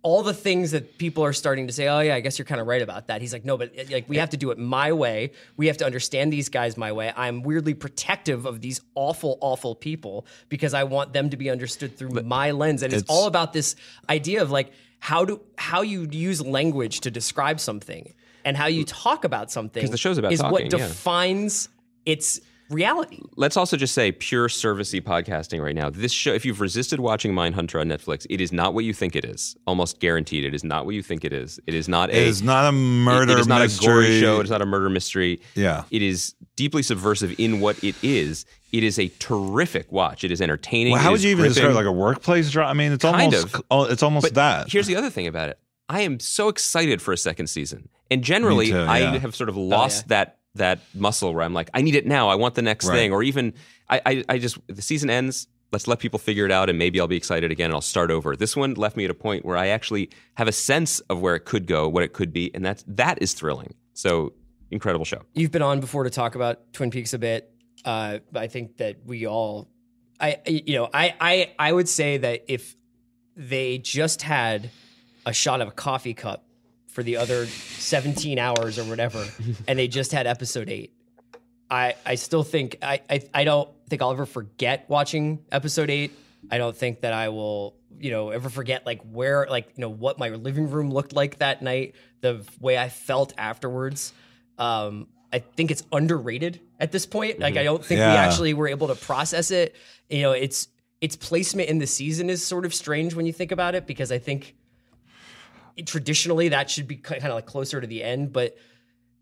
[0.03, 2.59] all the things that people are starting to say, oh yeah, I guess you're kind
[2.59, 3.21] of right about that.
[3.21, 5.31] He's like, no, but eh, like we have to do it my way.
[5.57, 7.13] We have to understand these guys my way.
[7.15, 11.97] I'm weirdly protective of these awful, awful people because I want them to be understood
[11.97, 12.81] through my lens.
[12.81, 13.75] And it's, it's- all about this
[14.09, 18.13] idea of like how do how you use language to describe something
[18.43, 19.81] and how you talk about something.
[19.83, 20.87] 'Cause the show's about is talking, what yeah.
[20.87, 21.69] defines
[22.07, 22.41] its
[22.71, 23.19] reality.
[23.35, 25.89] Let's also just say pure servicey podcasting right now.
[25.89, 29.15] This show, if you've resisted watching Mindhunter on Netflix, it is not what you think
[29.15, 29.55] it is.
[29.67, 31.59] Almost guaranteed, it is not what you think it is.
[31.67, 32.17] It is not a.
[32.17, 33.85] It is not a murder It is not mystery.
[33.85, 34.39] a gory show.
[34.39, 35.41] It is not a murder mystery.
[35.55, 35.83] Yeah.
[35.91, 38.45] It is deeply subversive in what it is.
[38.71, 40.23] It is a terrific watch.
[40.23, 40.93] It is entertaining.
[40.93, 41.53] Well, how would you even gripping.
[41.55, 42.69] describe like a workplace drama?
[42.69, 43.63] I mean, it's Kind almost of.
[43.69, 44.71] oh, it's almost But that.
[44.71, 45.59] Here's the other thing about it.
[45.89, 47.89] I am so excited for a second season.
[48.09, 50.07] And generally, Me too, I have sort of oh, lost yeah.
[50.09, 52.29] that that muscle where I'm like, I need it now.
[52.29, 52.95] I want the next Right.
[52.95, 53.13] thing.
[53.13, 53.53] Or even
[53.89, 55.47] I, I I just the season ends.
[55.71, 58.11] Let's let people figure it out, and maybe I'll be excited again, and I'll start
[58.11, 58.35] over.
[58.35, 61.33] This one left me at a point where I actually have a sense of where
[61.33, 63.73] it could go, what it could be, and that's that is thrilling.
[63.93, 64.33] So
[64.69, 65.21] incredible show.
[65.33, 67.53] You've been on before to talk about Twin Peaks a bit.
[67.85, 69.69] Uh, I think that we all,
[70.19, 72.75] I you know, I I I would say that if
[73.37, 74.69] they just had
[75.25, 76.43] a shot of a coffee cup
[76.91, 79.25] for the other 17 hours or whatever,
[79.67, 80.93] and they just had episode eight,
[81.69, 86.11] I I still think I I, I don't think I'll ever forget watching episode eight.
[86.49, 89.89] I don't think that I will, you know, ever forget like where, like, you know,
[89.89, 94.11] what my living room looked like that night, the way I felt afterwards.
[94.57, 97.39] Um, I think it's underrated at this point.
[97.39, 99.75] Like, I don't think we actually were able to process it.
[100.09, 100.67] You know, it's
[100.99, 104.11] its placement in the season is sort of strange when you think about it because
[104.11, 104.55] I think
[105.85, 108.55] traditionally that should be kind of like closer to the end, but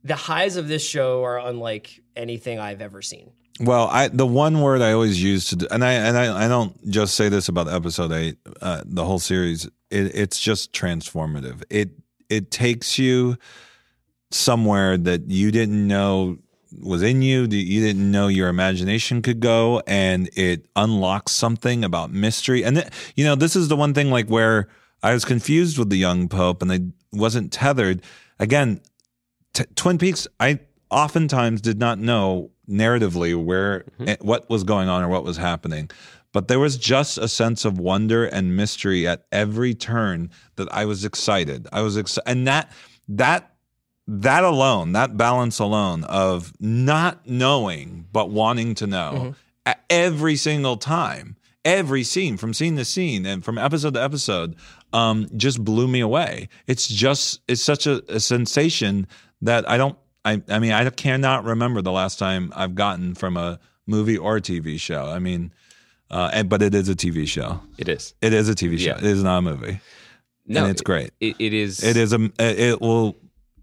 [0.03, 3.31] the highs of this show are unlike anything I've ever seen.
[3.59, 6.89] Well, I the one word I always use to, and I and I, I don't
[6.89, 9.65] just say this about episode eight, uh, the whole series.
[9.91, 11.63] It, it's just transformative.
[11.69, 11.89] It
[12.30, 13.38] it takes you
[14.31, 16.38] somewhere that you didn't know
[16.81, 21.84] was in you, that you didn't know your imagination could go, and it unlocks something
[21.84, 22.63] about mystery.
[22.63, 24.69] And th- you know, this is the one thing like where
[25.01, 26.80] I was confused with the young pope, and I
[27.11, 28.01] wasn't tethered.
[28.39, 28.81] Again,
[29.53, 30.59] t- Twin Peaks, I
[30.91, 35.89] oftentimes did not know narratively where eh, what was going on or what was happening.
[36.31, 40.85] But there was just a sense of wonder and mystery at every turn that I
[40.85, 41.67] was excited.
[41.73, 42.71] I was excited, and that
[43.07, 43.55] that
[44.07, 49.35] that alone, that balance alone of not knowing but wanting to know
[49.65, 51.35] at every single time,
[51.65, 54.55] every scene from scene to scene and from episode to episode,
[54.94, 56.49] um, just blew me away.
[56.68, 59.07] It's just it's such a, a sensation
[59.41, 59.98] that I don't.
[60.26, 64.38] I I mean I cannot remember the last time I've gotten from a movie or
[64.38, 65.06] a TV show.
[65.06, 65.53] I mean,
[66.11, 67.61] uh, and but it is a TV show.
[67.78, 68.14] It is.
[68.22, 68.91] It is a TV show.
[68.91, 68.98] Yeah.
[68.98, 69.80] It is not a movie.
[70.45, 71.11] No, and it's great.
[71.20, 71.84] It, it is.
[71.84, 73.16] It is a it will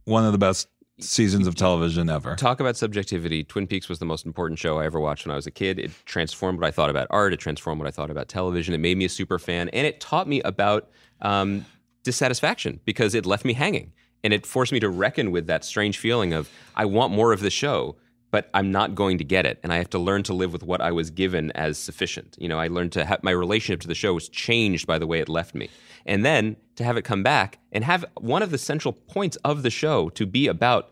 [0.05, 2.37] one of the best seasons of television ever.
[2.37, 3.45] Talk about subjectivity.
[3.45, 5.79] Twin Peaks was the most important show I ever watched when I was a kid.
[5.79, 7.33] It transformed what I thought about art.
[7.33, 8.75] It transformed what I thought about television.
[8.75, 10.89] It made me a super fan, and it taught me about
[11.21, 11.67] um,
[12.03, 13.93] dissatisfaction because it left me hanging,
[14.25, 17.41] and it forced me to reckon with that strange feeling of I want more of
[17.41, 17.97] the show,
[18.31, 20.63] but I'm not going to get it, and I have to learn to live with
[20.63, 22.37] what I was given as sufficient.
[22.39, 25.07] You know, I learned to have my relationship to the show was changed by the
[25.07, 25.69] way it left me,
[26.05, 29.63] and then to have it come back and have one of the central points of
[29.63, 30.91] the show to be about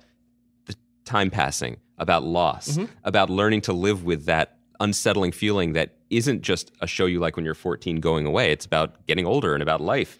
[0.66, 0.74] the
[1.04, 6.72] time passing, about loss, about learning to live with that unsettling feeling that isn't just
[6.80, 8.52] a show you like when you're 14 going away.
[8.52, 10.18] It's about getting older and about life.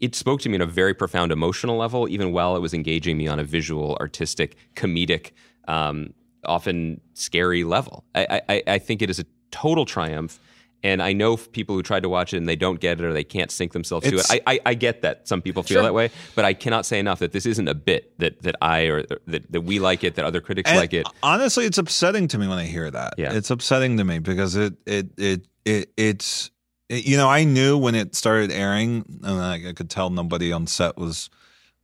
[0.00, 3.16] It spoke to me on a very profound emotional level, even while it was engaging
[3.16, 5.30] me on a visual, artistic, comedic,
[5.68, 6.12] um,
[6.44, 8.04] often scary level.
[8.14, 10.40] I, I, I think it is a total triumph.
[10.84, 13.12] And I know people who tried to watch it and they don't get it or
[13.12, 14.42] they can't sink themselves It's- to it.
[14.46, 15.82] I, I, I get that some people feel Sure.
[15.84, 18.82] that way, but I cannot say enough that this isn't a bit that, that I
[18.82, 21.06] or that, that we like it, that other critics And like it.
[21.22, 23.14] Honestly, it's upsetting to me when I hear that.
[23.16, 23.32] Yeah.
[23.32, 26.50] It's upsetting to me because it it it it it's
[26.88, 30.52] it, you know I knew when it started airing, and I, I could tell nobody
[30.52, 31.30] on set was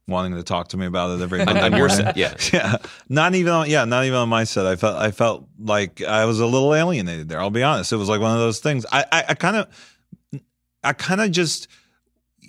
[0.09, 2.35] wanting to talk to me about it every Monday on your set, yeah.
[2.53, 2.77] Yeah,
[3.09, 4.67] not even on yeah, not even on my set.
[4.67, 7.41] I felt I felt like I was a little alienated there.
[7.41, 7.93] I'll be honest.
[7.93, 8.87] It was like one of those things.
[8.91, 10.43] I I, I kind of
[10.83, 11.69] I kind of just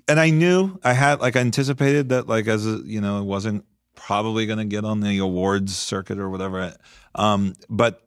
[0.07, 3.25] and I knew I had like I anticipated that like as a, you know it
[3.25, 3.65] wasn't
[3.95, 6.73] probably going to get on the awards circuit or whatever.
[7.15, 8.01] Um, but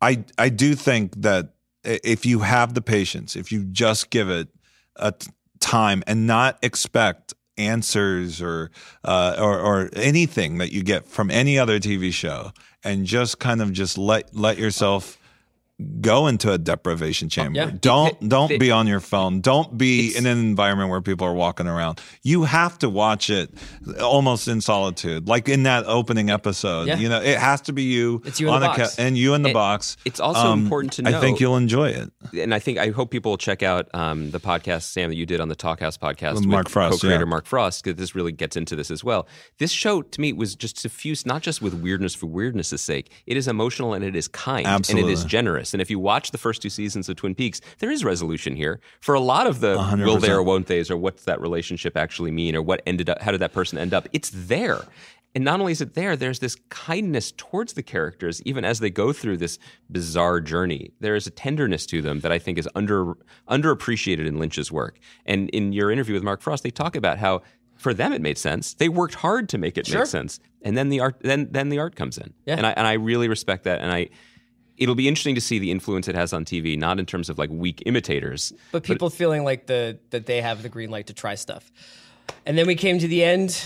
[0.00, 4.48] I I do think that if you have the patience, if you just give it
[4.96, 8.70] a t- time and not expect answers or,
[9.04, 13.60] uh, or or anything that you get from any other TV show, and just kind
[13.60, 15.19] of just let let yourself
[16.00, 17.58] go into a deprivation chamber.
[17.58, 17.70] yeah.
[17.80, 19.40] Don't don't be on your phone.
[19.40, 22.00] Don't be It's- in an environment where people are walking around.
[22.22, 23.50] You have to watch it
[24.00, 26.88] almost in solitude, like in that opening episode.
[26.88, 26.96] Yeah.
[26.98, 28.22] You know, it has to be you.
[28.24, 28.98] It's you on the box.
[28.98, 29.96] and you in the It- box.
[29.98, 31.16] Um, it's also important to know.
[31.16, 32.10] I think you'll enjoy it.
[32.38, 35.26] and I think I hope people will check out um, the podcast Sam that you
[35.26, 37.28] did on the Talkhouse podcast With with Mark Frost, co-creator yeah.
[37.30, 39.26] Mark Frost because this really gets into this as well.
[39.58, 43.10] This show to me was just suffused not just with weirdness for weirdness' sake.
[43.26, 45.69] It is emotional and it is kind and it is generous.
[45.74, 48.80] And if you watch the first two seasons of Twin Peaks, there is resolution here
[49.00, 51.96] for a lot of the hundred will they or won't they's or what's that relationship
[51.96, 54.08] actually mean or what ended up how did that person end up.
[54.12, 54.82] It's there.
[55.32, 58.90] And not only is it there, there's this kindness towards the characters, even as they
[58.90, 60.90] go through this bizarre journey.
[60.98, 63.14] There is a tenderness to them that I think is under
[63.48, 64.98] underappreciated in Lynch's work.
[65.26, 67.42] And in your interview with Mark Frost, they talk about how
[67.76, 68.74] for them it made sense.
[68.74, 70.00] They worked hard to make it Sure.
[70.00, 72.34] make sense, and then the art then then the art comes in.
[72.44, 72.56] Yeah.
[72.56, 73.80] And I and I really respect that.
[73.80, 74.08] And I.
[74.80, 77.38] It'll be interesting to see the influence it has on TV, not in terms of
[77.38, 81.14] like weak imitators, but people feeling like the that they have the green light to
[81.14, 81.70] try stuff.
[82.46, 83.60] And then we came to the end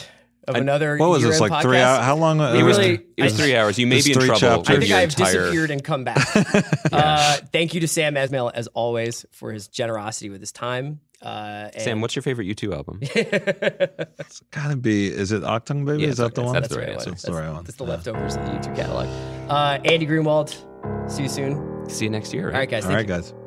[0.49, 0.97] of another.
[0.99, 2.05] What was this year-end like three hours?
[2.05, 2.39] How long?
[2.39, 3.79] We It was, really- it was I- three hours.
[3.79, 4.39] You may be in trouble.
[4.41, 4.77] chapters.
[4.77, 6.27] I think I've entire- disappeared and come back.
[6.93, 11.01] uh, thank you to Sam Esmail as always for his generosity with his time.
[11.23, 13.01] Uh, and Sam, what's your favorite U2 album?
[14.19, 15.07] It's gotta be.
[15.07, 16.03] Is it Achtung Baby?
[16.03, 16.53] Yeah, is that the one?
[16.53, 16.99] that's the right right one.
[16.99, 17.11] answer.
[17.11, 17.65] That's the right one.
[17.65, 19.07] That's the leftovers of the U2 catalog.
[19.49, 20.55] Uh, Andy Greenwald.
[21.09, 21.89] See you soon.
[21.89, 22.49] See you next year.
[22.49, 22.85] All right, guys.
[22.85, 23.44] All Thank right, you.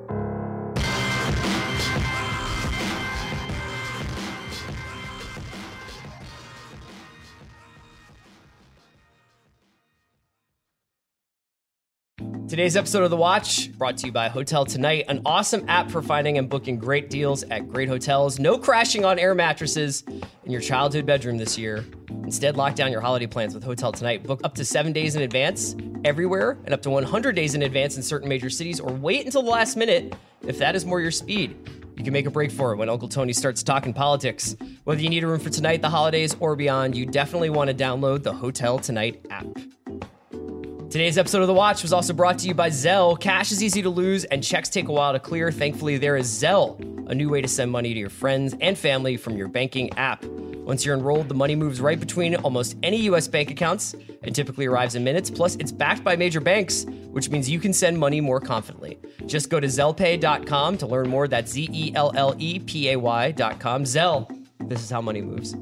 [12.48, 16.02] Today's episode of The Watch brought to you by Hotel Tonight, an awesome app for
[16.02, 18.40] finding and booking great deals at great hotels.
[18.40, 20.06] No crashing on air mattresses
[20.46, 21.84] in your childhood bedroom this year.
[22.24, 24.24] Instead, lock down your holiday plans with Hotel Tonight.
[24.24, 25.76] Book up to seven days in advance
[26.06, 29.44] everywhere and up to 100 days in advance in certain major cities, or wait until
[29.44, 31.70] the last minute if that is more your speed.
[31.98, 34.56] You can make a break for it when Uncle Tony starts talking politics.
[34.86, 37.74] Whether you need a room for tonight, the holidays, or beyond, you definitely want to
[37.76, 39.48] download the Hotel Tonight app.
[40.90, 43.20] Today's episode of The Watch was also brought to you by Zelle.
[43.20, 45.52] Cash is easy to lose and checks take a while to clear.
[45.52, 49.18] Thankfully, there is Zelle, a new way to send money to your friends and family
[49.18, 50.24] from your banking app.
[50.24, 54.66] Once you're enrolled, the money moves right between almost any US bank accounts and typically
[54.66, 55.30] arrives in minutes.
[55.30, 58.98] Plus, it's backed by major banks, which means you can send money more confidently.
[59.26, 61.28] Just go to zellepay.com to learn more.
[61.28, 63.84] That's Z E L L E P A Y.com.
[63.84, 64.46] Zelle.
[64.70, 65.54] This is how money moves.